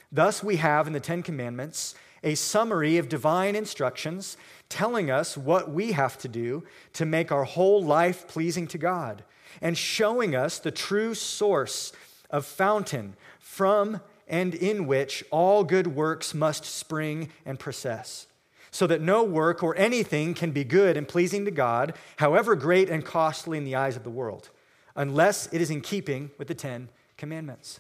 Thus, 0.09 0.41
we 0.41 0.55
have 0.55 0.87
in 0.87 0.93
the 0.93 1.01
Ten 1.01 1.21
Commandments 1.21 1.95
a 2.23 2.35
summary 2.35 2.97
of 2.97 3.09
divine 3.09 3.55
instructions 3.55 4.37
telling 4.69 5.11
us 5.11 5.37
what 5.37 5.69
we 5.69 5.91
have 5.91 6.17
to 6.19 6.29
do 6.29 6.63
to 6.93 7.05
make 7.05 7.31
our 7.31 7.43
whole 7.43 7.83
life 7.83 8.25
pleasing 8.27 8.67
to 8.67 8.77
God 8.77 9.25
and 9.61 9.77
showing 9.77 10.33
us 10.33 10.57
the 10.57 10.71
true 10.71 11.13
source 11.13 11.91
of 12.29 12.45
fountain 12.45 13.15
from 13.39 13.99
and 14.27 14.55
in 14.55 14.87
which 14.87 15.23
all 15.31 15.63
good 15.63 15.87
works 15.87 16.33
must 16.33 16.65
spring 16.65 17.29
and 17.45 17.59
process 17.59 18.27
so 18.75 18.85
that 18.87 18.99
no 18.99 19.23
work 19.23 19.63
or 19.63 19.73
anything 19.77 20.33
can 20.33 20.51
be 20.51 20.65
good 20.65 20.97
and 20.97 21.07
pleasing 21.07 21.45
to 21.45 21.51
God, 21.51 21.93
however 22.17 22.55
great 22.55 22.89
and 22.89 23.05
costly 23.05 23.57
in 23.57 23.63
the 23.63 23.73
eyes 23.73 23.95
of 23.95 24.03
the 24.03 24.09
world, 24.09 24.49
unless 24.97 25.47
it 25.53 25.61
is 25.61 25.69
in 25.69 25.79
keeping 25.79 26.29
with 26.37 26.49
the 26.49 26.53
Ten 26.53 26.89
Commandments. 27.15 27.79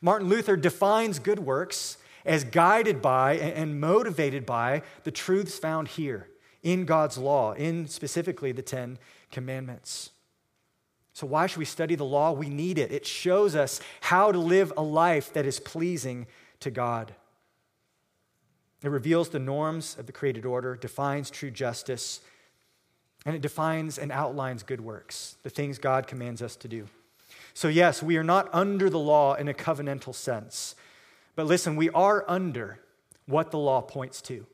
Martin 0.00 0.28
Luther 0.28 0.56
defines 0.56 1.20
good 1.20 1.38
works 1.38 1.98
as 2.24 2.42
guided 2.42 3.00
by 3.00 3.34
and 3.34 3.80
motivated 3.80 4.44
by 4.44 4.82
the 5.04 5.12
truths 5.12 5.56
found 5.56 5.86
here 5.86 6.28
in 6.64 6.84
God's 6.84 7.16
law, 7.16 7.52
in 7.52 7.86
specifically 7.86 8.50
the 8.50 8.60
Ten 8.60 8.98
Commandments. 9.30 10.10
So, 11.14 11.28
why 11.28 11.46
should 11.46 11.58
we 11.58 11.64
study 11.64 11.94
the 11.94 12.04
law? 12.04 12.32
We 12.32 12.48
need 12.48 12.76
it. 12.76 12.90
It 12.90 13.06
shows 13.06 13.54
us 13.54 13.80
how 14.00 14.32
to 14.32 14.38
live 14.38 14.72
a 14.76 14.82
life 14.82 15.32
that 15.32 15.46
is 15.46 15.60
pleasing 15.60 16.26
to 16.58 16.72
God. 16.72 17.14
It 18.82 18.88
reveals 18.88 19.28
the 19.28 19.38
norms 19.38 19.96
of 19.96 20.06
the 20.06 20.12
created 20.12 20.44
order, 20.44 20.74
defines 20.74 21.30
true 21.30 21.52
justice, 21.52 22.20
and 23.24 23.34
it 23.34 23.42
defines 23.42 23.96
and 23.96 24.10
outlines 24.10 24.64
good 24.64 24.80
works, 24.80 25.36
the 25.44 25.50
things 25.50 25.78
God 25.78 26.08
commands 26.08 26.42
us 26.42 26.56
to 26.56 26.68
do. 26.68 26.88
So, 27.54 27.68
yes, 27.68 28.02
we 28.02 28.16
are 28.16 28.24
not 28.24 28.52
under 28.52 28.90
the 28.90 28.98
law 28.98 29.34
in 29.34 29.46
a 29.46 29.54
covenantal 29.54 30.16
sense. 30.16 30.74
But 31.36 31.46
listen, 31.46 31.76
we 31.76 31.90
are 31.90 32.24
under 32.26 32.80
what 33.26 33.52
the 33.52 33.58
law 33.58 33.80
points 33.80 34.20
to. 34.22 34.44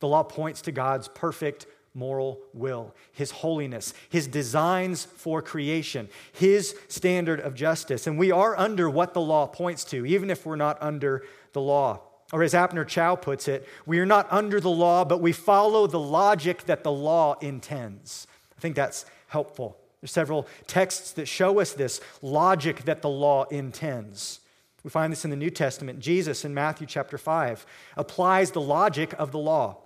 The 0.00 0.08
law 0.08 0.24
points 0.24 0.60
to 0.62 0.72
God's 0.72 1.06
perfect 1.06 1.66
moral 1.94 2.40
will, 2.52 2.94
His 3.12 3.30
holiness, 3.30 3.94
His 4.08 4.26
designs 4.26 5.04
for 5.04 5.40
creation, 5.40 6.08
His 6.32 6.76
standard 6.88 7.40
of 7.40 7.54
justice. 7.54 8.06
And 8.06 8.18
we 8.18 8.30
are 8.30 8.58
under 8.58 8.90
what 8.90 9.14
the 9.14 9.20
law 9.20 9.46
points 9.46 9.84
to, 9.84 10.04
even 10.04 10.30
if 10.30 10.44
we're 10.44 10.56
not 10.56 10.76
under 10.80 11.24
the 11.52 11.60
law. 11.60 12.00
Or 12.32 12.42
as 12.42 12.54
Abner 12.54 12.84
Chou 12.84 13.16
puts 13.16 13.48
it, 13.48 13.68
we 13.86 14.00
are 14.00 14.06
not 14.06 14.26
under 14.30 14.60
the 14.60 14.70
law, 14.70 15.04
but 15.04 15.20
we 15.20 15.32
follow 15.32 15.86
the 15.86 16.00
logic 16.00 16.64
that 16.64 16.82
the 16.82 16.92
law 16.92 17.38
intends. 17.40 18.26
I 18.56 18.60
think 18.60 18.74
that's 18.74 19.06
helpful. 19.28 19.78
There's 20.00 20.10
several 20.10 20.46
texts 20.66 21.12
that 21.12 21.28
show 21.28 21.60
us 21.60 21.72
this 21.72 22.00
logic 22.22 22.84
that 22.84 23.02
the 23.02 23.08
law 23.08 23.44
intends. 23.44 24.40
We 24.82 24.90
find 24.90 25.10
this 25.10 25.24
in 25.24 25.30
the 25.30 25.36
New 25.36 25.50
Testament. 25.50 25.98
Jesus 25.98 26.44
in 26.44 26.52
Matthew 26.52 26.86
chapter 26.86 27.16
5 27.16 27.64
applies 27.96 28.50
the 28.50 28.60
logic 28.60 29.14
of 29.18 29.32
the 29.32 29.38
law. 29.38 29.78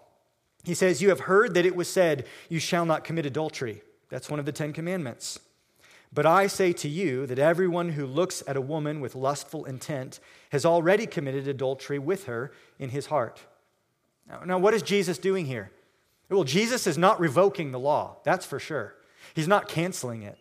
He 0.69 0.75
says, 0.75 1.01
You 1.01 1.09
have 1.09 1.21
heard 1.21 1.55
that 1.55 1.65
it 1.65 1.75
was 1.75 1.89
said, 1.89 2.27
You 2.51 2.59
shall 2.59 2.85
not 2.85 3.03
commit 3.03 3.25
adultery. 3.25 3.81
That's 4.11 4.29
one 4.29 4.39
of 4.39 4.45
the 4.45 4.53
Ten 4.53 4.75
Commandments. 4.75 5.41
But 6.13 6.27
I 6.27 6.47
say 6.47 6.75
to 6.75 6.89
you 6.89 7.25
that 7.25 7.39
everyone 7.39 7.93
who 7.93 8.05
looks 8.05 8.43
at 8.47 8.55
a 8.55 8.61
woman 8.61 9.01
with 9.01 9.15
lustful 9.15 9.65
intent 9.65 10.21
has 10.51 10.67
already 10.67 11.07
committed 11.07 11.49
adultery 11.49 11.99
with 11.99 12.27
her 12.27 12.53
in 12.79 12.91
his 12.91 13.07
heart. 13.07 13.41
Now, 14.29 14.43
now, 14.45 14.59
what 14.59 14.75
is 14.75 14.83
Jesus 14.83 15.17
doing 15.17 15.47
here? 15.47 15.71
Well, 16.29 16.45
Jesus 16.45 16.87
is 16.87 16.99
not 16.99 17.19
revoking 17.19 17.71
the 17.73 17.79
law, 17.79 18.19
that's 18.23 18.45
for 18.45 18.59
sure. 18.59 18.95
He's 19.33 19.49
not 19.49 19.69
canceling 19.69 20.21
it. 20.21 20.37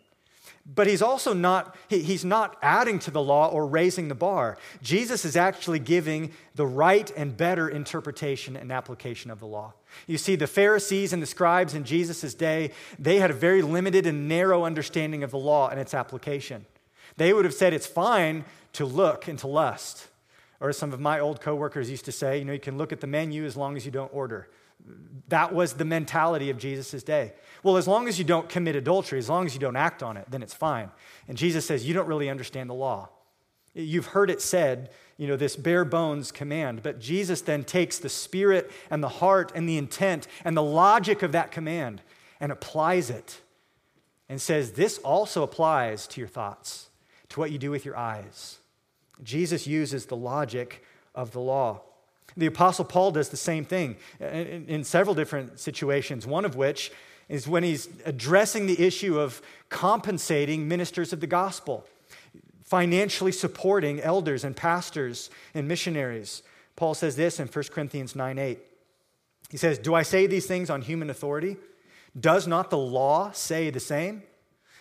But 0.74 0.86
he's 0.86 1.00
also 1.00 1.32
not, 1.32 1.74
he's 1.88 2.26
not 2.26 2.56
adding 2.60 2.98
to 3.00 3.10
the 3.10 3.22
law 3.22 3.48
or 3.48 3.66
raising 3.66 4.08
the 4.08 4.14
bar. 4.14 4.58
Jesus 4.82 5.24
is 5.24 5.34
actually 5.34 5.78
giving 5.78 6.32
the 6.56 6.66
right 6.66 7.10
and 7.16 7.34
better 7.34 7.70
interpretation 7.70 8.54
and 8.54 8.70
application 8.70 9.30
of 9.30 9.40
the 9.40 9.46
law. 9.46 9.72
You 10.06 10.18
see, 10.18 10.36
the 10.36 10.46
Pharisees 10.46 11.14
and 11.14 11.22
the 11.22 11.26
scribes 11.26 11.72
in 11.72 11.84
Jesus' 11.84 12.34
day, 12.34 12.72
they 12.98 13.18
had 13.18 13.30
a 13.30 13.34
very 13.34 13.62
limited 13.62 14.06
and 14.06 14.28
narrow 14.28 14.64
understanding 14.64 15.22
of 15.22 15.30
the 15.30 15.38
law 15.38 15.68
and 15.68 15.80
its 15.80 15.94
application. 15.94 16.66
They 17.16 17.32
would 17.32 17.46
have 17.46 17.54
said 17.54 17.72
it's 17.72 17.86
fine 17.86 18.44
to 18.74 18.84
look 18.84 19.26
and 19.26 19.38
to 19.38 19.46
lust. 19.46 20.08
Or 20.60 20.68
as 20.68 20.76
some 20.76 20.92
of 20.92 21.00
my 21.00 21.18
old 21.18 21.40
coworkers 21.40 21.90
used 21.90 22.04
to 22.04 22.12
say, 22.12 22.38
you 22.38 22.44
know, 22.44 22.52
you 22.52 22.60
can 22.60 22.76
look 22.76 22.92
at 22.92 23.00
the 23.00 23.06
menu 23.06 23.46
as 23.46 23.56
long 23.56 23.76
as 23.76 23.86
you 23.86 23.90
don't 23.90 24.12
order. 24.12 24.50
That 25.28 25.52
was 25.54 25.74
the 25.74 25.84
mentality 25.84 26.50
of 26.50 26.58
Jesus' 26.58 27.02
day. 27.02 27.34
Well, 27.62 27.76
as 27.76 27.86
long 27.86 28.08
as 28.08 28.18
you 28.18 28.24
don't 28.24 28.48
commit 28.48 28.76
adultery, 28.76 29.18
as 29.18 29.28
long 29.28 29.44
as 29.46 29.54
you 29.54 29.60
don't 29.60 29.76
act 29.76 30.02
on 30.02 30.16
it, 30.16 30.26
then 30.30 30.42
it's 30.42 30.54
fine. 30.54 30.90
And 31.26 31.36
Jesus 31.36 31.66
says, 31.66 31.86
You 31.86 31.94
don't 31.94 32.06
really 32.06 32.30
understand 32.30 32.70
the 32.70 32.74
law. 32.74 33.10
You've 33.74 34.06
heard 34.06 34.30
it 34.30 34.40
said, 34.40 34.90
you 35.18 35.26
know, 35.26 35.36
this 35.36 35.56
bare 35.56 35.84
bones 35.84 36.32
command. 36.32 36.82
But 36.82 37.00
Jesus 37.00 37.42
then 37.42 37.64
takes 37.64 37.98
the 37.98 38.08
spirit 38.08 38.70
and 38.88 39.02
the 39.02 39.08
heart 39.08 39.52
and 39.54 39.68
the 39.68 39.76
intent 39.76 40.26
and 40.44 40.56
the 40.56 40.62
logic 40.62 41.22
of 41.22 41.32
that 41.32 41.50
command 41.50 42.00
and 42.40 42.50
applies 42.50 43.10
it 43.10 43.40
and 44.28 44.40
says, 44.40 44.72
This 44.72 44.98
also 44.98 45.42
applies 45.42 46.06
to 46.08 46.20
your 46.20 46.28
thoughts, 46.28 46.88
to 47.30 47.40
what 47.40 47.50
you 47.50 47.58
do 47.58 47.70
with 47.70 47.84
your 47.84 47.96
eyes. 47.96 48.58
Jesus 49.22 49.66
uses 49.66 50.06
the 50.06 50.16
logic 50.16 50.84
of 51.14 51.32
the 51.32 51.40
law. 51.40 51.82
The 52.36 52.46
Apostle 52.46 52.84
Paul 52.84 53.10
does 53.12 53.30
the 53.30 53.36
same 53.36 53.64
thing 53.64 53.96
in, 54.20 54.66
in, 54.66 54.84
several 54.84 55.14
different 55.14 55.58
situations, 55.58 56.26
one 56.26 56.44
of 56.44 56.56
which 56.56 56.92
is 57.28 57.48
when 57.48 57.62
he's 57.62 57.88
addressing 58.04 58.66
the 58.66 58.84
issue 58.84 59.18
of 59.18 59.42
compensating 59.68 60.68
ministers 60.68 61.12
of 61.12 61.20
the 61.20 61.26
gospel, 61.26 61.84
financially 62.62 63.32
supporting 63.32 64.00
elders 64.00 64.44
and 64.44 64.56
pastors 64.56 65.30
and 65.54 65.66
missionaries. 65.66 66.42
Paul 66.76 66.94
says 66.94 67.16
this 67.16 67.40
in 67.40 67.48
1 67.48 67.64
Corinthians 67.72 68.14
9 68.14 68.38
8. 68.38 68.58
He 69.50 69.56
says, 69.56 69.78
Do 69.78 69.94
I 69.94 70.02
say 70.02 70.26
these 70.26 70.46
things 70.46 70.70
on 70.70 70.82
human 70.82 71.10
authority? 71.10 71.56
Does 72.18 72.46
not 72.46 72.70
the 72.70 72.78
law 72.78 73.32
say 73.32 73.70
the 73.70 73.80
same? 73.80 74.22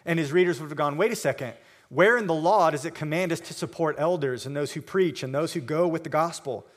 And 0.06 0.20
his 0.20 0.32
readers 0.32 0.60
would 0.60 0.70
have 0.70 0.78
gone, 0.78 0.98
Wait 0.98 1.12
a 1.12 1.16
second. 1.16 1.54
Where 1.90 2.18
in 2.18 2.28
the 2.28 2.34
law 2.34 2.70
does 2.70 2.86
it 2.86 2.94
command 2.96 3.32
us 3.32 3.40
to 3.42 3.54
support 3.54 3.96
elders 3.98 4.46
and 4.46 4.56
those 4.56 4.74
who 4.74 4.82
preach 4.82 5.24
and 5.24 5.34
those 5.34 5.54
who 5.54 5.62
go 5.62 5.88
with 5.88 6.04
the 6.04 6.10
gospel? 6.10 6.68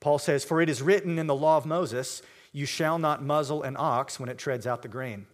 Paul 0.00 0.18
says, 0.18 0.44
For 0.44 0.60
it 0.60 0.68
is 0.68 0.82
written 0.82 1.18
in 1.18 1.26
the 1.26 1.34
law 1.34 1.56
of 1.56 1.66
Moses, 1.66 2.22
you 2.52 2.66
shall 2.66 2.98
not 2.98 3.22
muzzle 3.22 3.62
an 3.62 3.76
ox 3.78 4.18
when 4.18 4.28
it 4.28 4.38
treads 4.38 4.66
out 4.66 4.82
the 4.82 4.88
grain. 4.88 5.26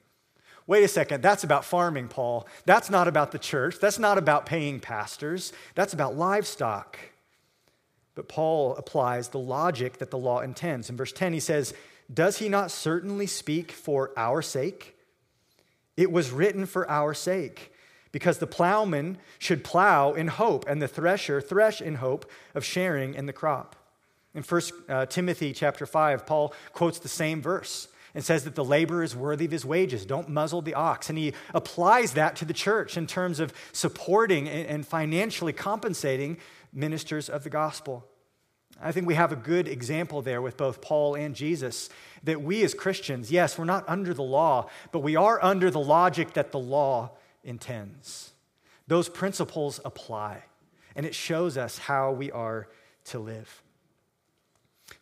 Wait 0.67 0.85
a 0.85 0.89
second, 0.89 1.23
that's 1.23 1.45
about 1.45 1.65
farming, 1.65 2.09
Paul. 2.09 2.47
That's 2.67 2.89
not 2.89 3.09
about 3.09 3.33
the 3.33 3.39
church. 3.39 3.79
That's 3.81 3.99
not 3.99 4.19
about 4.19 4.47
paying 4.47 4.81
pastors. 4.81 5.53
That's 5.75 5.93
about 5.93 6.17
livestock. 6.17 6.99
But 8.15 8.29
Paul 8.29 8.77
applies 8.77 9.29
the 9.29 9.39
logic 9.39 9.99
that 9.99 10.11
the 10.11 10.19
law 10.19 10.41
intends. 10.41 10.89
In 10.89 10.97
verse 10.97 11.13
10, 11.13 11.33
he 11.33 11.41
says, 11.41 11.75
Does 12.13 12.39
he 12.39 12.49
not 12.49 12.71
certainly 12.71 13.27
speak 13.27 13.73
for 13.73 14.13
our 14.17 14.43
sake? 14.43 14.97
It 15.97 16.13
was 16.13 16.31
written 16.31 16.67
for 16.67 16.89
our 16.91 17.13
sake, 17.13 17.73
because 18.13 18.39
the 18.39 18.47
plowman 18.47 19.19
should 19.39 19.65
plow 19.65 20.13
in 20.13 20.29
hope, 20.29 20.65
and 20.69 20.81
the 20.81 20.89
thresher 20.89 21.41
thresh 21.41 21.81
in 21.81 21.97
hope 21.97 22.31
of 22.55 22.65
sharing 22.65 23.15
in 23.15 23.27
the 23.27 23.33
crop. 23.33 23.77
In 24.35 24.43
1 24.43 24.63
uh, 24.89 25.07
Timothy 25.07 25.53
chapter 25.53 25.87
5, 25.87 26.27
Paul 26.27 26.55
quotes 26.73 26.99
the 26.99 27.09
same 27.09 27.43
verse 27.43 27.89
and 28.15 28.25
says 28.25 28.45
that 28.45 28.55
the 28.55 28.65
laborer 28.65 29.03
is 29.03 29.17
worthy 29.17 29.45
of 29.45 29.51
his 29.51 29.65
wages. 29.65 30.05
Don't 30.05 30.29
muzzle 30.29 30.63
the 30.63 30.75
ox. 30.75 31.09
And 31.09 31.19
he 31.19 31.35
applies 31.55 32.13
that 32.13 32.37
to 32.37 32.45
the 32.45 32.53
church 32.53 32.97
in 32.97 33.07
terms 33.07 33.41
of 33.41 33.53
supporting 33.73 34.49
and 34.49 34.87
financially 34.87 35.53
compensating 35.53 36.39
ministers 36.73 37.29
of 37.29 37.45
the 37.45 37.51
gospel. 37.51 38.07
I 38.81 38.93
think 38.93 39.07
we 39.07 39.15
have 39.15 39.33
a 39.33 39.37
good 39.37 39.69
example 39.69 40.23
there 40.23 40.43
with 40.43 40.57
both 40.57 40.81
Paul 40.81 41.15
and 41.15 41.35
Jesus 41.35 41.89
that 42.25 42.43
we 42.43 42.63
as 42.63 42.75
Christians, 42.75 43.31
yes, 43.31 43.59
we're 43.59 43.65
not 43.65 43.89
under 43.89 44.13
the 44.15 44.23
law, 44.23 44.69
but 44.91 45.01
we 45.01 45.17
are 45.17 45.43
under 45.43 45.71
the 45.71 45.81
logic 45.81 46.33
that 46.35 46.53
the 46.53 46.59
law 46.59 47.11
intends. 47.45 48.33
Those 48.89 49.09
principles 49.09 49.79
apply, 49.85 50.45
and 50.97 51.07
it 51.07 51.15
shows 51.15 51.57
us 51.57 51.79
how 51.79 52.13
we 52.13 52.31
are 52.31 52.69
to 53.05 53.19
live. 53.19 53.63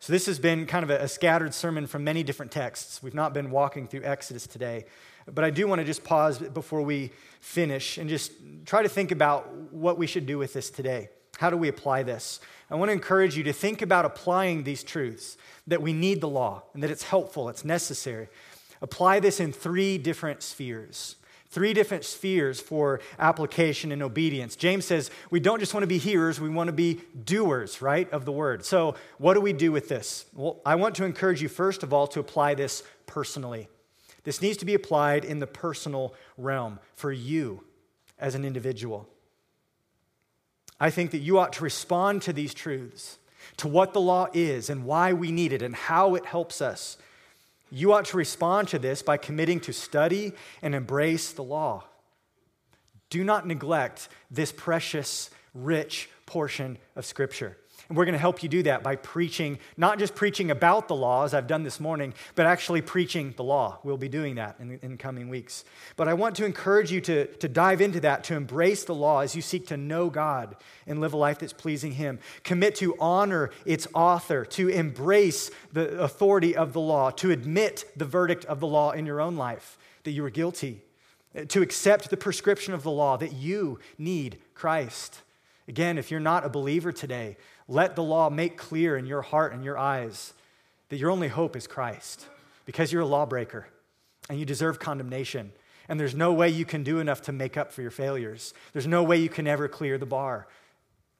So, 0.03 0.15
this 0.15 0.25
has 0.27 0.39
been 0.39 0.65
kind 0.65 0.83
of 0.83 0.89
a, 0.89 1.07
scattered 1.07 1.53
sermon 1.53 1.87
from 1.87 2.05
many 2.05 2.23
different 2.23 2.51
texts. 2.51 3.03
We've 3.03 3.15
not 3.15 3.35
been 3.35 3.51
walking 3.51 3.87
through 3.87 4.05
Exodus 4.05 4.47
today. 4.47 4.87
But 5.27 5.45
I 5.45 5.51
do 5.51 5.67
want 5.67 5.81
to 5.81 5.85
just 5.85 6.03
pause 6.03 6.39
before 6.39 6.81
we 6.81 7.13
finish 7.41 7.99
and 7.99 8.09
just 8.09 8.33
try 8.65 8.83
to 8.83 8.89
think 8.89 9.13
about 9.13 9.53
what 9.71 9.99
we 9.99 10.07
should 10.07 10.25
do 10.25 10.39
with 10.39 10.55
this 10.55 10.71
today. 10.71 11.11
How 11.37 11.51
do 11.51 11.59
we 11.59 11.69
apply 11.69 12.03
this? 12.03 12.41
I 12.71 12.77
want 12.77 12.89
to 12.89 12.95
encourage 12.95 13.37
you 13.37 13.43
to 13.45 13.53
think 13.53 13.83
about 13.83 14.07
applying 14.07 14.65
these 14.65 14.83
truths 14.83 15.37
that 15.67 15.83
we 15.83 15.93
need 15.93 16.23
the 16.23 16.29
law 16.29 16.63
and 16.73 16.83
that 16.83 16.91
it's 16.91 17.03
helpful, 17.03 17.51
it's 17.51 17.65
necessary. 17.65 18.29
Apply 18.81 19.21
this 19.21 19.39
in 19.39 19.53
three 19.53 19.99
different 19.99 20.43
spheres. 20.43 21.17
Three 21.51 21.75
different 21.75 22.05
spheres 22.05 22.61
for 22.61 23.01
application 23.19 23.91
and 23.91 24.03
obedience. 24.03 24.55
James 24.55 24.85
says 24.85 25.11
we 25.31 25.41
don't 25.41 25.59
just 25.59 25.75
want 25.75 25.83
to 25.83 25.89
be 25.89 25.99
hearers, 25.99 26.41
we 26.41 26.49
want 26.49 26.69
to 26.69 26.73
be 26.73 27.01
doers, 27.25 27.83
right, 27.83 28.09
of 28.13 28.25
the 28.25 28.31
word. 28.31 28.65
So, 28.65 28.95
what 29.19 29.35
do 29.35 29.41
we 29.41 29.53
do 29.53 29.73
with 29.73 29.89
this? 29.89 30.27
Well, 30.33 30.61
I 30.65 30.77
want 30.77 30.95
to 30.97 31.05
encourage 31.05 31.43
you, 31.43 31.49
first 31.49 31.83
of 31.83 31.93
all, 31.93 32.07
to 32.09 32.21
apply 32.21 32.55
this 32.55 32.85
personally. 33.07 33.69
This 34.23 34.41
needs 34.41 34.59
to 34.59 34.65
be 34.65 34.75
applied 34.75 35.25
in 35.25 35.41
the 35.41 35.47
personal 35.47 36.15
realm 36.39 36.79
for 36.95 37.11
you 37.11 37.65
as 38.19 38.37
an 38.37 38.45
individual. 38.45 39.09
I 40.79 40.91
think 40.91 41.11
that 41.11 41.19
you 41.19 41.39
ought 41.39 41.55
to 41.55 41.65
respond 41.65 42.23
to 42.23 42.33
these 42.33 42.55
truths, 42.55 43.19
to 43.57 43.67
what 43.67 43.93
the 43.93 44.01
law 44.01 44.29
is 44.33 44.71
and 44.71 44.85
why 44.85 45.13
we 45.13 45.33
need 45.33 45.53
it 45.53 45.63
and 45.63 45.75
how 45.75 46.15
it 46.15 46.27
helps 46.27 46.63
us. 46.63 46.97
You 47.71 47.93
ought 47.93 48.07
to 48.07 48.17
respond 48.17 48.69
to 48.69 48.79
this 48.79 49.03
by 49.03 49.17
committing 49.17 49.61
to 49.61 49.73
study 49.73 50.33
and 50.61 50.75
embrace 50.75 51.33
the 51.33 51.45
law. 51.45 51.85
Do 53.11 53.25
not 53.25 53.47
neglect 53.47 54.09
this 54.31 54.53
precious, 54.53 55.31
rich 55.55 56.09
portion 56.27 56.79
of 56.97 57.05
Scripture. 57.05 57.57
And 57.89 57.97
we're 57.97 58.05
going 58.05 58.13
to 58.13 58.19
help 58.19 58.43
you 58.43 58.49
do 58.49 58.63
that 58.65 58.83
by 58.83 58.97
preaching, 58.97 59.59
not 59.77 59.99
just 59.99 60.15
preaching 60.15 60.51
about 60.51 60.89
the 60.89 60.95
law, 60.95 61.25
as 61.25 61.35
I've 61.35 61.47
done 61.47 61.63
this 61.63 61.81
morning, 61.81 62.15
but 62.35 62.47
actually 62.47 62.83
preaching 62.83 63.35
the 63.37 63.45
law. 63.45 63.79
We'll 63.83 63.97
be 63.97 64.09
doing 64.09 64.37
that 64.37 64.57
in, 64.61 64.79
in 64.83 64.97
coming 64.97 65.29
weeks. 65.29 65.65
But 65.97 66.09
I 66.09 66.15
want 66.15 66.37
to 66.37 66.45
encourage 66.45 66.93
you 66.93 67.01
to, 67.03 67.27
to 67.27 67.49
dive 67.49 67.81
into 67.81 68.01
that, 68.01 68.25
to 68.25 68.35
embrace 68.35 68.85
the 68.85 68.95
law 68.95 69.21
as 69.21 69.35
you 69.35 69.43
seek 69.43 69.67
to 69.69 69.77
know 69.77 70.11
God 70.11 70.57
and 70.87 71.01
live 71.01 71.13
a 71.13 71.17
life 71.17 71.39
that's 71.39 71.53
pleasing 71.53 71.93
Him. 71.93 72.19
Commit 72.45 72.77
to 72.77 72.95
honor 73.01 73.51
its 73.65 73.89
author, 73.95 74.45
to 74.45 74.69
embrace 74.69 75.51
the 75.73 76.01
authority 76.01 76.57
of 76.57 76.73
the 76.73 76.81
law, 76.81 77.11
to 77.11 77.31
admit 77.31 77.85
the 77.97 78.05
verdict 78.05 78.45
of 78.45 78.61
the 78.61 78.67
law 78.67 78.93
in 78.93 79.07
your 79.07 79.21
own 79.21 79.37
life 79.37 79.79
that 80.05 80.13
you 80.13 80.23
were 80.23 80.31
guilty, 80.31 80.83
to 81.49 81.63
accept 81.63 82.11
the 82.11 82.17
prescription 82.17 82.75
of 82.75 82.83
the 82.83 82.91
law 82.91 83.17
that 83.17 83.33
you 83.33 83.79
need 83.99 84.39
Christ. 84.55 85.23
Again, 85.69 85.99
if 85.99 86.11
you're 86.11 86.19
not 86.19 86.45
a 86.45 86.49
believer 86.49 86.91
today, 86.91 87.37
let 87.71 87.95
the 87.95 88.03
law 88.03 88.29
make 88.29 88.59
clear 88.59 88.97
in 88.97 89.07
your 89.07 89.23
heart 89.23 89.53
and 89.53 89.65
your 89.65 89.79
eyes 89.79 90.35
that 90.89 90.99
your 90.99 91.11
only 91.11 91.29
hope 91.29 91.55
is 91.55 91.69
Christ 91.69 92.27
because 92.67 92.93
you're 92.93 93.03
a 93.03 93.07
lawbreaker 93.07 93.69
and 94.29 94.39
you 94.39 94.45
deserve 94.45 94.81
condemnation. 94.81 95.53
And 95.89 95.99
there's 95.99 96.15
no 96.15 96.33
way 96.33 96.49
you 96.49 96.65
can 96.65 96.83
do 96.83 96.99
enough 96.99 97.23
to 97.23 97.33
make 97.33 97.57
up 97.57 97.73
for 97.73 97.81
your 97.81 97.93
failures. 97.93 98.55
There's 98.73 98.89
no 98.89 99.05
way 99.05 99.19
you 99.19 99.29
can 99.29 99.47
ever 99.47 99.69
clear 99.69 99.99
the 99.99 100.07
bar 100.07 100.49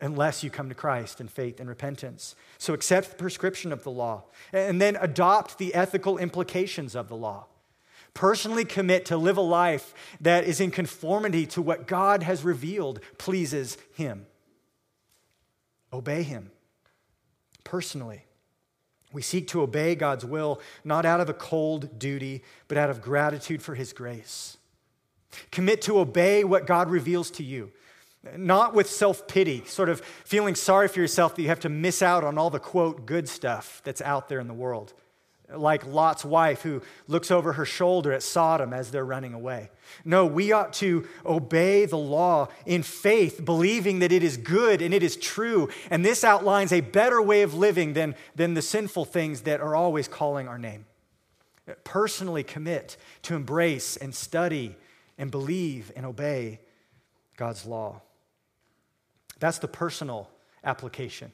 unless 0.01 0.43
you 0.43 0.51
come 0.51 0.69
to 0.69 0.75
Christ 0.75 1.21
in 1.21 1.29
faith 1.29 1.61
and 1.61 1.69
repentance. 1.69 2.35
So 2.59 2.75
accept 2.75 3.11
the 3.11 3.17
prescription 3.17 3.73
of 3.73 3.85
the 3.85 3.91
law 3.91 4.25
and 4.53 4.81
then 4.81 4.97
adopt 5.01 5.59
the 5.59 5.73
ethical 5.73 6.19
implications 6.19 6.97
of 6.97 7.09
the 7.09 7.17
law. 7.17 7.47
Personally 8.13 8.65
commit 8.65 9.05
to 9.07 9.17
live 9.17 9.37
a 9.37 9.43
life 9.43 9.95
that 10.21 10.43
is 10.43 10.61
in 10.61 10.73
conformity 10.73 11.47
to 11.47 11.63
what 11.63 11.87
God 11.87 12.25
has 12.25 12.43
revealed 12.43 12.99
pleases 13.19 13.79
Him. 13.95 14.27
Obey 15.93 16.23
Him 16.23 16.51
personally. 17.65 18.25
We 19.13 19.23
seek 19.23 19.49
to 19.49 19.63
obey 19.63 19.95
God's 19.97 20.25
will 20.25 20.61
not 20.85 21.05
out 21.05 21.21
of 21.21 21.29
a 21.29 21.35
cold 21.35 21.99
duty, 21.99 22.45
but 22.69 22.79
out 22.79 22.91
of 22.91 23.03
gratitude 23.03 23.63
for 23.63 23.75
His 23.75 23.93
grace. 23.93 24.57
Commit 25.51 25.83
to 25.83 25.99
obey 25.99 26.45
what 26.45 26.67
God 26.67 26.91
reveals 26.91 27.31
to 27.33 27.45
you, 27.45 27.73
not 28.37 28.75
with 28.75 28.89
self 28.89 29.27
pity, 29.29 29.65
sort 29.67 29.89
of 29.89 30.01
feeling 30.01 30.55
sorry 30.55 30.89
for 30.89 31.01
yourself 31.01 31.35
that 31.37 31.43
you 31.43 31.49
have 31.49 31.61
to 31.61 31.69
miss 31.69 32.03
out 32.03 32.25
on 32.25 32.39
all 32.39 32.51
the 32.51 32.59
quote 32.59 33.07
good 33.07 33.29
stuff 33.29 33.81
that's 33.85 34.01
out 34.01 34.29
there 34.29 34.41
in 34.41 34.49
the 34.49 34.55
world 34.55 34.93
like 35.55 35.87
Lot's 35.87 36.25
wife 36.25 36.63
who 36.63 36.83
looks 37.09 37.31
over 37.31 37.55
her 37.55 37.65
shoulder 37.65 38.13
at 38.13 38.23
Sodom 38.23 38.73
as 38.73 38.91
they're 38.91 39.05
running 39.05 39.35
away. 39.35 39.71
No, 40.05 40.27
we 40.27 40.53
ought 40.53 40.73
to 40.75 41.07
obey 41.27 41.87
the 41.87 41.99
law 41.99 42.49
in 42.67 42.83
faith, 42.83 43.45
believing 43.45 43.99
that 44.01 44.13
it 44.13 44.23
is 44.23 44.37
good 44.37 44.83
and 44.83 44.95
it 44.95 45.03
is 45.03 45.17
true. 45.17 45.69
And 45.91 46.05
this 46.05 46.25
outlines 46.25 46.73
a 46.73 46.81
better 46.81 47.21
way 47.21 47.43
of 47.43 47.55
living 47.55 47.95
than, 47.95 48.15
than 48.35 48.55
the 48.55 48.63
sinful 48.63 49.07
things 49.07 49.43
that 49.43 49.61
are 49.61 49.75
always 49.75 50.09
calling 50.09 50.49
our 50.49 50.59
name. 50.59 50.87
Personally 51.85 52.43
commit 52.43 52.97
to 53.23 53.35
embrace 53.35 53.97
and 53.97 54.15
study 54.15 54.77
and 55.19 55.31
believe 55.31 55.93
and 55.95 56.07
obey 56.07 56.61
God's 57.37 57.67
law. 57.67 58.03
That's 59.39 59.59
the 59.59 59.69
personal 59.69 60.31
application. 60.65 61.33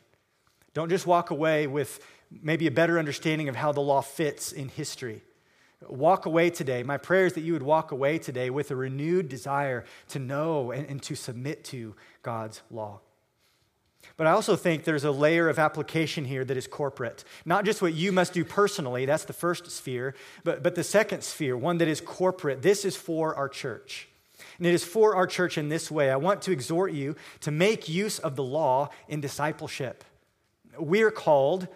Don't 0.74 0.88
just 0.88 1.06
walk 1.06 1.30
away 1.30 1.66
with 1.66 2.00
maybe 2.30 2.66
a 2.66 2.70
better 2.70 2.98
understanding 2.98 3.48
of 3.48 3.56
how 3.56 3.72
the 3.72 3.80
law 3.80 4.00
fits 4.00 4.52
in 4.52 4.68
history. 4.68 5.22
Walk 5.88 6.26
away 6.26 6.50
today. 6.50 6.82
My 6.82 6.96
prayer 6.96 7.26
is 7.26 7.34
that 7.34 7.42
you 7.42 7.52
would 7.52 7.62
walk 7.62 7.92
away 7.92 8.18
today 8.18 8.50
with 8.50 8.70
a 8.70 8.76
renewed 8.76 9.28
desire 9.28 9.84
to 10.08 10.18
know 10.18 10.70
and, 10.70 10.86
and 10.88 11.02
to 11.02 11.14
submit 11.14 11.64
to 11.64 11.94
God's 12.22 12.62
law. 12.70 13.00
But 14.16 14.26
I 14.26 14.30
also 14.30 14.56
think 14.56 14.84
there's 14.84 15.04
a 15.04 15.10
layer 15.10 15.48
of 15.48 15.58
application 15.58 16.24
here 16.24 16.44
that 16.44 16.56
is 16.56 16.66
corporate. 16.66 17.24
Not 17.44 17.64
just 17.64 17.82
what 17.82 17.92
you 17.92 18.12
must 18.12 18.32
do 18.32 18.44
personally, 18.44 19.04
that's 19.04 19.24
the 19.24 19.32
first 19.32 19.70
sphere, 19.70 20.14
but, 20.44 20.62
but 20.62 20.74
the 20.74 20.84
second 20.84 21.22
sphere, 21.22 21.56
one 21.56 21.78
that 21.78 21.88
is 21.88 22.00
corporate. 22.00 22.62
This 22.62 22.84
is 22.84 22.96
for 22.96 23.34
our 23.34 23.48
church. 23.48 24.08
And 24.58 24.66
it 24.66 24.74
is 24.74 24.84
for 24.84 25.16
our 25.16 25.26
church 25.26 25.58
in 25.58 25.68
this 25.68 25.90
way. 25.90 26.10
I 26.10 26.16
want 26.16 26.42
to 26.42 26.52
exhort 26.52 26.92
you 26.92 27.16
to 27.40 27.50
make 27.50 27.88
use 27.88 28.18
of 28.18 28.36
the 28.36 28.44
law 28.44 28.90
in 29.08 29.20
discipleship. 29.20 30.04
We're 30.78 31.10
called 31.10 31.68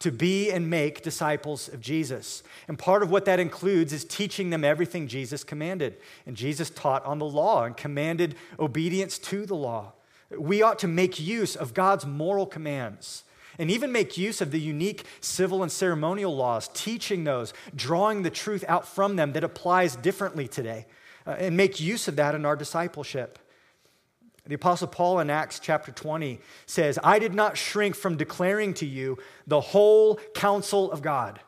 to 0.00 0.12
be 0.12 0.50
and 0.50 0.70
make 0.70 1.02
disciples 1.02 1.68
of 1.68 1.80
Jesus. 1.80 2.42
And 2.68 2.78
part 2.78 3.02
of 3.02 3.10
what 3.10 3.24
that 3.24 3.40
includes 3.40 3.92
is 3.92 4.04
teaching 4.04 4.50
them 4.50 4.64
everything 4.64 5.08
Jesus 5.08 5.42
commanded. 5.42 5.96
And 6.24 6.36
Jesus 6.36 6.70
taught 6.70 7.04
on 7.04 7.18
the 7.18 7.24
law 7.24 7.64
and 7.64 7.76
commanded 7.76 8.36
obedience 8.60 9.18
to 9.18 9.44
the 9.44 9.56
law. 9.56 9.94
We 10.36 10.62
ought 10.62 10.78
to 10.80 10.88
make 10.88 11.18
use 11.18 11.56
of 11.56 11.74
God's 11.74 12.06
moral 12.06 12.46
commands 12.46 13.24
and 13.58 13.70
even 13.70 13.90
make 13.90 14.16
use 14.16 14.40
of 14.40 14.52
the 14.52 14.60
unique 14.60 15.04
civil 15.20 15.62
and 15.62 15.72
ceremonial 15.72 16.34
laws, 16.34 16.70
teaching 16.74 17.24
those, 17.24 17.52
drawing 17.74 18.22
the 18.22 18.30
truth 18.30 18.64
out 18.68 18.86
from 18.86 19.16
them 19.16 19.32
that 19.32 19.42
applies 19.42 19.96
differently 19.96 20.46
today, 20.46 20.86
uh, 21.26 21.30
and 21.30 21.56
make 21.56 21.80
use 21.80 22.06
of 22.06 22.14
that 22.16 22.36
in 22.36 22.46
our 22.46 22.54
discipleship. 22.54 23.38
The 24.48 24.54
Apostle 24.54 24.88
Paul 24.88 25.20
in 25.20 25.28
Acts 25.28 25.60
chapter 25.60 25.92
20 25.92 26.40
says, 26.64 26.98
I 27.04 27.18
did 27.18 27.34
not 27.34 27.58
shrink 27.58 27.94
from 27.94 28.16
declaring 28.16 28.72
to 28.74 28.86
you 28.86 29.18
the 29.46 29.60
whole 29.60 30.16
counsel 30.34 30.90
of 30.90 31.02
God. 31.02 31.38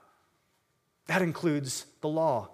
That 1.06 1.22
includes 1.22 1.86
the 2.02 2.08
law. 2.08 2.50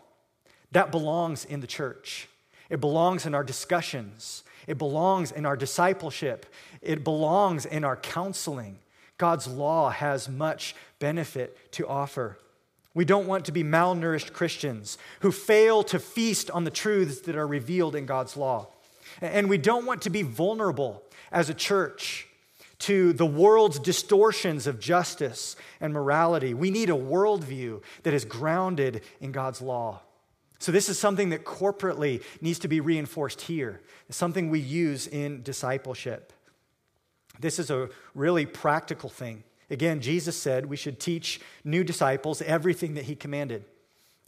That 0.71 0.93
belongs 0.93 1.45
in 1.45 1.61
the 1.61 1.67
church. 1.67 2.29
It 2.71 2.81
belongs 2.81 3.27
in 3.27 3.35
our 3.35 3.43
discussions. 3.43 4.45
It 4.69 4.79
belongs 4.79 5.33
in 5.33 5.45
our 5.45 5.57
discipleship. 5.57 6.47
It 6.81 7.03
belongs 7.03 7.67
in 7.67 7.83
our 7.83 7.97
counseling. 7.97 8.79
God's 9.19 9.49
law 9.49 9.91
has 9.91 10.29
much 10.29 10.77
benefit 11.01 11.73
to 11.73 11.89
offer. 11.89 12.39
We 12.95 13.05
don't 13.05 13.27
want 13.27 13.47
to 13.47 13.53
be 13.53 13.65
malnourished 13.65 14.33
Christians 14.33 14.97
who 15.21 15.33
fail 15.33 15.83
to 15.85 15.99
feast 15.99 16.53
on 16.53 16.63
the 16.63 16.71
truths 16.71 17.21
that 17.23 17.35
are 17.35 17.47
revealed 17.49 17.97
in 17.97 18.07
God's 18.07 18.37
law. 18.37 18.69
And 19.21 19.49
we 19.49 19.59
don't 19.59 19.87
want 19.87 20.03
to 20.03 20.11
be 20.11 20.23
vulnerable 20.23 21.03
as 21.33 21.51
a 21.51 21.55
church 21.55 22.27
to 22.79 23.13
the 23.13 23.27
world's 23.27 23.79
distortions 23.79 24.67
of 24.67 24.79
justice 24.79 25.57
and 25.81 25.93
morality. 25.93 26.55
We 26.55 26.71
need 26.71 26.91
a 26.91 26.95
worldview 26.95 27.83
that 28.03 28.15
is 28.15 28.25
grounded 28.25 29.03
in 29.21 29.33
God's 29.33 29.63
law. 29.63 30.03
So, 30.59 30.73
this 30.73 30.89
is 30.89 30.99
something 30.99 31.31
that 31.31 31.45
corporately 31.45 32.23
needs 32.41 32.59
to 32.61 32.69
be 32.69 32.81
reinforced 32.81 33.43
here, 33.43 33.81
it's 34.09 34.17
something 34.17 34.51
we 34.51 34.61
use 34.61 35.07
in 35.07 35.43
discipleship. 35.43 36.33
This 37.39 37.59
is 37.59 37.71
a 37.71 37.91
really 38.15 38.47
practical 38.47 39.11
thing. 39.11 39.45
Again, 39.69 40.01
Jesus 40.01 40.37
said 40.41 40.67
we 40.67 40.77
should 40.77 40.99
teach 40.99 41.41
new 41.65 41.85
disciples 41.85 42.41
everything 42.41 42.95
that 42.95 43.05
he 43.05 43.15
commanded. 43.15 43.65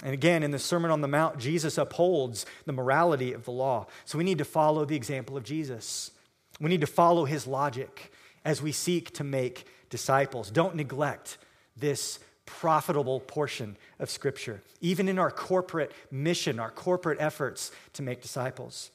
And 0.02 0.14
again, 0.14 0.42
in 0.42 0.52
the 0.52 0.58
Sermon 0.58 0.90
on 0.90 1.00
the 1.00 1.08
Mount, 1.08 1.38
Jesus 1.38 1.76
upholds 1.76 2.46
the 2.66 2.72
morality 2.72 3.32
of 3.32 3.44
the 3.44 3.50
law. 3.50 3.86
So 4.04 4.16
we 4.16 4.24
need 4.24 4.38
to 4.38 4.44
follow 4.44 4.84
the 4.84 4.96
example 4.96 5.36
of 5.36 5.42
Jesus. 5.42 6.12
We 6.60 6.70
need 6.70 6.82
to 6.82 6.86
follow 6.86 7.24
his 7.24 7.46
logic 7.46 8.12
as 8.44 8.62
we 8.62 8.72
seek 8.72 9.12
to 9.14 9.24
make 9.24 9.66
disciples. 9.90 10.50
Don't 10.50 10.76
neglect 10.76 11.38
this 11.76 12.20
profitable 12.46 13.20
portion 13.20 13.76
of 13.98 14.08
Scripture, 14.08 14.62
even 14.80 15.08
in 15.08 15.18
our 15.18 15.30
corporate 15.30 15.92
mission, 16.10 16.58
our 16.58 16.70
corporate 16.70 17.20
efforts 17.20 17.72
to 17.92 18.02
make 18.02 18.22
disciples. 18.22 18.90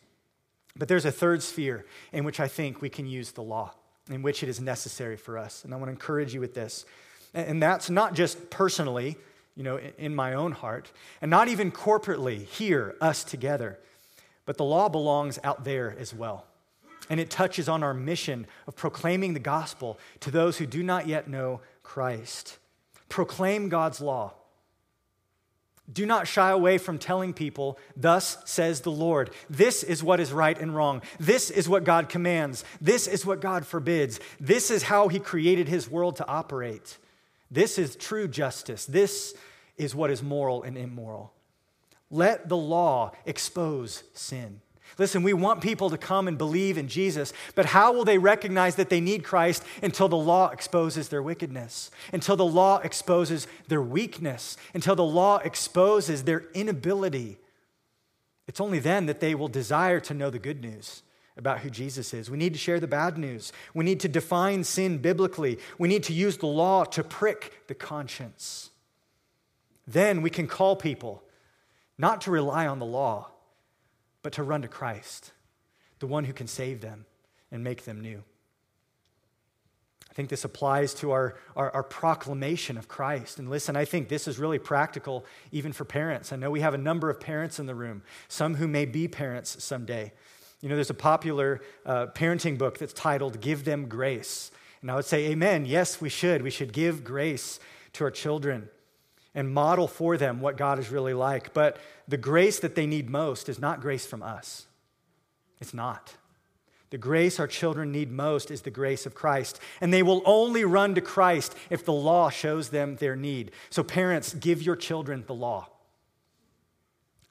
But 0.75 0.87
there's 0.87 1.05
a 1.05 1.11
third 1.11 1.43
sphere 1.43 1.85
in 2.11 2.23
which 2.23 2.39
I 2.39 2.47
think 2.47 2.81
we 2.81 2.89
can 2.89 3.05
use 3.05 3.31
the 3.31 3.43
law, 3.43 3.73
in 4.09 4.23
which 4.23 4.41
it 4.41 4.49
is 4.49 4.59
necessary 4.59 5.17
for 5.17 5.37
us. 5.37 5.63
And 5.63 5.73
I 5.73 5.77
want 5.77 5.89
to 5.89 5.91
encourage 5.91 6.33
you 6.33 6.39
with 6.39 6.55
this. 6.55 6.85
And 7.33 7.61
that's 7.61 7.89
not 7.89 8.15
just 8.15 8.49
personally 8.49 9.17
you 9.55 9.63
know, 9.63 9.79
in 9.97 10.15
my 10.15 10.33
own 10.33 10.51
heart, 10.51 10.91
and 11.21 11.29
not 11.29 11.47
even 11.47 11.71
corporately 11.71 12.45
here, 12.45 12.95
us 12.99 13.23
together. 13.23 13.79
But 14.45 14.57
the 14.57 14.63
law 14.63 14.89
belongs 14.89 15.39
out 15.43 15.63
there 15.63 15.95
as 15.97 16.13
well. 16.13 16.45
And 17.09 17.19
it 17.19 17.29
touches 17.29 17.69
on 17.69 17.83
our 17.83 17.93
mission 17.93 18.47
of 18.67 18.75
proclaiming 18.75 19.33
the 19.33 19.39
gospel 19.39 19.99
to 20.21 20.31
those 20.31 20.57
who 20.57 20.65
do 20.65 20.81
not 20.83 21.07
yet 21.07 21.27
know 21.27 21.61
Christ. 21.83 22.57
Proclaim 23.09 23.69
God's 23.69 24.01
law. 24.01 24.33
Do 25.91 26.05
not 26.05 26.27
shy 26.27 26.49
away 26.49 26.77
from 26.77 26.97
telling 26.97 27.33
people, 27.33 27.77
Thus 27.95 28.37
says 28.45 28.81
the 28.81 28.91
Lord. 28.91 29.31
This 29.49 29.83
is 29.83 30.01
what 30.01 30.21
is 30.21 30.31
right 30.31 30.57
and 30.57 30.73
wrong. 30.73 31.01
This 31.19 31.49
is 31.49 31.67
what 31.67 31.83
God 31.83 32.07
commands. 32.07 32.63
This 32.79 33.05
is 33.05 33.25
what 33.25 33.41
God 33.41 33.65
forbids. 33.65 34.21
This 34.39 34.71
is 34.71 34.83
how 34.83 35.09
He 35.09 35.19
created 35.19 35.67
His 35.67 35.89
world 35.89 36.15
to 36.17 36.27
operate. 36.27 36.97
This 37.51 37.77
is 37.77 37.95
true 37.95 38.27
justice. 38.27 38.85
This 38.85 39.35
is 39.77 39.95
what 39.95 40.11
is 40.11 40.23
moral 40.23 40.63
and 40.63 40.77
immoral. 40.77 41.33
Let 42.09 42.49
the 42.49 42.57
law 42.57 43.11
expose 43.25 44.03
sin. 44.13 44.61
Listen, 44.97 45.23
we 45.23 45.33
want 45.33 45.61
people 45.61 45.89
to 45.89 45.97
come 45.97 46.27
and 46.27 46.37
believe 46.37 46.77
in 46.77 46.87
Jesus, 46.87 47.33
but 47.55 47.65
how 47.65 47.93
will 47.93 48.05
they 48.05 48.19
recognize 48.19 48.75
that 48.75 48.89
they 48.89 49.01
need 49.01 49.23
Christ 49.23 49.63
until 49.81 50.07
the 50.07 50.15
law 50.15 50.49
exposes 50.49 51.09
their 51.09 51.23
wickedness, 51.23 51.89
until 52.11 52.35
the 52.35 52.45
law 52.45 52.77
exposes 52.79 53.47
their 53.67 53.81
weakness, 53.81 54.55
until 54.73 54.95
the 54.95 55.03
law 55.03 55.39
exposes 55.39 56.23
their 56.23 56.43
inability? 56.53 57.37
It's 58.47 58.61
only 58.61 58.79
then 58.79 59.07
that 59.07 59.19
they 59.19 59.33
will 59.33 59.47
desire 59.47 59.99
to 60.01 60.13
know 60.13 60.29
the 60.29 60.37
good 60.37 60.61
news 60.61 61.01
about 61.37 61.59
who 61.59 61.69
Jesus 61.69 62.13
is. 62.13 62.29
We 62.29 62.37
need 62.37 62.53
to 62.53 62.59
share 62.59 62.79
the 62.79 62.87
bad 62.87 63.17
news. 63.17 63.51
We 63.73 63.83
need 63.83 63.99
to 64.01 64.07
define 64.07 64.63
sin 64.63 64.99
biblically. 64.99 65.59
We 65.77 65.87
need 65.87 66.03
to 66.03 66.13
use 66.13 66.37
the 66.37 66.47
law 66.47 66.83
to 66.85 67.03
prick 67.03 67.67
the 67.67 67.73
conscience. 67.73 68.69
Then 69.87 70.21
we 70.21 70.29
can 70.29 70.47
call 70.47 70.75
people 70.75 71.23
not 71.97 72.21
to 72.21 72.31
rely 72.31 72.67
on 72.67 72.79
the 72.79 72.85
law 72.85 73.29
but 74.23 74.33
to 74.33 74.43
run 74.43 74.61
to 74.63 74.67
Christ, 74.67 75.33
the 75.99 76.07
one 76.07 76.23
who 76.23 76.33
can 76.33 76.47
save 76.47 76.81
them 76.81 77.05
and 77.51 77.63
make 77.63 77.83
them 77.83 78.01
new. 78.01 78.23
I 80.09 80.13
think 80.15 80.29
this 80.29 80.45
applies 80.45 80.93
to 80.95 81.11
our, 81.11 81.35
our, 81.55 81.71
our, 81.71 81.83
proclamation 81.83 82.77
of 82.77 82.87
Christ. 82.87 83.39
And 83.39 83.49
listen, 83.49 83.75
I 83.75 83.83
think 83.83 84.09
this 84.09 84.27
is 84.27 84.37
really 84.37 84.59
practical 84.59 85.25
even 85.51 85.73
for 85.73 85.85
parents. 85.85 86.31
I 86.31 86.35
know 86.35 86.51
we 86.51 86.59
have 86.59 86.75
a 86.75 86.77
number 86.79 87.09
of 87.09 87.19
parents 87.19 87.57
in 87.57 87.65
the 87.65 87.73
room, 87.73 88.03
some 88.27 88.55
who 88.55 88.67
may 88.67 88.85
be 88.85 89.07
parents 89.07 89.63
someday. 89.63 90.13
You 90.63 90.69
know, 90.69 90.75
there's 90.75 90.89
a 90.89 90.93
popular 90.93 91.59
uh, 91.85 92.07
parenting 92.15 92.57
book 92.57 92.77
that's 92.77 92.93
titled 92.93 93.41
Give 93.41 93.65
Them 93.65 93.89
Grace. 93.89 94.49
And 94.79 94.89
I 94.89 94.95
would 94.95 95.03
say, 95.03 95.25
Amen. 95.25 95.65
Yes, 95.65 95.99
we 95.99 96.07
should. 96.07 96.41
We 96.41 96.51
should 96.51 96.71
give 96.71 97.03
grace 97.03 97.59
to 97.91 98.05
our 98.05 98.11
children 98.11 98.69
and 99.35 99.53
model 99.53 99.89
for 99.89 100.15
them 100.15 100.39
what 100.39 100.55
God 100.55 100.79
is 100.79 100.89
really 100.89 101.13
like. 101.13 101.53
But 101.53 101.79
the 102.07 102.15
grace 102.15 102.61
that 102.61 102.75
they 102.75 102.87
need 102.87 103.09
most 103.09 103.49
is 103.49 103.59
not 103.59 103.81
grace 103.81 104.05
from 104.05 104.23
us. 104.23 104.67
It's 105.59 105.73
not. 105.73 106.13
The 106.91 106.97
grace 106.97 107.41
our 107.41 107.47
children 107.47 107.91
need 107.91 108.09
most 108.09 108.49
is 108.49 108.61
the 108.61 108.71
grace 108.71 109.05
of 109.05 109.13
Christ. 109.13 109.59
And 109.81 109.93
they 109.93 110.03
will 110.03 110.21
only 110.23 110.63
run 110.63 110.95
to 110.95 111.01
Christ 111.01 111.53
if 111.71 111.83
the 111.83 111.91
law 111.91 112.29
shows 112.29 112.69
them 112.69 112.95
their 112.95 113.17
need. 113.17 113.51
So, 113.69 113.83
parents, 113.83 114.33
give 114.33 114.61
your 114.61 114.77
children 114.77 115.25
the 115.27 115.33
law, 115.33 115.67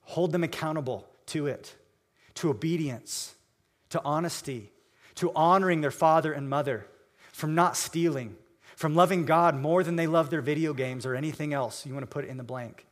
hold 0.02 0.32
them 0.32 0.44
accountable 0.44 1.08
to 1.28 1.46
it, 1.46 1.76
to 2.34 2.50
obedience, 2.50 3.34
to 3.90 4.00
honesty, 4.04 4.70
to 5.16 5.32
honoring 5.34 5.80
their 5.80 5.90
father 5.90 6.32
and 6.32 6.48
mother, 6.48 6.86
from 7.32 7.54
not 7.54 7.76
stealing, 7.76 8.36
from 8.76 8.94
loving 8.94 9.24
God 9.24 9.54
more 9.54 9.82
than 9.82 9.96
they 9.96 10.06
love 10.06 10.30
their 10.30 10.40
video 10.40 10.72
games 10.74 11.06
or 11.06 11.14
anything 11.14 11.52
else 11.52 11.86
you 11.86 11.92
want 11.92 12.02
to 12.02 12.12
put 12.12 12.24
in 12.24 12.36
the 12.36 12.42
blank. 12.42 12.86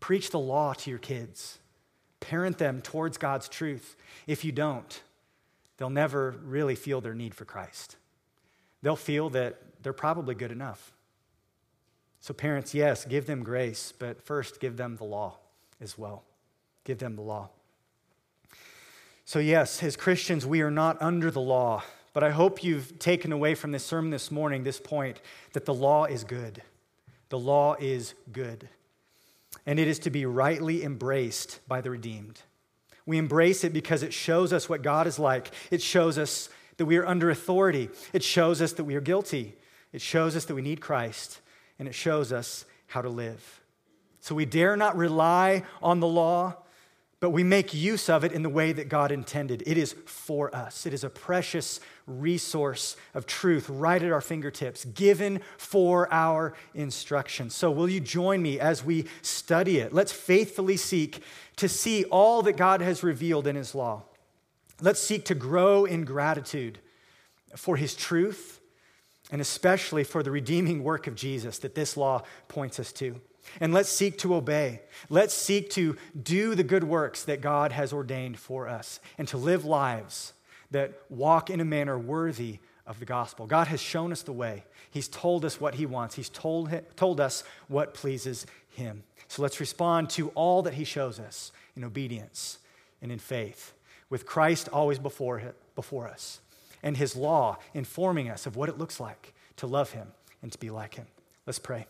Preach 0.00 0.30
the 0.30 0.38
law 0.38 0.72
to 0.74 0.90
your 0.90 0.98
kids, 0.98 1.58
parent 2.20 2.58
them 2.58 2.80
towards 2.80 3.18
God's 3.18 3.48
truth. 3.48 3.96
If 4.26 4.44
you 4.44 4.52
don't, 4.52 5.02
they'll 5.76 5.90
never 5.90 6.36
really 6.42 6.74
feel 6.74 7.00
their 7.00 7.14
need 7.14 7.34
for 7.34 7.44
Christ. 7.44 7.96
They'll 8.82 8.96
feel 8.96 9.30
that 9.30 9.58
they're 9.82 9.92
probably 9.92 10.34
good 10.34 10.52
enough. 10.52 10.92
So, 12.20 12.32
parents, 12.32 12.72
yes, 12.74 13.04
give 13.04 13.26
them 13.26 13.42
grace, 13.42 13.92
but 13.98 14.22
first 14.22 14.60
give 14.60 14.76
them 14.76 14.96
the 14.96 15.04
law 15.04 15.38
as 15.80 15.98
well. 15.98 16.22
Give 16.84 16.98
them 16.98 17.16
the 17.16 17.22
law. 17.22 17.50
So, 19.24 19.38
yes, 19.38 19.82
as 19.82 19.96
Christians, 19.96 20.44
we 20.44 20.62
are 20.62 20.70
not 20.70 21.00
under 21.00 21.30
the 21.30 21.40
law, 21.40 21.84
but 22.12 22.24
I 22.24 22.30
hope 22.30 22.64
you've 22.64 22.98
taken 22.98 23.32
away 23.32 23.54
from 23.54 23.72
this 23.72 23.84
sermon 23.84 24.10
this 24.10 24.30
morning 24.30 24.64
this 24.64 24.80
point 24.80 25.20
that 25.52 25.64
the 25.64 25.74
law 25.74 26.04
is 26.04 26.24
good. 26.24 26.62
The 27.28 27.38
law 27.38 27.76
is 27.78 28.14
good. 28.32 28.68
And 29.64 29.78
it 29.78 29.88
is 29.88 30.00
to 30.00 30.10
be 30.10 30.26
rightly 30.26 30.82
embraced 30.82 31.60
by 31.68 31.80
the 31.80 31.90
redeemed. 31.90 32.40
We 33.06 33.18
embrace 33.18 33.64
it 33.64 33.72
because 33.72 34.02
it 34.02 34.12
shows 34.12 34.52
us 34.52 34.68
what 34.68 34.82
God 34.82 35.06
is 35.06 35.18
like. 35.18 35.50
It 35.70 35.82
shows 35.82 36.18
us 36.18 36.48
that 36.76 36.86
we 36.86 36.96
are 36.96 37.06
under 37.06 37.30
authority. 37.30 37.90
It 38.12 38.22
shows 38.22 38.60
us 38.60 38.72
that 38.74 38.84
we 38.84 38.96
are 38.96 39.00
guilty. 39.00 39.56
It 39.92 40.00
shows 40.00 40.36
us 40.36 40.44
that 40.46 40.54
we 40.54 40.62
need 40.62 40.80
Christ. 40.80 41.40
And 41.78 41.88
it 41.88 41.94
shows 41.94 42.32
us 42.32 42.64
how 42.86 43.02
to 43.02 43.08
live. 43.08 43.60
So 44.20 44.34
we 44.34 44.44
dare 44.44 44.76
not 44.76 44.96
rely 44.96 45.64
on 45.82 46.00
the 46.00 46.06
law 46.06 46.56
but 47.22 47.30
we 47.30 47.44
make 47.44 47.72
use 47.72 48.08
of 48.08 48.24
it 48.24 48.32
in 48.32 48.42
the 48.42 48.48
way 48.48 48.72
that 48.72 48.88
God 48.88 49.12
intended. 49.12 49.62
It 49.64 49.78
is 49.78 49.94
for 50.06 50.52
us, 50.52 50.86
it 50.86 50.92
is 50.92 51.04
a 51.04 51.08
precious 51.08 51.78
resource 52.04 52.96
of 53.14 53.26
truth 53.26 53.68
right 53.68 54.02
at 54.02 54.10
our 54.10 54.20
fingertips, 54.20 54.84
given 54.86 55.40
for 55.56 56.12
our 56.12 56.52
instruction. 56.74 57.48
So, 57.48 57.70
will 57.70 57.88
you 57.88 58.00
join 58.00 58.42
me 58.42 58.58
as 58.58 58.84
we 58.84 59.04
study 59.22 59.78
it? 59.78 59.92
Let's 59.92 60.10
faithfully 60.10 60.76
seek 60.76 61.22
to 61.56 61.68
see 61.68 62.02
all 62.06 62.42
that 62.42 62.56
God 62.56 62.80
has 62.80 63.04
revealed 63.04 63.46
in 63.46 63.54
His 63.54 63.72
law. 63.72 64.02
Let's 64.80 65.00
seek 65.00 65.24
to 65.26 65.36
grow 65.36 65.84
in 65.84 66.04
gratitude 66.04 66.80
for 67.54 67.76
His 67.76 67.94
truth 67.94 68.60
and 69.30 69.40
especially 69.40 70.02
for 70.02 70.24
the 70.24 70.32
redeeming 70.32 70.82
work 70.82 71.06
of 71.06 71.14
Jesus 71.14 71.60
that 71.60 71.76
this 71.76 71.96
law 71.96 72.24
points 72.48 72.80
us 72.80 72.92
to. 72.94 73.20
And 73.60 73.72
let's 73.72 73.88
seek 73.88 74.18
to 74.18 74.34
obey. 74.34 74.82
Let's 75.08 75.34
seek 75.34 75.70
to 75.70 75.96
do 76.20 76.54
the 76.54 76.64
good 76.64 76.84
works 76.84 77.24
that 77.24 77.40
God 77.40 77.72
has 77.72 77.92
ordained 77.92 78.38
for 78.38 78.68
us 78.68 79.00
and 79.18 79.28
to 79.28 79.36
live 79.36 79.64
lives 79.64 80.32
that 80.70 80.92
walk 81.08 81.50
in 81.50 81.60
a 81.60 81.64
manner 81.64 81.98
worthy 81.98 82.58
of 82.86 82.98
the 82.98 83.04
gospel. 83.04 83.46
God 83.46 83.68
has 83.68 83.80
shown 83.80 84.12
us 84.12 84.22
the 84.22 84.32
way. 84.32 84.64
He's 84.90 85.08
told 85.08 85.44
us 85.44 85.60
what 85.60 85.74
He 85.74 85.86
wants, 85.86 86.14
He's 86.14 86.28
told, 86.28 86.70
told 86.96 87.20
us 87.20 87.44
what 87.68 87.94
pleases 87.94 88.46
Him. 88.70 89.04
So 89.28 89.42
let's 89.42 89.60
respond 89.60 90.10
to 90.10 90.28
all 90.30 90.62
that 90.62 90.74
He 90.74 90.84
shows 90.84 91.20
us 91.20 91.52
in 91.76 91.84
obedience 91.84 92.58
and 93.00 93.12
in 93.12 93.18
faith, 93.18 93.72
with 94.10 94.26
Christ 94.26 94.68
always 94.70 94.98
before, 94.98 95.54
before 95.74 96.08
us 96.08 96.40
and 96.82 96.96
His 96.96 97.16
law 97.16 97.58
informing 97.74 98.28
us 98.28 98.46
of 98.46 98.56
what 98.56 98.68
it 98.68 98.78
looks 98.78 98.98
like 99.00 99.34
to 99.56 99.66
love 99.66 99.92
Him 99.92 100.08
and 100.42 100.50
to 100.52 100.58
be 100.58 100.70
like 100.70 100.94
Him. 100.94 101.06
Let's 101.46 101.58
pray. 101.58 101.86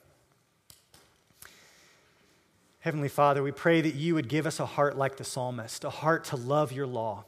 Heavenly 2.83 3.09
Father, 3.09 3.45
we 3.45 3.53
pray 3.53 3.81
that 3.81 3.95
you 3.95 4.17
would 4.17 4.29
give 4.29 4.45
us 4.45 4.59
a 4.59 4.67
heart 4.67 4.99
like 4.99 5.17
the 5.17 5.23
psalmist, 5.23 5.85
a 5.85 5.91
heart 5.91 6.25
to 6.25 6.37
love 6.37 6.73
your 6.73 6.89
law, 6.89 7.25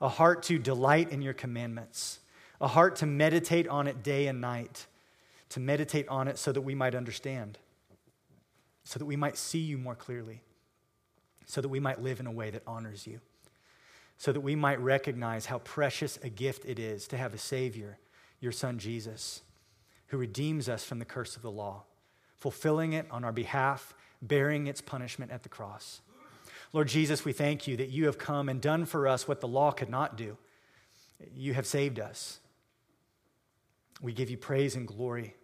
a 0.00 0.08
heart 0.08 0.44
to 0.44 0.60
delight 0.60 1.10
in 1.10 1.20
your 1.22 1.34
commandments, 1.34 2.20
a 2.60 2.68
heart 2.68 2.94
to 2.96 3.06
meditate 3.06 3.66
on 3.66 3.88
it 3.88 4.04
day 4.04 4.28
and 4.28 4.40
night, 4.40 4.86
to 5.48 5.58
meditate 5.58 6.06
on 6.06 6.28
it 6.28 6.38
so 6.38 6.52
that 6.52 6.60
we 6.60 6.76
might 6.76 6.94
understand, 6.94 7.58
so 8.84 9.00
that 9.00 9.06
we 9.06 9.16
might 9.16 9.36
see 9.36 9.58
you 9.58 9.76
more 9.76 9.96
clearly, 9.96 10.40
so 11.46 11.60
that 11.60 11.68
we 11.68 11.80
might 11.80 12.00
live 12.00 12.20
in 12.20 12.28
a 12.28 12.32
way 12.32 12.50
that 12.50 12.62
honors 12.64 13.08
you, 13.08 13.18
so 14.18 14.30
that 14.30 14.40
we 14.40 14.54
might 14.54 14.78
recognize 14.78 15.46
how 15.46 15.58
precious 15.58 16.16
a 16.22 16.28
gift 16.28 16.64
it 16.64 16.78
is 16.78 17.08
to 17.08 17.16
have 17.16 17.34
a 17.34 17.38
Savior, 17.38 17.98
your 18.38 18.52
Son 18.52 18.78
Jesus, 18.78 19.42
who 20.06 20.16
redeems 20.16 20.68
us 20.68 20.84
from 20.84 21.00
the 21.00 21.04
curse 21.04 21.34
of 21.34 21.42
the 21.42 21.50
law, 21.50 21.82
fulfilling 22.36 22.92
it 22.92 23.08
on 23.10 23.24
our 23.24 23.32
behalf 23.32 23.92
bearing 24.22 24.66
its 24.66 24.80
punishment 24.80 25.30
at 25.30 25.42
the 25.42 25.48
cross. 25.48 26.00
Lord 26.72 26.88
Jesus, 26.88 27.24
we 27.24 27.32
thank 27.32 27.66
you 27.66 27.76
that 27.76 27.90
you 27.90 28.06
have 28.06 28.18
come 28.18 28.48
and 28.48 28.60
done 28.60 28.84
for 28.84 29.06
us 29.08 29.26
what 29.26 29.40
the 29.40 29.48
law 29.48 29.70
could 29.70 29.88
not 29.88 30.16
do. 30.16 30.36
You 31.34 31.54
have 31.54 31.66
saved 31.66 31.98
us. 31.98 32.40
We 34.00 34.12
give 34.12 34.28
you 34.28 34.36
praise 34.36 34.76
and 34.76 34.86
glory, 34.86 35.34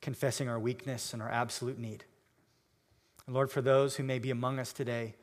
confessing 0.00 0.48
our 0.48 0.58
weakness 0.58 1.12
and 1.12 1.22
our 1.22 1.30
absolute 1.30 1.78
need. 1.78 2.04
And 3.26 3.34
Lord, 3.34 3.50
for 3.50 3.60
those 3.60 3.96
who 3.96 4.04
may 4.04 4.18
be 4.18 4.30
among 4.30 4.58
us 4.58 4.72
today 4.72 5.14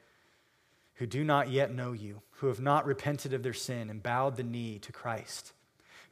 who 0.96 1.06
do 1.06 1.24
not 1.24 1.50
yet 1.50 1.74
know 1.74 1.92
you, 1.92 2.22
who 2.32 2.48
have 2.48 2.62
not 2.62 2.86
repented 2.86 3.34
of 3.34 3.44
their 3.44 3.54
sin 3.54 3.90
and 3.90 4.02
bowed 4.02 4.38
the 4.38 4.44
knee 4.44 4.80
to 4.80 4.92
Christ, 4.92 5.52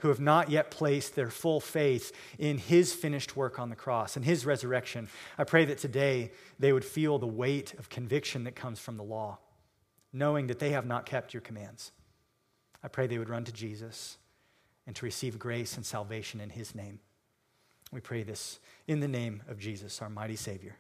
who 0.03 0.09
have 0.09 0.19
not 0.19 0.51
yet 0.51 0.69
placed 0.69 1.15
their 1.15 1.29
full 1.29 1.61
faith 1.61 2.11
in 2.37 2.57
his 2.57 2.93
finished 2.93 3.37
work 3.37 3.57
on 3.57 3.69
the 3.69 3.75
cross 3.75 4.17
and 4.17 4.25
his 4.25 4.45
resurrection, 4.45 5.07
I 5.37 5.45
pray 5.45 5.63
that 5.63 5.77
today 5.77 6.31
they 6.59 6.73
would 6.73 6.83
feel 6.83 7.17
the 7.17 7.25
weight 7.25 7.73
of 7.79 7.87
conviction 7.87 8.43
that 8.43 8.53
comes 8.53 8.79
from 8.79 8.97
the 8.97 9.03
law, 9.03 9.39
knowing 10.11 10.47
that 10.47 10.59
they 10.59 10.71
have 10.71 10.85
not 10.85 11.05
kept 11.05 11.33
your 11.33 11.39
commands. 11.39 11.93
I 12.83 12.89
pray 12.89 13.07
they 13.07 13.17
would 13.17 13.29
run 13.29 13.45
to 13.45 13.53
Jesus 13.53 14.17
and 14.85 14.93
to 14.97 15.05
receive 15.05 15.39
grace 15.39 15.77
and 15.77 15.85
salvation 15.85 16.41
in 16.41 16.49
his 16.49 16.75
name. 16.75 16.99
We 17.93 18.01
pray 18.01 18.23
this 18.23 18.59
in 18.89 18.99
the 18.99 19.07
name 19.07 19.41
of 19.47 19.57
Jesus, 19.57 20.01
our 20.01 20.09
mighty 20.09 20.35
Savior. 20.35 20.75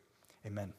Amen. 0.45 0.73